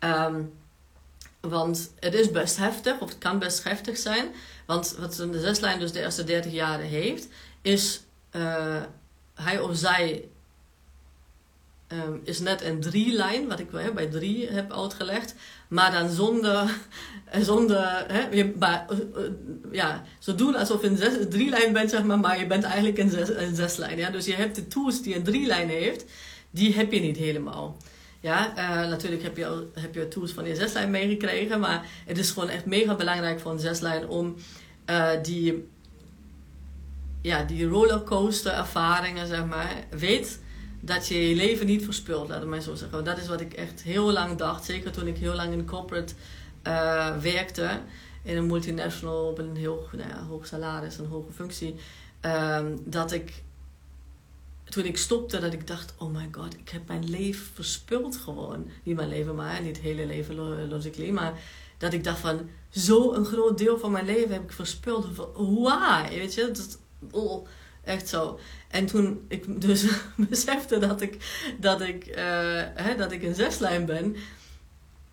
Um, 0.00 0.52
want 1.40 1.92
het 2.00 2.14
is 2.14 2.30
best 2.30 2.56
heftig, 2.56 2.98
of 3.00 3.08
het 3.08 3.18
kan 3.18 3.38
best 3.38 3.64
heftig 3.64 3.96
zijn. 3.96 4.26
Want 4.66 4.96
wat 4.98 5.14
de 5.14 5.40
zeslijn 5.40 5.78
dus 5.78 5.92
de 5.92 6.00
eerste 6.00 6.24
30 6.24 6.52
jaren 6.52 6.86
heeft, 6.86 7.28
is 7.62 8.00
uh, 8.32 8.82
hij 9.34 9.60
of 9.60 9.76
zij 9.76 10.28
um, 11.88 12.20
is 12.24 12.40
net 12.40 12.62
een 12.62 12.80
drie-lijn, 12.80 13.48
wat 13.48 13.58
ik 13.58 13.70
bij 13.94 14.06
drie 14.06 14.48
heb 14.48 14.72
uitgelegd. 14.72 15.34
Maar 15.68 15.92
dan 15.92 16.10
zonder, 16.10 16.78
zonder 17.50 18.04
hè, 18.12 18.52
maar, 18.58 18.86
uh, 18.90 18.98
ja, 19.72 20.02
zo 20.18 20.34
doen 20.34 20.54
alsof 20.54 20.82
je 20.82 20.88
een 20.88 20.96
zes, 20.96 21.12
drie-lijn 21.30 21.72
bent, 21.72 21.90
zeg 21.90 22.04
maar, 22.04 22.18
maar 22.18 22.38
je 22.38 22.46
bent 22.46 22.64
eigenlijk 22.64 22.98
een, 22.98 23.10
zes, 23.10 23.28
een 23.28 23.54
zeslijn. 23.54 23.98
Ja? 23.98 24.10
Dus 24.10 24.26
je 24.26 24.34
hebt 24.34 24.54
de 24.54 24.68
tools 24.68 25.02
die 25.02 25.16
een 25.16 25.24
drie-lijn 25.24 25.68
heeft, 25.68 26.04
die 26.50 26.74
heb 26.74 26.92
je 26.92 27.00
niet 27.00 27.16
helemaal. 27.16 27.76
Ja, 28.26 28.52
uh, 28.56 28.88
natuurlijk 28.88 29.22
heb 29.22 29.36
je, 29.36 29.66
heb 29.74 29.94
je 29.94 30.08
tools 30.08 30.32
van 30.32 30.44
je 30.44 30.54
zeslijn 30.54 30.90
meegekregen, 30.90 31.60
maar 31.60 31.86
het 32.06 32.18
is 32.18 32.30
gewoon 32.30 32.48
echt 32.48 32.64
mega 32.64 32.94
belangrijk 32.94 33.40
voor 33.40 33.52
een 33.52 33.58
zeslijn 33.58 34.08
om 34.08 34.34
uh, 34.90 35.08
die, 35.22 35.68
ja, 37.22 37.42
die 37.42 37.66
rollercoaster 37.66 38.52
ervaringen, 38.52 39.26
zeg 39.26 39.46
maar, 39.46 39.84
weet 39.90 40.40
dat 40.80 41.08
je 41.08 41.28
je 41.28 41.34
leven 41.34 41.66
niet 41.66 41.84
verspilt, 41.84 42.28
laat 42.28 42.42
ik 42.42 42.48
maar 42.48 42.60
zo 42.60 42.74
zeggen. 42.74 43.04
Dat 43.04 43.18
is 43.18 43.28
wat 43.28 43.40
ik 43.40 43.52
echt 43.52 43.82
heel 43.82 44.12
lang 44.12 44.38
dacht, 44.38 44.64
zeker 44.64 44.92
toen 44.92 45.06
ik 45.06 45.16
heel 45.16 45.34
lang 45.34 45.52
in 45.52 45.66
corporate 45.66 46.14
uh, 46.66 47.16
werkte, 47.16 47.80
in 48.22 48.36
een 48.36 48.46
multinational 48.46 49.28
op 49.28 49.38
een 49.38 49.56
heel 49.56 49.88
nou 49.92 50.08
ja, 50.08 50.22
hoog 50.28 50.46
salaris, 50.46 50.98
een 50.98 51.06
hoge 51.06 51.32
functie, 51.32 51.74
um, 52.22 52.80
dat 52.84 53.12
ik 53.12 53.42
toen 54.68 54.84
ik 54.84 54.96
stopte, 54.96 55.38
dat 55.38 55.52
ik 55.52 55.66
dacht: 55.66 55.94
oh 55.98 56.14
my 56.14 56.28
god, 56.32 56.54
ik 56.54 56.68
heb 56.68 56.86
mijn 56.86 57.10
leven 57.10 57.46
verspild 57.54 58.16
gewoon. 58.16 58.70
Niet 58.82 58.96
mijn 58.96 59.08
leven, 59.08 59.34
maar 59.34 59.62
niet 59.62 59.76
het 59.76 59.84
hele 59.84 60.06
leven, 60.06 60.68
logically. 60.68 61.10
Maar 61.10 61.32
dat 61.78 61.92
ik 61.92 62.04
dacht 62.04 62.18
van: 62.18 62.48
zo'n 62.70 63.24
groot 63.24 63.58
deel 63.58 63.78
van 63.78 63.90
mijn 63.90 64.06
leven 64.06 64.32
heb 64.32 64.42
ik 64.42 64.52
verspild. 64.52 65.06
Why? 65.36 66.08
Weet 66.08 66.34
je, 66.34 66.50
dat, 66.50 66.78
oh, 67.10 67.46
echt 67.84 68.08
zo. 68.08 68.38
En 68.68 68.86
toen 68.86 69.24
ik 69.28 69.60
dus 69.66 69.86
besefte 70.16 70.78
dat 70.78 71.00
ik, 71.00 71.16
dat 71.60 71.80
ik, 71.80 72.06
uh, 72.06 72.16
hè, 72.74 72.96
dat 72.96 73.12
ik 73.12 73.22
een 73.22 73.34
zeslijn 73.34 73.86
ben. 73.86 74.16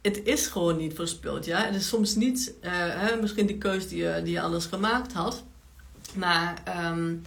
Het 0.02 0.24
is 0.24 0.48
gewoon 0.48 0.78
niet 0.78 0.94
verspild, 0.94 1.46
ja. 1.46 1.66
Het 1.66 1.76
is 1.76 1.88
soms 1.88 2.16
niet, 2.16 2.54
uh, 2.62 2.70
hè, 2.74 3.22
misschien 3.22 3.46
de 3.46 3.58
keuze 3.58 3.88
die 3.88 4.04
je, 4.04 4.22
die 4.24 4.34
je 4.34 4.42
anders 4.42 4.66
gemaakt 4.66 5.14
had. 5.14 5.44
Maar 6.14 6.64
um, 6.92 7.22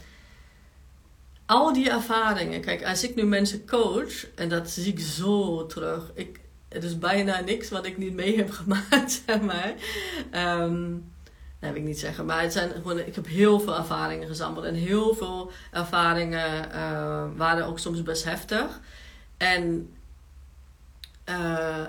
al 1.46 1.72
die 1.72 1.90
ervaringen. 1.90 2.61
Kijk, 2.61 2.85
als 2.85 3.04
ik 3.04 3.14
nu 3.14 3.24
mensen 3.24 3.66
coach, 3.66 4.26
en 4.35 4.48
dat 4.48 4.70
zie 4.70 4.92
ik 4.92 5.00
zo 5.00 5.66
terug. 5.66 6.11
Ik, 6.14 6.40
het 6.68 6.85
is 6.85 6.98
bijna 6.98 7.40
niks 7.40 7.68
wat 7.68 7.87
ik 7.87 7.98
niet 7.98 8.14
mee 8.14 8.37
heb 8.37 8.50
gemaakt, 8.61 9.22
zeg 9.26 9.40
maar. 9.40 9.74
Dat 11.61 11.70
wil 11.70 11.80
ik 11.80 11.88
niet 11.88 11.98
zeggen. 11.98 12.26
Maar 12.26 12.42
het 12.42 12.52
zijn 12.52 12.70
gewoon, 12.70 12.98
ik 12.98 13.14
heb 13.14 13.26
heel 13.26 13.61
veel 13.61 13.76
ervaringen 13.76 14.26
gezameld. 14.26 14.64
En 14.64 14.74
heel 14.74 15.14
veel 15.14 15.50
ervaringen 15.70 16.68
uh, 16.74 17.24
waren 17.37 17.66
ook 17.66 17.78
soms 17.78 18.02
best 18.02 18.24
heftig. 18.24 18.80
En, 19.37 19.94
uh, 21.28 21.87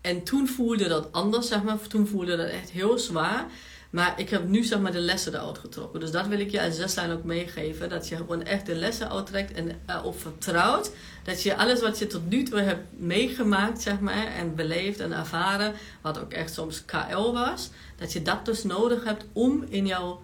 en 0.00 0.22
toen 0.22 0.48
voelde 0.48 0.88
dat 0.88 1.12
anders, 1.12 1.48
zeg 1.48 1.62
maar. 1.62 1.80
Toen 1.80 2.06
voelde 2.06 2.36
dat 2.36 2.48
echt 2.48 2.70
heel 2.70 2.98
zwaar. 2.98 3.46
Maar 3.94 4.20
ik 4.20 4.30
heb 4.30 4.48
nu 4.48 4.64
zeg 4.64 4.78
maar 4.78 4.92
de 4.92 5.00
lessen 5.00 5.34
eruit 5.34 5.58
getrokken. 5.58 6.00
Dus 6.00 6.10
dat 6.10 6.26
wil 6.26 6.38
ik 6.38 6.50
je 6.50 6.62
als 6.62 6.76
zeslijn 6.76 7.10
ook 7.10 7.24
meegeven. 7.24 7.88
Dat 7.88 8.08
je 8.08 8.16
gewoon 8.16 8.42
echt 8.42 8.66
de 8.66 8.74
lessen 8.74 9.10
uittrekt 9.10 9.52
en 9.52 9.80
erop 9.86 10.20
vertrouwt. 10.20 10.90
Dat 11.22 11.42
je 11.42 11.56
alles 11.56 11.80
wat 11.80 11.98
je 11.98 12.06
tot 12.06 12.28
nu 12.28 12.42
toe 12.42 12.60
hebt 12.60 13.00
meegemaakt, 13.00 13.82
zeg 13.82 14.00
maar, 14.00 14.26
en 14.26 14.54
beleefd 14.54 15.00
en 15.00 15.12
ervaren, 15.12 15.74
wat 16.00 16.18
ook 16.18 16.32
echt 16.32 16.54
soms 16.54 16.84
KL 16.84 17.32
was, 17.32 17.70
dat 17.96 18.12
je 18.12 18.22
dat 18.22 18.44
dus 18.44 18.64
nodig 18.64 19.04
hebt 19.04 19.24
om 19.32 19.64
in 19.68 19.86
jouw 19.86 20.22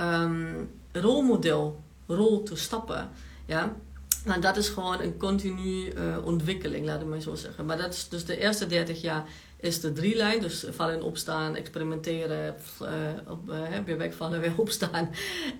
um, 0.00 0.70
rolmodelrol 0.92 2.42
te 2.44 2.56
stappen. 2.56 3.08
Ja? 3.46 3.76
Maar 4.24 4.40
dat 4.40 4.56
is 4.56 4.68
gewoon 4.68 5.00
een 5.00 5.16
continue 5.16 5.94
uh, 5.94 6.24
ontwikkeling, 6.24 6.86
laat 6.86 7.00
ik 7.00 7.06
maar 7.06 7.20
zo 7.20 7.34
zeggen. 7.34 7.66
Maar 7.66 7.78
dat 7.78 7.92
is 7.92 8.08
dus 8.08 8.24
de 8.24 8.38
eerste 8.38 8.66
30 8.66 9.00
jaar 9.00 9.24
is 9.62 9.80
de 9.80 9.92
drie 9.92 10.16
lijn. 10.16 10.40
Dus 10.40 10.64
vallen 10.70 10.94
en 10.94 11.02
opstaan, 11.02 11.56
experimenteren, 11.56 12.54
uh, 12.82 12.88
op, 13.28 13.50
uh, 13.50 13.78
weer 13.84 13.98
wegvallen, 13.98 14.40
weer 14.40 14.58
opstaan. 14.66 15.10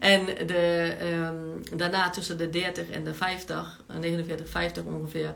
En 0.01 0.27
de, 0.27 0.97
um, 1.03 1.79
daarna 1.79 2.11
tussen 2.11 2.39
de 2.39 2.51
30 2.51 2.91
en 2.91 3.05
de 3.05 3.15
50, 3.15 3.81
49, 4.01 4.49
50 4.49 4.85
ongeveer, 4.85 5.35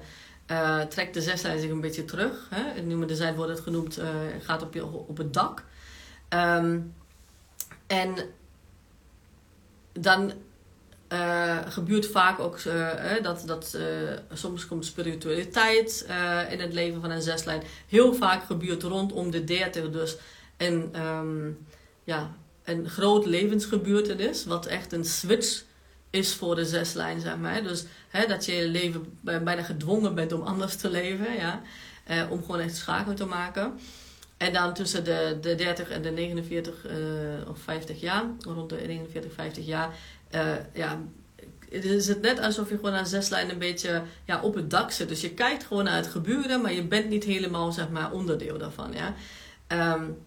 uh, 0.50 0.80
trekt 0.80 1.14
de 1.14 1.22
zeslijn 1.22 1.60
zich 1.60 1.70
een 1.70 1.80
beetje 1.80 2.04
terug. 2.04 2.46
Hè? 2.50 2.80
In 2.80 3.06
de 3.06 3.16
zijn 3.16 3.34
wordt 3.34 3.50
het 3.50 3.60
genoemd, 3.60 4.00
gaat 4.40 4.62
op, 4.62 4.74
je, 4.74 4.84
op 4.86 5.16
het 5.16 5.34
dak. 5.34 5.64
Um, 6.28 6.94
en 7.86 8.14
dan 9.92 10.32
uh, 11.12 11.58
gebeurt 11.68 12.06
vaak 12.06 12.38
ook 12.38 12.58
uh, 12.66 12.90
dat, 13.22 13.42
dat 13.46 13.76
uh, 13.76 13.82
soms 14.32 14.66
komt 14.66 14.84
spiritualiteit 14.84 16.06
in 16.50 16.60
het 16.60 16.72
leven 16.72 17.00
van 17.00 17.10
een 17.10 17.22
zeslijn. 17.22 17.62
Heel 17.88 18.14
vaak 18.14 18.44
gebeurt 18.44 18.82
rondom 18.82 19.30
de 19.30 19.44
30 19.44 19.90
dus 19.90 20.16
een, 20.56 21.00
um, 21.06 21.66
ja, 22.04 22.34
een 22.64 22.88
groot 22.88 23.26
levensgebeurtenis, 23.26 24.44
wat 24.44 24.66
echt 24.66 24.92
een 24.92 25.04
switch 25.04 25.62
is 26.10 26.34
voor 26.34 26.54
de 26.54 26.64
zeslijn, 26.64 27.20
zeg 27.20 27.36
maar. 27.36 27.62
Dus 27.62 27.84
hè, 28.08 28.26
dat 28.26 28.44
je 28.44 28.52
je 28.52 28.68
leven 28.68 29.18
bijna 29.22 29.62
gedwongen 29.62 30.14
bent 30.14 30.32
om 30.32 30.42
anders 30.42 30.76
te 30.76 30.90
leven, 30.90 31.34
ja. 31.34 31.62
om 32.30 32.40
gewoon 32.40 32.60
echt 32.60 32.76
schakel 32.76 33.14
te 33.14 33.26
maken. 33.26 33.78
En 34.36 34.52
dan 34.52 34.74
tussen 34.74 35.04
de, 35.04 35.38
de 35.40 35.54
30 35.54 35.90
en 35.90 36.02
de 36.02 36.10
49 36.10 36.86
of 37.48 37.58
50 37.58 38.00
jaar, 38.00 38.24
rond 38.40 38.70
de 38.70 38.76
49, 38.76 39.32
50 39.32 39.66
jaar 39.66 39.94
uh, 40.30 40.54
ja, 40.72 41.00
is 41.68 42.08
het 42.08 42.20
net 42.20 42.40
alsof 42.40 42.68
je 42.68 42.74
gewoon 42.74 42.94
aan 42.94 43.06
zes 43.06 43.28
lijnen 43.28 43.52
een 43.52 43.58
beetje 43.58 44.02
ja, 44.24 44.40
op 44.42 44.54
het 44.54 44.70
dak 44.70 44.90
zit. 44.90 45.08
Dus 45.08 45.20
je 45.20 45.30
kijkt 45.30 45.64
gewoon 45.64 45.84
naar 45.84 45.96
het 45.96 46.06
gebeuren, 46.06 46.60
maar 46.60 46.72
je 46.72 46.82
bent 46.82 47.08
niet 47.08 47.24
helemaal 47.24 47.72
zeg 47.72 47.88
maar, 47.88 48.12
onderdeel 48.12 48.58
daarvan. 48.58 48.92
Ja? 48.92 49.14
Um, 49.94 50.18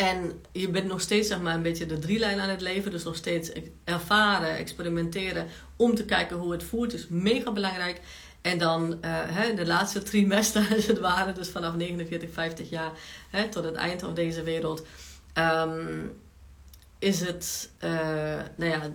en 0.00 0.40
je 0.52 0.68
bent 0.68 0.86
nog 0.86 1.00
steeds 1.00 1.28
zeg 1.28 1.40
maar, 1.40 1.54
een 1.54 1.62
beetje 1.62 1.86
de 1.86 1.98
drie 1.98 2.18
lijn 2.18 2.40
aan 2.40 2.48
het 2.48 2.60
leven. 2.60 2.90
Dus 2.90 3.04
nog 3.04 3.16
steeds 3.16 3.52
ervaren, 3.84 4.56
experimenteren 4.56 5.46
om 5.76 5.94
te 5.94 6.04
kijken 6.04 6.36
hoe 6.36 6.52
het 6.52 6.62
voelt. 6.62 6.92
is 6.92 7.06
mega 7.08 7.52
belangrijk. 7.52 8.00
En 8.40 8.58
dan 8.58 8.90
uh, 8.90 8.98
hè, 9.04 9.54
de 9.54 9.66
laatste 9.66 10.02
trimester, 10.02 10.68
als 10.74 10.86
het 10.86 10.98
ware, 10.98 11.32
dus 11.32 11.48
vanaf 11.48 11.74
49, 11.74 12.32
50 12.32 12.70
jaar 12.70 12.92
hè, 13.30 13.48
tot 13.48 13.64
het 13.64 13.74
eind 13.74 14.00
van 14.00 14.14
deze 14.14 14.42
wereld. 14.42 14.86
Um, 15.34 16.12
is 17.00 17.20
het, 17.20 17.70
uh, 17.84 17.90
nou 18.56 18.70
ja, 18.70 18.90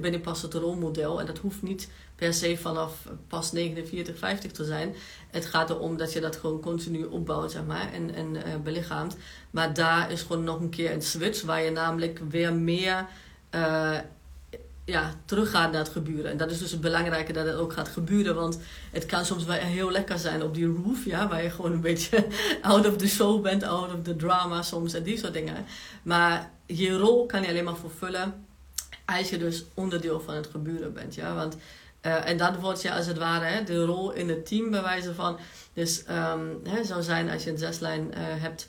ben 0.00 0.12
je, 0.12 0.20
pas 0.20 0.42
het 0.42 0.54
rolmodel. 0.54 1.20
En 1.20 1.26
dat 1.26 1.38
hoeft 1.38 1.62
niet 1.62 1.88
per 2.16 2.34
se 2.34 2.56
vanaf 2.56 3.08
pas 3.28 3.52
49, 3.52 4.18
50 4.18 4.52
te 4.52 4.64
zijn. 4.64 4.94
Het 5.30 5.46
gaat 5.46 5.70
erom 5.70 5.96
dat 5.96 6.12
je 6.12 6.20
dat 6.20 6.36
gewoon 6.36 6.60
continu 6.60 7.04
opbouwt, 7.04 7.50
zeg 7.52 7.64
maar, 7.64 7.92
en, 7.92 8.14
en 8.14 8.34
uh, 8.34 8.42
belichaamt. 8.62 9.16
Maar 9.50 9.74
daar 9.74 10.10
is 10.10 10.22
gewoon 10.22 10.44
nog 10.44 10.60
een 10.60 10.70
keer 10.70 10.92
een 10.92 11.02
switch 11.02 11.42
waar 11.42 11.62
je 11.62 11.70
namelijk 11.70 12.20
weer 12.28 12.54
meer 12.54 13.06
uh, 13.54 13.98
ja, 14.84 15.14
teruggaat 15.24 15.72
naar 15.72 15.80
het 15.80 15.92
gebeuren. 15.92 16.30
En 16.30 16.36
dat 16.36 16.50
is 16.50 16.58
dus 16.58 16.70
het 16.70 16.80
belangrijke 16.80 17.32
dat 17.32 17.46
het 17.46 17.54
ook 17.54 17.72
gaat 17.72 17.88
gebeuren. 17.88 18.34
Want 18.34 18.58
het 18.90 19.06
kan 19.06 19.24
soms 19.24 19.44
wel 19.44 19.56
heel 19.56 19.90
lekker 19.90 20.18
zijn 20.18 20.42
op 20.42 20.54
die 20.54 20.66
roof, 20.66 21.04
ja, 21.04 21.28
waar 21.28 21.42
je 21.42 21.50
gewoon 21.50 21.72
een 21.72 21.80
beetje 21.80 22.26
out 22.62 22.86
of 22.86 22.96
the 22.96 23.08
show 23.08 23.42
bent, 23.42 23.62
out 23.62 23.92
of 23.92 24.02
the 24.02 24.16
drama 24.16 24.62
soms 24.62 24.94
en 24.94 25.02
die 25.02 25.18
soort 25.18 25.32
dingen. 25.32 25.64
Maar 26.02 26.50
je 26.66 26.96
rol 26.96 27.26
kan 27.26 27.42
je 27.42 27.48
alleen 27.48 27.64
maar 27.64 27.76
vervullen 27.76 28.44
als 29.04 29.30
je 29.30 29.38
dus 29.38 29.64
onderdeel 29.74 30.20
van 30.20 30.34
het 30.34 30.46
gebeuren 30.46 30.92
bent. 30.92 31.14
Ja? 31.14 31.34
Want, 31.34 31.56
uh, 32.02 32.28
en 32.28 32.36
dat 32.36 32.56
wordt 32.56 32.82
je 32.82 32.92
als 32.92 33.06
het 33.06 33.18
ware 33.18 33.44
hè, 33.44 33.64
de 33.64 33.84
rol 33.84 34.12
in 34.12 34.28
het 34.28 34.46
team 34.46 34.70
bij 34.70 34.82
wijze 34.82 35.14
van. 35.14 35.38
Dus 35.72 36.04
um, 36.10 36.60
hè, 36.64 36.84
zou 36.84 37.02
zijn 37.02 37.30
als 37.30 37.44
je 37.44 37.50
een 37.50 37.58
zeslijn 37.58 38.08
uh, 38.10 38.16
hebt 38.18 38.68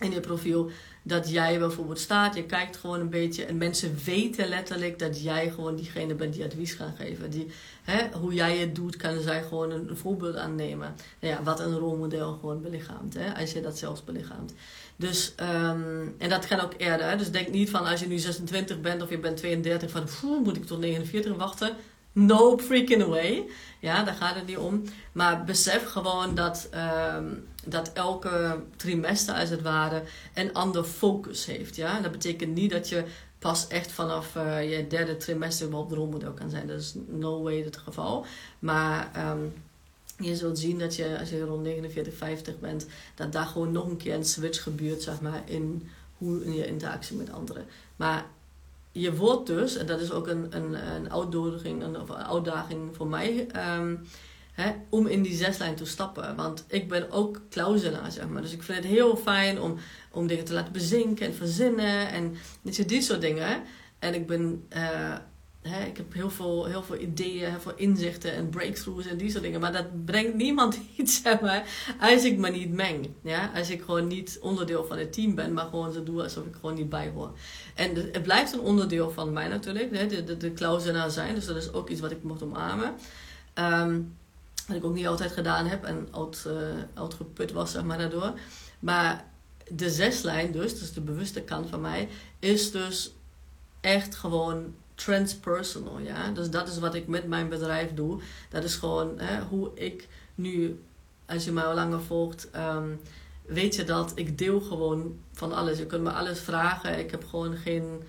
in 0.00 0.10
je 0.10 0.20
profiel. 0.20 0.70
Dat 1.06 1.30
jij 1.30 1.58
bijvoorbeeld 1.58 1.98
staat, 1.98 2.34
je 2.34 2.44
kijkt 2.44 2.76
gewoon 2.76 3.00
een 3.00 3.10
beetje 3.10 3.44
en 3.44 3.56
mensen 3.56 3.98
weten 4.04 4.48
letterlijk 4.48 4.98
dat 4.98 5.22
jij 5.22 5.50
gewoon 5.50 5.76
diegene 5.76 6.14
bent 6.14 6.34
die 6.34 6.44
advies 6.44 6.72
gaat 6.72 6.96
geven. 6.98 7.30
Die, 7.30 7.46
hè, 7.82 8.18
hoe 8.18 8.34
jij 8.34 8.56
het 8.56 8.74
doet, 8.74 8.96
kan 8.96 9.20
zij 9.20 9.42
gewoon 9.42 9.70
een, 9.70 9.96
voorbeeld 9.96 10.36
aannemen. 10.36 10.94
Nou 11.20 11.34
ja, 11.34 11.42
wat 11.42 11.60
een 11.60 11.78
rolmodel 11.78 12.32
gewoon 12.32 12.62
belichaamt, 12.62 13.14
hè, 13.14 13.34
als 13.34 13.52
je 13.52 13.60
dat 13.60 13.78
zelfs 13.78 14.04
belichaamt. 14.04 14.54
Dus, 14.96 15.34
um, 15.40 16.14
en 16.18 16.28
dat 16.28 16.46
kan 16.46 16.60
ook 16.60 16.74
eerder. 16.76 17.08
Hè? 17.08 17.16
Dus 17.16 17.30
denk 17.30 17.48
niet 17.48 17.70
van 17.70 17.86
als 17.86 18.00
je 18.00 18.06
nu 18.06 18.18
26 18.18 18.80
bent 18.80 19.02
of 19.02 19.10
je 19.10 19.18
bent 19.18 19.36
32 19.36 19.90
van 19.90 20.08
moet 20.42 20.56
ik 20.56 20.64
tot 20.64 20.78
49 20.78 21.36
wachten. 21.36 21.76
No 22.12 22.58
freaking 22.58 23.04
way. 23.04 23.44
Ja, 23.80 24.04
daar 24.04 24.14
gaat 24.14 24.34
het 24.34 24.46
niet 24.46 24.58
om. 24.58 24.82
Maar 25.12 25.44
besef 25.44 25.86
gewoon 25.86 26.34
dat, 26.34 26.68
um, 27.16 27.46
dat 27.66 27.92
elke 27.92 28.60
trimester 28.76 29.34
als 29.34 29.50
het 29.50 29.62
ware 29.62 30.02
een 30.34 30.54
ander 30.54 30.84
focus 30.84 31.46
heeft. 31.46 31.76
Ja? 31.76 32.00
Dat 32.00 32.12
betekent 32.12 32.54
niet 32.54 32.70
dat 32.70 32.88
je 32.88 33.04
pas 33.38 33.68
echt 33.68 33.92
vanaf 33.92 34.34
uh, 34.36 34.70
je 34.70 34.86
derde 34.86 35.16
trimester 35.16 35.76
op 35.76 35.88
de 35.88 35.94
rolmodel 35.94 36.32
kan 36.32 36.50
zijn. 36.50 36.66
Dat 36.66 36.80
is 36.80 36.94
no 37.06 37.42
way 37.42 37.62
het 37.62 37.76
geval. 37.76 38.26
Maar 38.58 39.10
um, 39.30 39.52
je 40.18 40.36
zult 40.36 40.58
zien 40.58 40.78
dat 40.78 40.96
je, 40.96 41.18
als 41.18 41.30
je 41.30 41.44
rond 41.44 41.62
49, 41.62 42.14
50 42.14 42.58
bent, 42.58 42.86
dat 43.14 43.32
daar 43.32 43.46
gewoon 43.46 43.72
nog 43.72 43.86
een 43.86 43.96
keer 43.96 44.14
een 44.14 44.24
switch 44.24 44.62
gebeurt, 44.62 45.02
zeg 45.02 45.20
maar, 45.20 45.42
in 45.44 45.88
hoe 46.18 46.44
in 46.44 46.54
je 46.54 46.66
interactie 46.66 47.16
met 47.16 47.32
anderen. 47.32 47.64
Maar 47.96 48.26
je 48.92 49.16
wordt 49.16 49.46
dus, 49.46 49.76
en 49.76 49.86
dat 49.86 50.00
is 50.00 50.10
ook 50.10 50.26
een, 50.26 50.56
een, 50.56 50.94
een 50.94 51.12
uitdaging, 51.12 51.82
een, 51.82 52.00
of 52.00 52.08
een 52.08 52.26
uitdaging 52.26 52.96
voor 52.96 53.06
mij, 53.06 53.46
um, 53.78 54.06
hè, 54.54 54.72
om 54.88 55.06
in 55.06 55.22
die 55.22 55.36
zeslijn 55.36 55.74
te 55.74 55.84
stappen. 55.84 56.36
Want 56.36 56.64
ik 56.68 56.88
ben 56.88 57.10
ook 57.10 57.40
klauselaar, 57.50 58.12
zeg 58.12 58.28
maar. 58.28 58.42
Dus 58.42 58.52
ik 58.52 58.62
vind 58.62 58.78
het 58.78 58.86
heel 58.86 59.16
fijn 59.16 59.60
om, 59.60 59.76
om 60.10 60.26
dingen 60.26 60.44
te 60.44 60.52
laten 60.52 60.72
bezinken 60.72 61.26
en 61.26 61.34
verzinnen 61.34 62.10
en 62.10 62.36
dit 62.86 63.04
soort 63.04 63.20
dingen. 63.20 63.62
En 63.98 64.14
ik 64.14 64.26
ben... 64.26 64.66
Hè, 65.68 65.84
ik 65.84 65.96
heb 65.96 66.12
heel 66.12 66.30
veel, 66.30 66.64
heel 66.64 66.82
veel 66.82 66.98
ideeën, 66.98 67.50
heel 67.50 67.60
veel 67.60 67.72
inzichten 67.76 68.32
en 68.32 68.48
breakthroughs 68.48 69.06
en 69.06 69.16
die 69.16 69.30
soort 69.30 69.42
dingen. 69.42 69.60
Maar 69.60 69.72
dat 69.72 70.04
brengt 70.04 70.34
niemand 70.34 70.78
iets, 70.96 71.22
zeg 71.22 71.40
maar, 71.40 71.64
als 72.00 72.24
ik 72.24 72.38
me 72.38 72.50
niet 72.50 72.72
meng. 72.72 73.08
Ja? 73.22 73.50
Als 73.54 73.70
ik 73.70 73.82
gewoon 73.82 74.06
niet 74.06 74.38
onderdeel 74.40 74.84
van 74.84 74.98
het 74.98 75.12
team 75.12 75.34
ben, 75.34 75.52
maar 75.52 75.64
gewoon 75.64 75.92
zo 75.92 76.02
doe 76.02 76.22
alsof 76.22 76.46
ik 76.46 76.54
gewoon 76.54 76.74
niet 76.74 76.88
bij 76.88 77.10
hoor. 77.14 77.32
En 77.74 77.94
het 77.94 78.22
blijft 78.22 78.52
een 78.52 78.60
onderdeel 78.60 79.10
van 79.10 79.32
mij 79.32 79.48
natuurlijk, 79.48 80.10
de, 80.10 80.24
de, 80.24 80.36
de 80.36 80.52
klausenaar 80.52 81.10
zijn. 81.10 81.34
Dus 81.34 81.46
dat 81.46 81.56
is 81.56 81.72
ook 81.72 81.88
iets 81.88 82.00
wat 82.00 82.10
ik 82.10 82.22
mocht 82.22 82.42
omarmen. 82.42 82.94
Um, 83.54 84.16
wat 84.66 84.76
ik 84.76 84.84
ook 84.84 84.94
niet 84.94 85.06
altijd 85.06 85.32
gedaan 85.32 85.66
heb 85.66 85.84
en 85.84 86.08
oud, 86.10 86.44
uh, 86.46 86.54
oud 86.94 87.14
geput 87.14 87.52
was, 87.52 87.70
zeg 87.70 87.82
maar, 87.82 87.98
daardoor. 87.98 88.32
Maar 88.78 89.24
de 89.70 89.90
zeslijn 89.90 90.52
dus, 90.52 90.78
dus 90.78 90.92
de 90.92 91.00
bewuste 91.00 91.42
kant 91.42 91.68
van 91.68 91.80
mij, 91.80 92.08
is 92.38 92.70
dus 92.70 93.14
echt 93.80 94.14
gewoon 94.14 94.74
transpersonal. 94.94 95.98
Ja? 95.98 96.30
Dus 96.30 96.50
dat 96.50 96.68
is 96.68 96.78
wat 96.78 96.94
ik 96.94 97.06
met 97.06 97.26
mijn 97.26 97.48
bedrijf 97.48 97.94
doe. 97.94 98.20
Dat 98.48 98.64
is 98.64 98.74
gewoon 98.74 99.18
hè, 99.18 99.42
hoe 99.42 99.70
ik 99.74 100.08
nu, 100.34 100.82
als 101.26 101.44
je 101.44 101.52
mij 101.52 101.64
al 101.64 101.74
langer 101.74 102.02
volgt, 102.02 102.48
um, 102.56 103.00
weet 103.46 103.74
je 103.74 103.84
dat 103.84 104.12
ik 104.14 104.38
deel 104.38 104.60
gewoon 104.60 105.18
van 105.32 105.52
alles. 105.52 105.78
Je 105.78 105.86
kunt 105.86 106.02
me 106.02 106.10
alles 106.10 106.40
vragen. 106.40 106.98
Ik 106.98 107.10
heb 107.10 107.24
gewoon 107.24 107.56
geen 107.56 108.02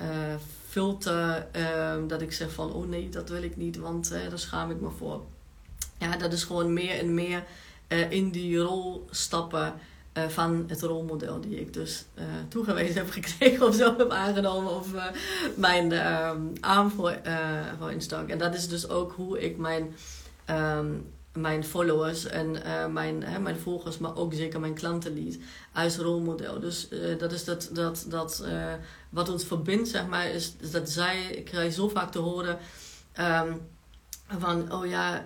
uh, 0.00 0.34
filter 0.68 1.46
um, 1.92 2.08
dat 2.08 2.22
ik 2.22 2.32
zeg 2.32 2.52
van 2.52 2.72
oh 2.72 2.88
nee, 2.88 3.08
dat 3.08 3.28
wil 3.28 3.42
ik 3.42 3.56
niet, 3.56 3.76
want 3.76 4.12
uh, 4.12 4.28
daar 4.28 4.38
schaam 4.38 4.70
ik 4.70 4.80
me 4.80 4.90
voor. 4.90 5.22
Ja, 5.98 6.16
dat 6.16 6.32
is 6.32 6.44
gewoon 6.44 6.72
meer 6.72 6.98
en 6.98 7.14
meer 7.14 7.44
uh, 7.88 8.10
in 8.10 8.30
die 8.30 8.58
rol 8.58 9.06
stappen. 9.10 9.74
Uh, 10.18 10.28
van 10.28 10.64
het 10.66 10.82
rolmodel 10.82 11.40
die 11.40 11.60
ik 11.60 11.72
dus 11.72 12.04
uh, 12.18 12.24
toegewezen 12.48 12.94
heb 12.94 13.10
gekregen 13.20 13.66
of 13.66 13.74
zo 13.74 13.96
heb 13.96 14.10
aangenomen 14.10 14.74
of 14.74 14.88
mijn 15.54 15.92
arm 16.60 16.90
voor, 16.90 17.20
voor 17.78 17.92
Instagram. 17.92 18.28
En 18.28 18.38
dat 18.38 18.54
is 18.54 18.68
dus 18.68 18.88
ook 18.88 19.12
hoe 19.12 19.40
ik 19.40 19.56
mijn, 19.56 19.96
um, 20.50 21.06
mijn 21.32 21.64
followers 21.64 22.26
en 22.26 22.50
mijn, 22.92 23.24
mijn 23.42 23.58
volgers, 23.58 23.98
maar 23.98 24.16
ook 24.16 24.34
zeker 24.34 24.60
mijn 24.60 24.74
klanten 24.74 25.14
liet 25.14 25.38
als 25.72 25.96
rolmodel. 25.96 26.60
Dus 26.60 26.88
dat 27.18 27.32
is 27.32 27.44
dat, 27.44 27.70
dat, 27.72 28.06
dat 28.08 28.44
wat 29.10 29.28
ons 29.28 29.44
verbindt, 29.44 29.88
zeg 29.88 30.06
maar, 30.06 30.30
is, 30.30 30.56
dat 30.70 30.90
zij, 30.90 31.22
ik 31.22 31.44
krijg 31.44 31.72
zo 31.72 31.88
vaak 31.88 32.10
te 32.10 32.18
horen. 32.18 32.58
Um, 33.20 33.60
van, 34.38 34.72
oh 34.72 34.86
ja, 34.86 35.24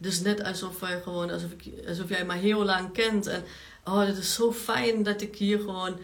dus 0.00 0.20
net 0.20 0.42
alsof, 0.42 0.80
wij 0.80 1.00
gewoon, 1.02 1.30
alsof, 1.30 1.50
ik, 1.50 1.88
alsof 1.88 2.08
jij 2.08 2.24
me 2.24 2.34
heel 2.34 2.64
lang 2.64 2.92
kent. 2.92 3.26
En 3.26 3.44
oh, 3.84 4.00
het 4.00 4.16
is 4.16 4.34
zo 4.34 4.52
fijn 4.52 5.02
dat 5.02 5.20
ik 5.20 5.36
hier 5.36 5.58
gewoon 5.58 5.98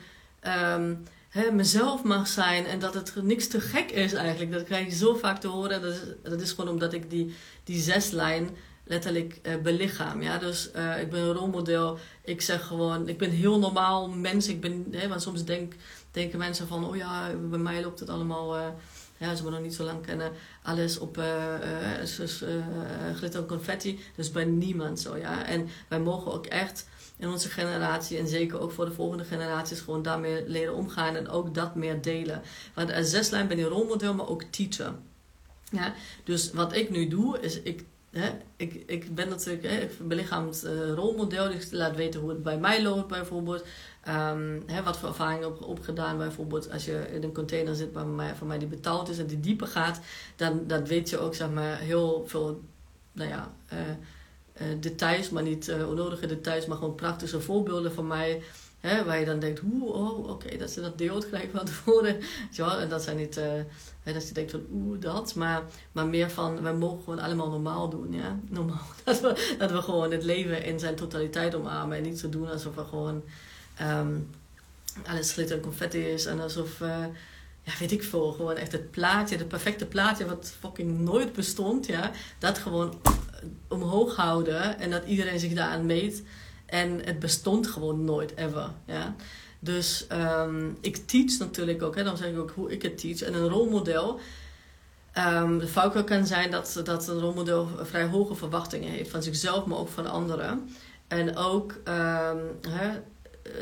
um, 0.73 1.05
hè, 1.29 1.51
mezelf 1.51 2.03
mag 2.03 2.27
zijn 2.27 2.67
en 2.67 2.79
dat 2.79 2.95
het 2.95 3.23
niks 3.23 3.49
te 3.49 3.61
gek 3.61 3.91
is 3.91 4.13
eigenlijk. 4.13 4.53
Dat 4.53 4.65
krijg 4.65 4.87
je 4.87 4.97
zo 4.97 5.15
vaak 5.15 5.41
te 5.41 5.49
horen. 5.49 5.83
Dat 5.83 5.93
is, 5.93 6.01
dat 6.23 6.41
is 6.41 6.51
gewoon 6.51 6.71
omdat 6.71 6.93
ik 6.93 7.11
die, 7.11 7.35
die 7.65 7.81
zeslijn 7.81 8.57
letterlijk 8.85 9.41
uh, 9.43 9.57
belichaam. 9.57 10.23
Ja? 10.23 10.39
Dus 10.39 10.71
uh, 10.77 11.01
ik 11.01 11.11
ben 11.11 11.21
een 11.21 11.33
rolmodel. 11.33 11.99
Ik 12.25 12.41
zeg 12.41 12.67
gewoon, 12.67 13.09
ik 13.09 13.19
ben 13.19 13.31
heel 13.31 13.59
normaal 13.59 14.09
mens. 14.09 14.49
Ik 14.49 14.61
ben, 14.61 14.87
hè, 14.91 15.09
want 15.09 15.23
soms 15.23 15.45
denk, 15.45 15.75
denken 16.11 16.39
mensen 16.39 16.69
van, 16.69 16.85
oh 16.85 16.97
ja, 16.97 17.31
bij 17.51 17.59
mij 17.59 17.83
loopt 17.83 18.01
het 18.01 18.09
allemaal... 18.09 18.75
Ja, 19.21 19.35
ze 19.35 19.45
me 19.45 19.51
nog 19.51 19.61
niet 19.61 19.75
zo 19.75 19.85
lang 19.85 20.07
kennen, 20.07 20.33
alles 20.63 20.99
op 20.99 21.19
uh, 21.19 21.25
uh, 23.23 23.47
confetti. 23.47 24.01
Dus 24.17 24.31
bij 24.31 24.45
niemand 24.45 25.01
zo, 25.01 25.17
ja. 25.17 25.45
En 25.47 25.69
wij 25.89 26.01
mogen 26.01 26.33
ook 26.33 26.47
echt 26.47 26.89
in 27.17 27.29
onze 27.29 27.49
generatie 27.49 28.19
en 28.19 28.29
zeker 28.29 28.61
ook 28.61 28.73
voor 28.73 28.85
de 28.85 28.93
volgende 28.93 29.25
generaties 29.25 29.81
gewoon 29.81 30.03
daarmee 30.03 30.49
leren 30.49 30.75
omgaan 30.75 31.17
en 31.17 31.29
ook 31.29 31.55
dat 31.55 31.75
meer 31.75 32.03
delen. 32.03 32.43
Want 32.75 32.93
als 32.93 33.11
zeslijn 33.11 33.49
ben 33.49 33.59
je 33.59 33.65
rolmodel, 33.65 34.15
maar 34.15 34.29
ook 34.29 34.43
teacher. 34.43 34.95
Ja, 35.71 35.95
dus 36.25 36.53
wat 36.53 36.75
ik 36.75 36.91
nu 36.91 37.09
doe, 37.09 37.41
is 37.41 37.61
ik 37.61 37.85
ik, 38.57 38.83
ik 38.87 39.15
ben 39.15 39.29
natuurlijk 39.29 39.67
hè, 39.67 39.81
ik 39.81 40.09
belichaamd 40.09 40.65
uh, 40.65 40.93
rolmodel. 40.93 41.51
Dus 41.51 41.67
ik 41.67 41.73
laat 41.73 41.97
weten 41.97 42.21
hoe 42.21 42.29
het 42.29 42.43
bij 42.43 42.59
mij 42.59 42.83
loopt 42.83 43.09
bijvoorbeeld. 43.09 43.65
Ehm, 44.05 44.61
hè, 44.67 44.83
wat 44.83 44.99
voor 44.99 45.09
ervaringen 45.09 45.49
heb 45.49 45.63
opgedaan 45.63 46.19
bijvoorbeeld 46.19 46.71
als 46.73 46.85
je 46.85 47.07
in 47.13 47.23
een 47.23 47.33
container 47.33 47.75
zit 47.75 47.93
bij 47.93 48.05
mij, 48.05 48.35
van 48.35 48.47
mij 48.47 48.59
die 48.59 48.69
betaald 48.69 49.09
is 49.09 49.19
en 49.19 49.27
die 49.27 49.41
dieper 49.41 49.67
gaat. 49.67 50.01
Dan 50.37 50.67
dat 50.67 50.89
weet 50.89 51.11
je 51.11 51.19
ook 51.19 51.35
zeg 51.35 51.51
maar 51.51 51.79
heel 51.79 52.25
veel 52.27 52.63
nou 53.13 53.29
ja, 53.29 53.55
uh, 53.73 53.79
uh, 53.79 54.81
details, 54.81 55.31
maar 55.31 55.43
niet 55.43 55.73
onnodige 55.89 56.27
details, 56.27 56.67
maar 56.67 56.77
gewoon 56.77 56.95
praktische 56.95 57.41
voorbeelden 57.41 57.93
van 57.93 58.07
mij. 58.07 58.43
Hè, 58.81 59.05
waar 59.05 59.19
je 59.19 59.25
dan 59.25 59.39
denkt, 59.39 59.59
hoe, 59.59 59.93
oh, 59.93 60.29
oké, 60.29 60.57
dat 60.57 60.71
ze 60.71 60.81
dat 60.81 60.99
deelt 60.99 61.25
gelijk 61.25 61.51
van 61.55 61.65
tevoren. 61.65 62.17
Ja, 62.51 62.79
en 62.79 62.89
dat 62.89 63.03
zijn 63.03 63.17
niet, 63.17 63.37
uh, 63.37 63.45
hè, 64.03 64.13
dat 64.13 64.29
je 64.29 64.35
denkt 64.35 64.51
van, 64.51 64.67
oeh, 64.73 65.01
dat. 65.01 65.35
Maar, 65.35 65.63
maar 65.93 66.07
meer 66.07 66.31
van, 66.31 66.63
wij 66.63 66.75
mogen 66.75 67.03
gewoon 67.05 67.19
allemaal 67.19 67.51
normaal 67.51 67.89
doen, 67.89 68.13
ja. 68.13 68.39
Normaal. 68.49 68.87
Dat 69.05 69.21
we, 69.21 69.57
dat 69.59 69.71
we 69.71 69.83
gewoon 69.83 70.11
het 70.11 70.23
leven 70.23 70.65
in 70.65 70.79
zijn 70.79 70.95
totaliteit 70.95 71.55
omarmen. 71.55 71.97
En 71.97 72.03
niet 72.03 72.19
zo 72.19 72.29
doen 72.29 72.51
alsof 72.51 72.75
we 72.75 72.85
gewoon 72.85 73.23
um, 73.83 74.31
alles 75.07 75.33
glitter 75.33 75.57
en 75.57 75.63
confetti 75.63 75.99
is. 75.99 76.27
En 76.27 76.41
alsof, 76.41 76.81
uh, 76.81 77.05
ja, 77.63 77.73
weet 77.79 77.93
ik 77.93 78.03
veel, 78.03 78.33
gewoon 78.33 78.57
echt 78.57 78.73
het 78.73 78.91
plaatje, 78.91 79.37
het 79.37 79.49
perfecte 79.49 79.87
plaatje 79.87 80.27
wat 80.27 80.53
fucking 80.61 80.99
nooit 80.99 81.33
bestond, 81.33 81.87
ja. 81.87 82.11
Dat 82.39 82.59
gewoon 82.59 83.01
omhoog 83.69 84.17
houden 84.17 84.79
en 84.79 84.91
dat 84.91 85.05
iedereen 85.07 85.41
zich 85.41 85.53
daaraan 85.53 85.87
meet. 85.87 86.23
En 86.71 87.01
het 87.05 87.19
bestond 87.19 87.67
gewoon 87.67 88.05
nooit, 88.05 88.37
ever. 88.37 88.71
Ja? 88.85 89.15
Dus 89.59 90.07
um, 90.13 90.79
ik 90.81 90.97
teach 90.97 91.39
natuurlijk 91.39 91.83
ook, 91.83 91.97
hè, 91.97 92.05
dan 92.05 92.17
zeg 92.17 92.31
ik 92.31 92.39
ook 92.39 92.51
hoe 92.51 92.73
ik 92.73 92.83
het 92.83 92.99
teach. 92.99 93.23
En 93.23 93.35
een 93.35 93.49
rolmodel. 93.49 94.21
Um, 95.19 95.59
de 95.59 96.03
kan 96.05 96.27
zijn 96.27 96.51
dat, 96.51 96.81
dat 96.85 97.09
een 97.09 97.19
rolmodel 97.19 97.69
vrij 97.83 98.05
hoge 98.05 98.35
verwachtingen 98.35 98.91
heeft 98.91 99.11
van 99.11 99.23
zichzelf, 99.23 99.65
maar 99.65 99.79
ook 99.79 99.89
van 99.89 100.07
anderen. 100.07 100.71
En 101.09 101.37
ook 101.37 101.71
um, 101.73 102.59
hè, 102.69 103.01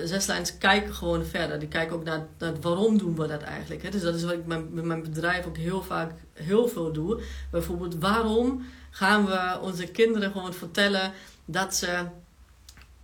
zeslijns 0.05 0.59
kijken 0.59 0.95
gewoon 0.95 1.25
verder. 1.25 1.59
Die 1.59 1.69
kijken 1.69 1.97
ook 1.97 2.05
naar, 2.05 2.27
naar 2.39 2.61
waarom 2.61 2.99
doen 2.99 3.17
we 3.17 3.27
dat 3.27 3.43
eigenlijk. 3.43 3.83
Hè? 3.83 3.91
Dus 3.91 4.03
dat 4.03 4.15
is 4.15 4.25
wat 4.25 4.33
ik 4.33 4.47
met 4.47 4.85
mijn 4.85 5.03
bedrijf 5.03 5.47
ook 5.47 5.57
heel 5.57 5.83
vaak 5.83 6.13
heel 6.33 6.69
veel 6.69 6.93
doe. 6.93 7.23
Bijvoorbeeld, 7.51 7.95
waarom 7.99 8.67
gaan 8.91 9.27
we 9.27 9.59
onze 9.63 9.87
kinderen 9.87 10.33
gewoon 10.33 10.55
vertellen 10.55 11.13
dat 11.45 11.75
ze 11.75 12.05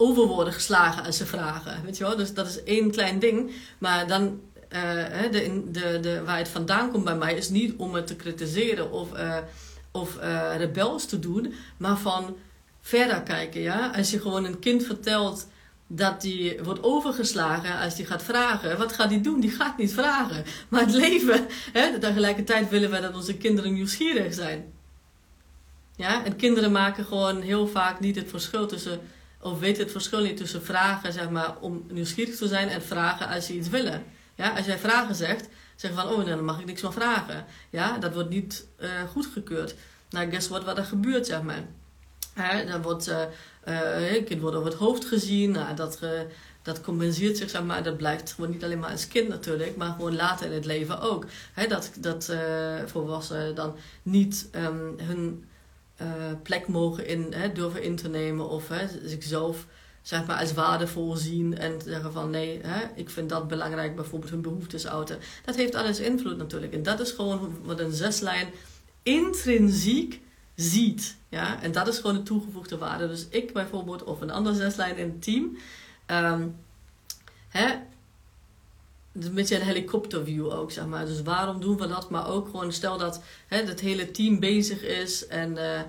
over 0.05 0.27
worden 0.27 0.55
geslagen 0.55 1.05
als 1.05 1.17
ze 1.17 1.27
vragen. 1.27 1.85
Weet 1.85 1.97
je 1.97 2.05
wel? 2.05 2.17
Dus 2.17 2.35
dat 2.35 2.47
is 2.49 2.63
één 2.63 2.91
klein 2.91 3.19
ding. 3.19 3.51
Maar 3.79 4.07
dan, 4.07 4.41
uh, 4.71 5.31
de, 5.31 5.63
de, 5.71 6.01
de, 6.01 6.23
waar 6.25 6.39
het 6.39 6.49
vandaan 6.49 6.91
komt 6.91 7.05
bij 7.05 7.17
mij, 7.17 7.35
is 7.35 7.49
niet 7.49 7.75
om 7.77 7.95
het 7.95 8.07
te 8.07 8.17
kritiseren 8.17 8.91
of, 8.91 9.19
uh, 9.19 9.37
of 9.91 10.17
uh, 10.17 10.57
rebels 10.57 11.07
te 11.07 11.19
doen, 11.19 11.55
maar 11.77 11.99
van 11.99 12.37
verder 12.81 13.23
kijken. 13.23 13.61
Ja? 13.61 13.93
Als 13.97 14.11
je 14.11 14.21
gewoon 14.21 14.45
een 14.45 14.59
kind 14.59 14.85
vertelt 14.85 15.47
dat 15.87 16.21
die 16.21 16.59
wordt 16.63 16.83
overgeslagen 16.83 17.79
als 17.79 17.95
die 17.95 18.07
gaat 18.07 18.23
vragen. 18.23 18.79
Wat 18.79 18.93
gaat 18.93 19.09
die 19.09 19.21
doen? 19.21 19.41
Die 19.41 19.51
gaat 19.51 19.79
niet 19.79 19.93
vragen. 19.93 20.45
Maar 20.69 20.81
het 20.81 20.95
leven, 20.95 21.47
hè, 21.73 21.99
tegelijkertijd 21.99 22.69
willen 22.69 22.91
we 22.91 23.01
dat 23.01 23.15
onze 23.15 23.37
kinderen 23.37 23.73
nieuwsgierig 23.73 24.35
zijn. 24.35 24.73
Ja? 25.97 26.25
En 26.25 26.37
kinderen 26.37 26.73
maken 26.73 27.05
gewoon 27.05 27.41
heel 27.41 27.67
vaak 27.67 28.01
niet 28.01 28.17
het 28.17 28.29
verschil 28.29 28.67
tussen 28.67 29.01
of 29.45 29.59
weet 29.59 29.77
het 29.77 29.91
verschil 29.91 30.23
niet 30.23 30.37
tussen 30.37 30.63
vragen 30.63 31.13
zeg 31.13 31.31
maar, 31.31 31.57
om 31.61 31.85
nieuwsgierig 31.89 32.37
te 32.37 32.49
zijn 32.49 32.69
en 32.69 32.83
vragen 32.83 33.29
als 33.29 33.47
je 33.47 33.55
iets 33.55 33.69
willen. 33.69 34.03
Ja, 34.35 34.57
als 34.57 34.67
jij 34.67 34.79
vragen 34.79 35.15
zegt, 35.15 35.49
zeg 35.77 35.93
van 35.93 36.09
oh 36.09 36.27
dan 36.27 36.45
mag 36.45 36.61
ik 36.61 36.67
niks 36.67 36.83
meer 36.83 36.93
vragen. 36.93 37.45
Ja, 37.71 37.99
dat 37.99 38.15
wordt 38.15 38.29
niet 38.29 38.67
uh, 38.81 38.89
goedgekeurd. 39.13 39.75
Nou, 40.11 40.31
guess 40.31 40.49
what, 40.49 40.65
wat 40.65 40.79
er 40.79 40.85
gebeurt, 40.85 41.27
zeg 41.27 41.43
maar. 41.43 41.65
Hè, 42.35 42.67
dan 42.67 42.83
wordt 42.83 43.09
uh, 43.09 43.21
een 44.15 44.25
kind 44.25 44.41
wordt 44.41 44.57
over 44.57 44.71
het 44.71 44.79
hoofd 44.79 45.05
gezien. 45.05 45.51
Nou, 45.51 45.75
dat, 45.75 45.99
dat 46.63 46.81
compenseert 46.81 47.37
zich, 47.37 47.51
zeg 47.51 47.63
maar. 47.63 47.83
Dat 47.83 47.97
blijft 47.97 48.33
gewoon 48.33 48.51
niet 48.51 48.65
alleen 48.65 48.79
maar 48.79 48.91
als 48.91 49.09
kind 49.09 49.29
natuurlijk, 49.29 49.77
maar 49.77 49.93
gewoon 49.93 50.17
later 50.17 50.47
in 50.47 50.53
het 50.53 50.65
leven 50.65 51.01
ook. 51.01 51.27
Hè, 51.53 51.67
dat 51.67 51.91
dat 51.99 52.33
volwassenen 52.87 53.55
dan 53.55 53.77
niet 54.03 54.49
um, 54.53 54.95
hun 55.03 55.45
uh, 56.05 56.11
plek 56.43 56.69
mogen 56.69 57.07
in, 57.07 57.33
hè, 57.33 57.53
durven 57.53 57.83
in 57.83 57.97
te 57.97 58.09
nemen 58.09 58.49
of 58.49 58.69
hè, 58.69 58.87
zichzelf 59.05 59.67
zeg 60.03 60.27
maar, 60.27 60.39
als 60.39 60.53
waardevol 60.53 61.17
zien 61.17 61.59
en 61.59 61.81
zeggen 61.85 62.13
van 62.13 62.31
nee, 62.31 62.61
hè, 62.63 62.87
ik 62.95 63.11
vind 63.11 63.29
dat 63.29 63.49
belangrijk, 63.49 63.97
bijvoorbeeld 63.97 64.31
hun 64.31 64.43
behoeftes. 64.43 64.83
Dat 65.45 65.55
heeft 65.55 65.75
alles 65.75 66.01
invloed 66.01 66.37
natuurlijk. 66.37 66.73
En 66.73 66.83
dat 66.83 67.01
is 67.01 67.11
gewoon 67.11 67.59
wat 67.63 67.81
een 67.81 67.93
zeslijn 67.93 68.49
intrinsiek 69.03 70.21
ziet. 70.55 71.17
Ja? 71.29 71.63
En 71.63 71.73
dat 71.73 71.89
is 71.89 71.99
gewoon 71.99 72.17
de 72.17 72.23
toegevoegde 72.23 72.79
waarde. 72.79 73.09
Dus 73.09 73.27
ik 73.29 73.53
bijvoorbeeld 73.53 74.05
of 74.05 74.21
een 74.21 74.31
andere 74.31 74.57
zeslijn 74.57 74.97
in 74.97 75.09
het 75.09 75.23
team. 75.23 75.57
Um, 76.07 76.57
hè, 77.49 77.75
een 79.21 79.35
beetje 79.35 79.57
een 79.57 79.67
helikopterview 79.67 80.53
ook, 80.53 80.71
zeg 80.71 80.87
maar. 80.87 81.07
Dus 81.07 81.23
waarom 81.23 81.61
doen 81.61 81.79
we 81.79 81.87
dat? 81.87 82.11
Maar 82.11 82.29
ook 82.29 82.49
gewoon, 82.49 82.73
stel 82.73 82.99
dat 82.99 83.23
hè, 83.47 83.63
het 83.63 83.81
hele 83.81 84.11
team 84.11 84.41
bezig 84.41 84.83
is 84.83 85.27
en 85.27 85.53
uh, 85.53 85.81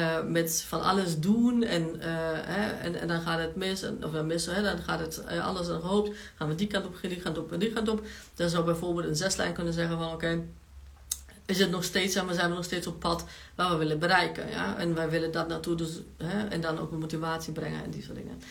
uh, 0.00 0.24
met 0.26 0.64
van 0.68 0.82
alles 0.82 1.18
doen 1.18 1.62
en, 1.62 1.82
uh, 1.82 2.02
hè, 2.42 2.70
en, 2.70 3.00
en 3.00 3.08
dan 3.08 3.20
gaat 3.20 3.38
het 3.38 3.56
mis, 3.56 3.82
en, 3.82 4.04
of 4.04 4.12
dan 4.12 4.26
mis, 4.26 4.46
hè, 4.46 4.62
dan 4.62 4.78
gaat 4.78 5.00
het 5.00 5.26
alles 5.26 5.68
en 5.68 5.80
gehoopt, 5.80 6.16
gaan 6.36 6.48
we 6.48 6.54
die 6.54 6.66
kant 6.66 6.86
op, 6.86 6.98
die 7.02 7.20
kant 7.20 7.38
op 7.38 7.52
en 7.52 7.58
die 7.58 7.72
kant 7.72 7.88
op. 7.88 8.02
Dan 8.34 8.48
zou 8.48 8.64
bijvoorbeeld 8.64 9.06
een 9.06 9.16
zeslijn 9.16 9.52
kunnen 9.52 9.72
zeggen 9.72 9.98
van 9.98 10.12
oké, 10.12 10.42
is 11.50 11.58
het 11.58 11.70
nog 11.70 11.84
steeds, 11.84 12.12
zeg 12.12 12.24
maar, 12.24 12.34
zijn 12.34 12.48
we 12.48 12.54
nog 12.54 12.64
steeds 12.64 12.86
op 12.86 13.00
pad 13.00 13.24
waar 13.54 13.70
we 13.70 13.76
willen 13.76 13.98
bereiken. 13.98 14.50
Ja? 14.50 14.78
En 14.78 14.94
wij 14.94 15.10
willen 15.10 15.32
dat 15.32 15.48
naartoe, 15.48 15.74
dus, 15.74 16.00
hè, 16.16 16.48
en 16.48 16.60
dan 16.60 16.78
ook 16.78 16.90
motivatie 16.90 17.52
brengen 17.52 17.84
en 17.84 17.90
die 17.90 18.02
soort 18.02 18.16
dingen. 18.16 18.42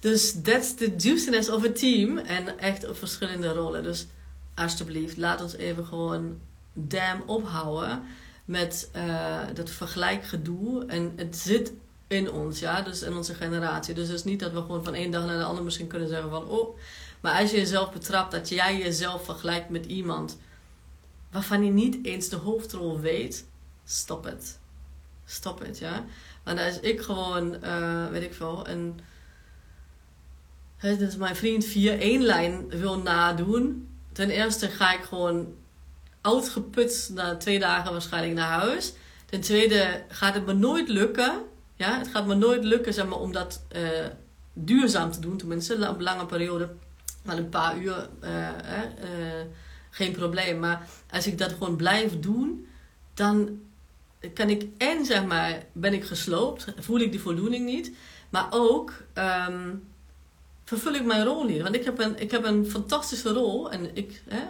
Dus 0.00 0.34
that's 0.42 0.74
the 0.74 0.94
juiciness 0.96 1.50
of 1.50 1.64
a 1.64 1.72
team. 1.72 2.18
En 2.18 2.58
echt 2.58 2.88
op 2.88 2.96
verschillende 2.96 3.52
rollen. 3.52 3.82
Dus 3.82 4.06
alsjeblieft, 4.54 5.16
laat 5.16 5.42
ons 5.42 5.56
even 5.56 5.86
gewoon 5.86 6.38
damn 6.72 7.22
ophouden 7.26 8.02
met 8.44 8.90
uh, 8.96 9.40
dat 9.54 9.70
vergelijkgedoe. 9.70 10.86
En 10.86 11.12
het 11.16 11.36
zit 11.36 11.72
in 12.06 12.30
ons, 12.30 12.58
ja, 12.58 12.82
dus 12.82 13.02
in 13.02 13.16
onze 13.16 13.34
generatie. 13.34 13.94
Dus 13.94 14.08
het 14.08 14.16
is 14.16 14.24
niet 14.24 14.40
dat 14.40 14.52
we 14.52 14.60
gewoon 14.60 14.84
van 14.84 14.94
één 14.94 15.10
dag 15.10 15.26
naar 15.26 15.38
de 15.38 15.44
andere 15.44 15.64
misschien 15.64 15.86
kunnen 15.86 16.08
zeggen 16.08 16.30
van... 16.30 16.48
Oh, 16.48 16.78
maar 17.20 17.40
als 17.40 17.50
je 17.50 17.56
jezelf 17.56 17.92
betrapt 17.92 18.32
dat 18.32 18.48
jij 18.48 18.78
jezelf 18.78 19.24
vergelijkt 19.24 19.68
met 19.68 19.86
iemand... 19.86 20.38
waarvan 21.30 21.64
je 21.64 21.70
niet 21.70 22.04
eens 22.04 22.28
de 22.28 22.36
hoofdrol 22.36 23.00
weet, 23.00 23.46
stop 23.84 24.24
het. 24.24 24.58
Stop 25.24 25.58
het, 25.58 25.78
ja. 25.78 26.04
Want 26.44 26.58
als 26.60 26.80
ik 26.80 27.00
gewoon, 27.00 27.56
uh, 27.64 28.06
weet 28.06 28.22
ik 28.22 28.34
veel, 28.34 28.68
een 28.68 29.00
He, 30.78 30.96
dus 30.96 31.16
mijn 31.16 31.36
vriend 31.36 31.64
via 31.64 31.96
één 31.96 32.22
lijn 32.22 32.68
wil 32.68 32.98
nadoen. 32.98 33.88
Ten 34.12 34.30
eerste 34.30 34.68
ga 34.68 34.92
ik 34.92 35.02
gewoon 35.02 35.54
uitgeput 36.20 37.10
na 37.14 37.36
twee 37.36 37.58
dagen 37.58 37.92
waarschijnlijk 37.92 38.34
naar 38.34 38.60
huis. 38.60 38.92
Ten 39.26 39.40
tweede 39.40 40.04
gaat 40.08 40.34
het 40.34 40.46
me 40.46 40.52
nooit 40.52 40.88
lukken. 40.88 41.42
Ja, 41.76 41.98
het 41.98 42.08
gaat 42.08 42.26
me 42.26 42.34
nooit 42.34 42.64
lukken 42.64 42.94
zeg 42.94 43.06
maar, 43.06 43.18
om 43.18 43.32
dat 43.32 43.62
uh, 43.76 44.06
duurzaam 44.52 45.10
te 45.10 45.20
doen. 45.20 45.36
Tenminste, 45.36 45.88
op 45.88 46.00
lange 46.00 46.26
periode. 46.26 46.68
Maar 47.22 47.36
een 47.36 47.48
paar 47.48 47.78
uur, 47.78 48.08
uh, 48.24 48.30
uh, 48.30 48.48
geen 49.90 50.12
probleem. 50.12 50.58
Maar 50.58 50.88
als 51.10 51.26
ik 51.26 51.38
dat 51.38 51.52
gewoon 51.52 51.76
blijf 51.76 52.20
doen, 52.20 52.66
dan 53.14 53.60
kan 54.34 54.50
ik 54.50 54.66
en 54.76 55.04
zeg 55.04 55.24
maar, 55.24 55.62
ben 55.72 55.94
ik 55.94 56.04
gesloopt. 56.04 56.66
Voel 56.78 57.00
ik 57.00 57.10
die 57.10 57.20
voldoening 57.20 57.64
niet. 57.64 57.92
Maar 58.28 58.46
ook... 58.50 58.92
Um, 59.48 59.86
vervul 60.68 60.94
ik 60.94 61.04
mijn 61.04 61.24
rol 61.24 61.44
niet. 61.44 61.62
Want 61.62 61.74
ik 61.74 61.84
heb 61.84 61.98
een, 61.98 62.20
ik 62.20 62.30
heb 62.30 62.44
een 62.44 62.66
fantastische 62.66 63.32
rol 63.32 63.70
en 63.70 63.96
ik 63.96 64.22
hè, 64.28 64.42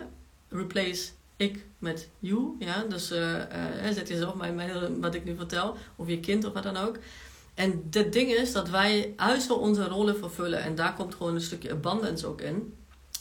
replace 0.49 1.09
ik 1.37 1.67
met 1.79 2.09
you. 2.19 2.57
Ja? 2.59 2.85
Dus 2.89 3.13
uh, 3.13 3.33
uh, 3.33 3.91
zet 3.93 4.09
jezelf 4.09 4.35
bij 4.35 4.53
mij, 4.53 4.91
wat 5.01 5.15
ik 5.15 5.25
nu 5.25 5.37
vertel, 5.37 5.77
of 5.97 6.09
je 6.09 6.21
kind 6.21 6.45
of 6.45 6.53
wat 6.53 6.63
dan 6.63 6.77
ook. 6.77 6.97
En 7.55 7.87
het 7.91 8.13
ding 8.13 8.31
is 8.31 8.53
dat 8.53 8.69
wij 8.69 9.13
uit 9.17 9.51
onze 9.51 9.85
rollen 9.85 10.17
vervullen 10.19 10.63
en 10.63 10.75
daar 10.75 10.95
komt 10.95 11.15
gewoon 11.15 11.35
een 11.35 11.41
stukje 11.41 11.71
abundance 11.71 12.27
ook 12.27 12.41
in. 12.41 12.75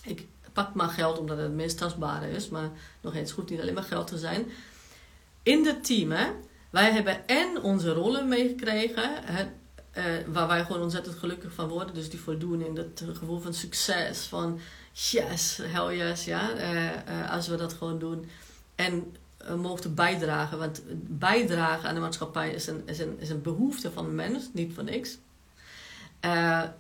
Ik 0.03 0.25
pak 0.53 0.73
maar 0.73 0.89
geld 0.89 1.19
omdat 1.19 1.37
het 1.37 1.45
het 1.45 1.55
meest 1.55 1.77
tastbare 1.77 2.29
is, 2.29 2.49
maar 2.49 2.69
nog 3.01 3.15
eens 3.15 3.31
goed 3.31 3.49
niet 3.49 3.61
alleen 3.61 3.73
maar 3.73 3.83
geld 3.83 4.07
te 4.07 4.17
zijn. 4.17 4.45
In 5.43 5.65
het 5.65 5.85
team, 5.85 6.11
hè, 6.11 6.27
wij 6.69 6.91
hebben 6.91 7.27
en 7.27 7.61
onze 7.61 7.93
rollen 7.93 8.27
meegekregen. 8.27 9.11
Uh, 9.97 10.03
waar 10.27 10.47
wij 10.47 10.65
gewoon 10.65 10.81
ontzettend 10.81 11.17
gelukkig 11.17 11.53
van 11.53 11.67
worden. 11.67 11.93
Dus 11.93 12.09
die 12.09 12.19
voldoening, 12.19 12.75
dat 12.75 13.17
gevoel 13.17 13.39
van 13.39 13.53
succes. 13.53 14.19
Van 14.19 14.59
yes, 14.93 15.59
hell 15.61 15.97
yes, 15.97 16.25
ja. 16.25 16.55
Uh, 16.55 16.83
uh, 16.83 17.31
als 17.31 17.47
we 17.47 17.55
dat 17.55 17.73
gewoon 17.73 17.99
doen. 17.99 18.29
En 18.75 19.15
mogen 19.55 19.95
bijdragen. 19.95 20.57
Want 20.57 20.81
bijdragen 21.07 21.89
aan 21.89 21.95
de 21.95 22.01
maatschappij 22.01 22.49
is 22.51 22.67
een, 22.67 22.81
is 22.85 22.99
een, 22.99 23.19
is 23.19 23.29
een 23.29 23.41
behoefte 23.41 23.91
van 23.91 24.05
de 24.05 24.11
mens. 24.11 24.49
Niet 24.53 24.73
voor 24.73 24.83
niks. 24.83 25.17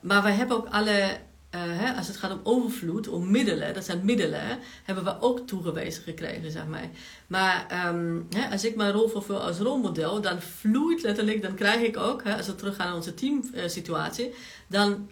maar 0.01 0.23
wij 0.23 0.33
hebben 0.33 0.57
ook 0.57 0.67
alle 0.67 1.19
eh, 1.49 1.61
hè, 1.63 1.93
als 1.93 2.07
het 2.07 2.17
gaat 2.17 2.31
om 2.31 2.39
overvloed, 2.43 3.07
om 3.07 3.31
middelen, 3.31 3.73
dat 3.73 3.85
zijn 3.85 4.05
middelen, 4.05 4.59
hebben 4.83 5.03
we 5.03 5.19
ook 5.19 5.47
toegewezen 5.47 6.03
gekregen, 6.03 6.51
zeg 6.51 6.65
maar. 6.67 6.89
Maar 7.27 7.65
ehm, 7.67 8.21
hè, 8.35 8.49
als 8.51 8.65
ik 8.65 8.75
mijn 8.75 8.91
rol 8.91 9.07
vervul 9.07 9.41
als 9.41 9.57
rolmodel, 9.57 10.21
dan 10.21 10.41
vloeit 10.41 11.01
letterlijk, 11.01 11.41
dan 11.41 11.55
krijg 11.55 11.81
ik 11.81 11.97
ook, 11.97 12.23
hè, 12.23 12.35
als 12.37 12.47
we 12.47 12.55
teruggaan 12.55 12.87
naar 12.87 12.95
onze 12.95 13.13
teamsituatie, 13.13 14.33
dan 14.67 15.09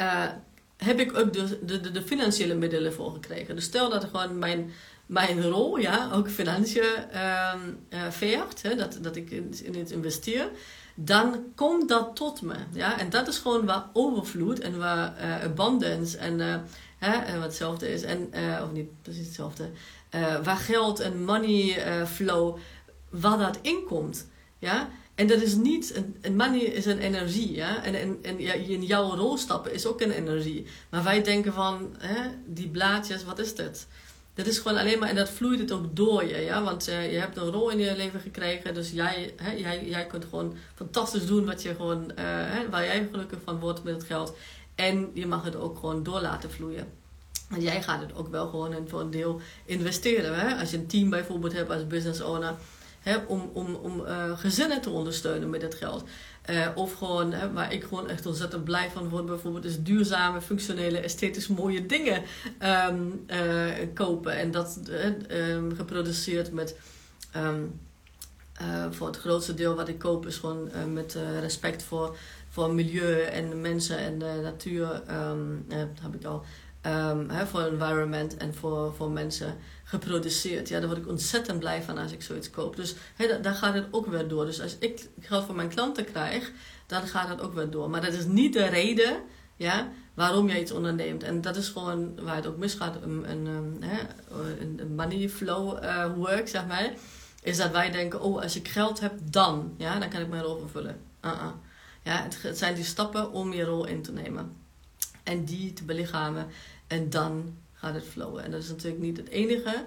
uh, 0.00 0.24
heb 0.76 1.00
ik 1.00 1.18
ook 1.18 1.32
de, 1.32 1.64
de, 1.64 1.90
de, 1.90 2.02
financiële 2.02 2.54
middelen 2.54 2.92
voor 2.92 3.12
gekregen. 3.12 3.54
Dus 3.54 3.64
stel 3.64 3.90
dat 3.90 4.04
gewoon 4.04 4.38
mijn, 4.38 4.72
mijn 5.06 5.42
rol, 5.42 5.78
ja, 5.78 6.10
ook 6.12 6.28
financiën 6.28 6.84
uh, 7.12 7.54
veert, 8.10 8.62
hè, 8.62 8.74
dat, 8.74 8.98
dat 9.02 9.16
ik 9.16 9.30
in, 9.30 9.54
in 9.62 9.74
het 9.74 9.90
investeer 9.90 10.50
dan 11.04 11.44
komt 11.54 11.88
dat 11.88 12.16
tot 12.16 12.42
me. 12.42 12.54
Ja? 12.72 12.98
En 12.98 13.10
dat 13.10 13.28
is 13.28 13.38
gewoon 13.38 13.66
waar 13.66 13.84
overvloed 13.92 14.60
en 14.60 14.78
waar 14.78 15.14
uh, 15.18 15.42
abundance 15.42 16.18
en 16.18 16.38
uh, 16.38 16.56
hè, 16.98 17.34
wat 17.34 17.42
hetzelfde 17.42 17.92
is, 17.92 18.02
en, 18.02 18.30
of 18.62 18.72
niet 18.72 19.02
precies 19.02 19.26
hetzelfde, 19.26 19.70
waar 20.42 20.56
geld 20.56 21.00
en 21.00 21.24
money 21.24 21.76
flow, 22.06 22.58
waar 23.10 23.38
dat 23.38 23.58
inkomt. 23.62 24.26
Ja? 24.58 24.88
En 25.14 25.26
dat 25.26 25.40
is 25.40 25.54
niet, 25.54 26.02
een, 26.20 26.36
money 26.36 26.60
is 26.60 26.86
een 26.86 26.98
energie. 26.98 27.52
Ja? 27.52 27.82
En, 27.82 27.94
en, 27.94 28.18
en 28.22 28.38
ja, 28.38 28.52
in 28.52 28.84
jouw 28.84 29.14
rol 29.14 29.36
stappen 29.36 29.72
is 29.72 29.86
ook 29.86 30.00
een 30.00 30.10
energie. 30.10 30.66
Maar 30.90 31.02
wij 31.02 31.22
denken 31.22 31.52
van, 31.52 31.94
hè, 31.98 32.30
die 32.46 32.68
blaadjes, 32.68 33.24
wat 33.24 33.38
is 33.38 33.54
dit? 33.54 33.86
Dat 34.40 34.48
is 34.48 34.58
gewoon 34.58 34.78
alleen 34.78 34.98
maar, 34.98 35.08
en 35.08 35.14
dat 35.14 35.30
vloeit 35.30 35.58
het 35.58 35.72
ook 35.72 35.96
door 35.96 36.24
je, 36.24 36.36
ja. 36.36 36.62
Want 36.62 36.88
uh, 36.88 37.12
je 37.12 37.18
hebt 37.18 37.36
een 37.36 37.50
rol 37.50 37.70
in 37.70 37.78
je 37.78 37.96
leven 37.96 38.20
gekregen, 38.20 38.74
dus 38.74 38.90
jij, 38.90 39.34
hè, 39.36 39.52
jij, 39.52 39.86
jij 39.86 40.06
kunt 40.06 40.24
gewoon 40.24 40.56
fantastisch 40.74 41.26
doen 41.26 41.44
wat 41.44 41.62
je 41.62 41.74
gewoon, 41.74 42.02
uh, 42.02 42.14
hè, 42.24 42.68
waar 42.68 42.84
jij 42.84 43.08
gelukkig 43.10 43.38
van 43.44 43.58
wordt 43.58 43.84
met 43.84 43.94
het 43.94 44.04
geld. 44.04 44.36
En 44.74 45.10
je 45.14 45.26
mag 45.26 45.44
het 45.44 45.56
ook 45.56 45.78
gewoon 45.78 46.02
door 46.02 46.20
laten 46.20 46.50
vloeien. 46.50 46.86
Want 47.48 47.62
jij 47.62 47.82
gaat 47.82 48.00
het 48.00 48.14
ook 48.14 48.28
wel 48.28 48.48
gewoon 48.48 48.88
voor 48.88 49.00
een 49.00 49.10
deel 49.10 49.40
investeren. 49.64 50.38
Hè? 50.38 50.54
Als 50.54 50.70
je 50.70 50.76
een 50.76 50.86
team 50.86 51.10
bijvoorbeeld 51.10 51.52
hebt 51.52 51.70
als 51.70 51.86
business 51.86 52.20
owner, 52.20 52.54
hè, 53.00 53.16
om, 53.16 53.50
om, 53.52 53.74
om 53.74 54.00
uh, 54.00 54.38
gezinnen 54.38 54.80
te 54.80 54.90
ondersteunen 54.90 55.50
met 55.50 55.62
het 55.62 55.74
geld. 55.74 56.04
Uh, 56.50 56.66
of 56.74 56.94
gewoon, 56.94 57.32
hè, 57.32 57.52
waar 57.52 57.72
ik 57.72 57.84
gewoon 57.84 58.08
echt 58.08 58.26
ontzettend 58.26 58.64
blij 58.64 58.90
van 58.90 59.08
word, 59.08 59.26
bijvoorbeeld, 59.26 59.64
is 59.64 59.82
duurzame, 59.82 60.40
functionele, 60.40 60.98
esthetisch 60.98 61.48
mooie 61.48 61.86
dingen 61.86 62.22
um, 62.88 63.24
uh, 63.26 63.66
kopen. 63.94 64.36
En 64.36 64.50
dat 64.50 64.80
um, 65.30 65.74
geproduceerd 65.76 66.52
met, 66.52 66.76
uh, 67.36 68.86
voor 68.90 69.06
het 69.06 69.16
grootste 69.16 69.54
deel 69.54 69.74
wat 69.74 69.88
ik 69.88 69.98
koop, 69.98 70.26
is 70.26 70.36
gewoon 70.36 70.70
met 70.92 71.18
respect 71.40 71.82
voor, 71.82 72.16
voor 72.48 72.74
milieu 72.74 73.22
en 73.22 73.60
mensen 73.60 73.98
en 73.98 74.16
natuur. 74.42 75.02
dat 75.68 76.02
heb 76.02 76.14
ik 76.14 76.24
al. 76.24 76.44
Hè, 77.28 77.46
voor 77.46 77.60
environment 77.60 78.36
en 78.36 78.54
voor, 78.54 78.94
voor 78.94 79.10
mensen 79.10 79.56
geproduceerd. 79.84 80.68
Ja, 80.68 80.78
daar 80.78 80.88
word 80.88 81.00
ik 81.00 81.08
ontzettend 81.08 81.58
blij 81.58 81.82
van 81.82 81.98
als 81.98 82.12
ik 82.12 82.22
zoiets 82.22 82.50
koop. 82.50 82.76
Dus 82.76 82.94
hey, 83.14 83.40
daar 83.40 83.54
gaat 83.54 83.74
het 83.74 83.86
ook 83.90 84.06
weer 84.06 84.28
door. 84.28 84.44
Dus 84.44 84.60
als 84.60 84.76
ik 84.78 85.08
geld 85.20 85.44
van 85.44 85.56
mijn 85.56 85.68
klanten 85.68 86.04
krijg, 86.04 86.52
dan 86.86 87.02
gaat 87.02 87.28
het 87.28 87.40
ook 87.40 87.54
weer 87.54 87.70
door. 87.70 87.90
Maar 87.90 88.00
dat 88.00 88.12
is 88.12 88.24
niet 88.24 88.52
de 88.52 88.66
reden 88.66 89.22
ja, 89.56 89.88
waarom 90.14 90.48
je 90.48 90.60
iets 90.60 90.72
onderneemt. 90.72 91.22
En 91.22 91.40
dat 91.40 91.56
is 91.56 91.68
gewoon 91.68 92.20
waar 92.22 92.36
het 92.36 92.46
ook 92.46 92.56
misgaat. 92.56 93.02
Een, 93.02 93.30
een, 93.30 93.82
een 94.78 94.94
money 94.94 95.28
flow 95.28 95.84
uh, 95.84 96.14
work, 96.16 96.48
zeg 96.48 96.66
maar. 96.66 96.92
Is 97.42 97.56
dat 97.56 97.70
wij 97.70 97.90
denken, 97.90 98.20
oh, 98.20 98.42
als 98.42 98.56
ik 98.56 98.68
geld 98.68 99.00
heb, 99.00 99.12
dan. 99.22 99.74
Ja, 99.76 99.98
dan 99.98 100.08
kan 100.08 100.20
ik 100.20 100.28
mijn 100.28 100.42
rol 100.42 100.58
vervullen. 100.58 101.00
Uh 101.24 101.30
-uh. 101.30 101.46
Ja, 102.02 102.26
het 102.42 102.58
zijn 102.58 102.74
die 102.74 102.84
stappen 102.84 103.32
om 103.32 103.52
je 103.52 103.64
rol 103.64 103.86
in 103.86 104.02
te 104.02 104.12
nemen. 104.12 104.56
En 105.30 105.44
die 105.44 105.72
te 105.72 105.84
belichamen. 105.84 106.46
En 106.86 107.10
dan 107.10 107.56
gaat 107.72 107.94
het 107.94 108.04
flowen. 108.04 108.44
En 108.44 108.50
dat 108.50 108.62
is 108.62 108.68
natuurlijk 108.68 109.02
niet 109.02 109.16
het 109.16 109.28
enige. 109.28 109.84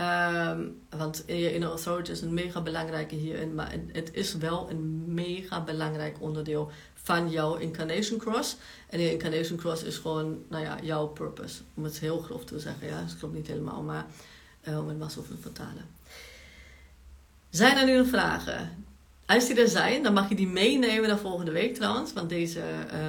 Um, 0.00 0.80
want 0.90 1.24
je 1.26 1.54
inner 1.54 1.68
authority 1.68 2.10
is 2.10 2.20
een 2.20 2.34
mega 2.34 2.60
belangrijke 2.60 3.14
hierin. 3.14 3.54
Maar 3.54 3.74
het 3.92 4.10
is 4.12 4.34
wel 4.34 4.70
een 4.70 5.14
mega 5.14 5.64
belangrijk 5.64 6.16
onderdeel 6.20 6.70
van 6.94 7.30
jouw 7.30 7.54
incarnation 7.56 8.18
cross. 8.18 8.56
En 8.88 9.00
je 9.00 9.12
incarnation 9.12 9.58
cross 9.58 9.82
is 9.82 9.96
gewoon, 9.96 10.42
nou 10.48 10.64
ja, 10.64 10.78
jouw 10.82 11.06
purpose. 11.06 11.62
Om 11.74 11.84
het 11.84 11.98
heel 11.98 12.18
grof 12.18 12.44
te 12.44 12.60
zeggen. 12.60 12.86
Ja, 12.86 13.00
dat 13.00 13.18
klopt 13.18 13.34
niet 13.34 13.46
helemaal, 13.46 13.82
maar 13.82 14.06
uh, 14.68 14.78
om 14.78 14.88
het 14.88 14.98
maar 14.98 15.10
zo 15.10 15.22
te 15.22 15.36
vertalen. 15.40 15.84
Zijn 17.50 17.76
er 17.76 17.86
nu 17.86 17.96
nog 17.96 18.08
vragen? 18.08 18.84
Als 19.26 19.46
die 19.46 19.60
er 19.60 19.68
zijn, 19.68 20.02
dan 20.02 20.12
mag 20.12 20.28
je 20.28 20.34
die 20.34 20.48
meenemen 20.48 21.08
naar 21.08 21.18
volgende 21.18 21.52
week 21.52 21.74
trouwens. 21.74 22.12
Want 22.12 22.28
deze 22.28 22.62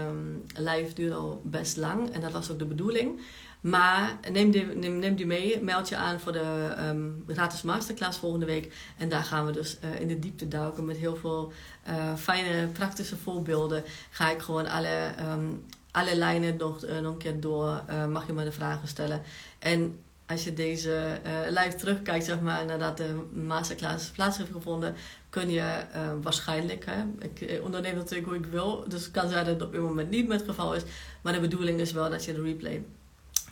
um, 0.07 0.43
live 0.57 0.93
duurt 0.93 1.13
al 1.13 1.41
best 1.43 1.77
lang. 1.77 2.09
En 2.09 2.21
dat 2.21 2.31
was 2.31 2.51
ook 2.51 2.59
de 2.59 2.65
bedoeling. 2.65 3.19
Maar 3.65 4.17
neem 4.31 4.51
die, 4.51 4.65
neem, 4.65 4.99
neem 4.99 5.15
die 5.15 5.25
mee, 5.25 5.61
meld 5.61 5.89
je 5.89 5.95
aan 5.95 6.19
voor 6.19 6.31
de 6.31 6.75
um, 6.89 7.23
gratis 7.27 7.61
masterclass 7.61 8.17
volgende 8.17 8.45
week. 8.45 8.73
En 8.97 9.09
daar 9.09 9.23
gaan 9.23 9.45
we 9.45 9.51
dus 9.51 9.77
uh, 9.83 9.99
in 9.99 10.07
de 10.07 10.19
diepte 10.19 10.47
duiken 10.47 10.85
met 10.85 10.97
heel 10.97 11.15
veel 11.15 11.51
uh, 11.87 12.15
fijne 12.15 12.67
praktische 12.67 13.15
voorbeelden. 13.15 13.83
Ga 14.09 14.31
ik 14.31 14.39
gewoon 14.39 14.67
alle, 14.67 15.11
um, 15.31 15.65
alle 15.91 16.15
lijnen 16.15 16.57
nog, 16.57 16.85
uh, 16.85 16.99
nog 16.99 17.11
een 17.11 17.17
keer 17.17 17.39
door. 17.39 17.83
mag 18.09 18.27
je 18.27 18.33
me 18.33 18.43
de 18.43 18.51
vragen 18.51 18.87
stellen. 18.87 19.21
En 19.59 19.99
als 20.27 20.43
je 20.43 20.53
deze 20.53 21.19
live 21.49 21.75
terugkijkt, 21.75 22.25
zeg 22.25 22.39
maar, 22.39 22.65
nadat 22.65 22.97
de 22.97 23.27
masterclass 23.33 24.09
plaats 24.09 24.37
heeft 24.37 24.51
gevonden, 24.51 24.95
kun 25.35 25.49
je 25.49 25.85
waarschijnlijk, 26.21 26.85
hè, 26.85 27.03
ik 27.19 27.63
onderneem 27.63 27.95
natuurlijk 27.95 28.27
hoe 28.27 28.37
ik 28.37 28.45
wil, 28.45 28.85
dus 28.87 29.03
het 29.03 29.11
kan 29.11 29.29
zijn 29.29 29.45
dat 29.45 29.53
het 29.53 29.63
op 29.63 29.71
dit 29.71 29.81
moment 29.81 30.09
niet 30.09 30.27
met 30.27 30.39
het 30.39 30.49
geval 30.49 30.75
is, 30.75 30.81
maar 31.21 31.33
de 31.33 31.39
bedoeling 31.39 31.79
is 31.79 31.91
wel 31.91 32.09
dat 32.09 32.25
je 32.25 32.33
de 32.33 32.41
replay 32.41 32.83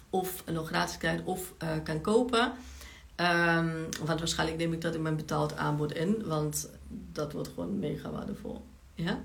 of 0.10 0.44
nog 0.46 0.68
gratis 0.68 0.98
krijgt 0.98 1.24
of 1.24 1.54
uh, 1.64 1.70
kan 1.84 2.02
kopen. 2.02 2.52
Um, 3.16 3.88
want 4.06 4.20
waarschijnlijk 4.20 4.60
neem 4.60 4.74
ik 4.74 4.82
dat 4.82 4.96
in 4.96 5.02
mijn 5.02 5.16
betaald 5.16 5.58
aanbod 5.58 5.94
in, 5.94 6.24
want 6.26 6.70
dat 7.12 7.34
wordt 7.34 7.50
gewoon 7.54 7.80
mega 7.80 8.12
waardevol. 8.12 8.66
Ja? 8.96 9.20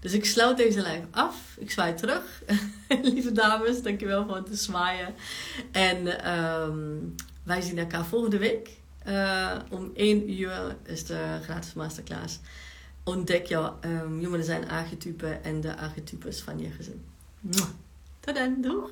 Dus 0.00 0.12
ik 0.12 0.24
sluit 0.24 0.56
deze 0.56 0.78
live 0.78 1.06
af. 1.10 1.56
Ik 1.58 1.70
zwaai 1.70 1.94
terug. 1.94 2.42
Lieve 3.02 3.32
dames, 3.32 3.82
dankjewel 3.82 4.26
voor 4.26 4.36
het 4.36 4.58
zwaaien. 4.58 5.14
En 5.72 6.30
um, 6.38 7.14
wij 7.42 7.60
zien 7.60 7.78
elkaar 7.78 8.04
volgende 8.04 8.38
week. 8.38 8.78
Uh, 9.06 9.58
om 9.70 9.90
1 9.94 10.30
uur 10.30 10.76
is 10.84 11.06
de 11.06 11.38
gratis 11.42 11.74
masterclass. 11.74 12.40
Ontdek 13.04 13.46
jouw 13.46 13.78
um, 13.84 14.18
human 14.18 14.38
design 14.38 14.64
archetype 14.68 15.26
en 15.26 15.60
de 15.60 15.76
archetypes 15.76 16.40
van 16.40 16.58
je 16.58 16.70
gezin. 16.70 17.04
Tot 18.20 18.34
dan, 18.34 18.60
doeg! 18.60 18.90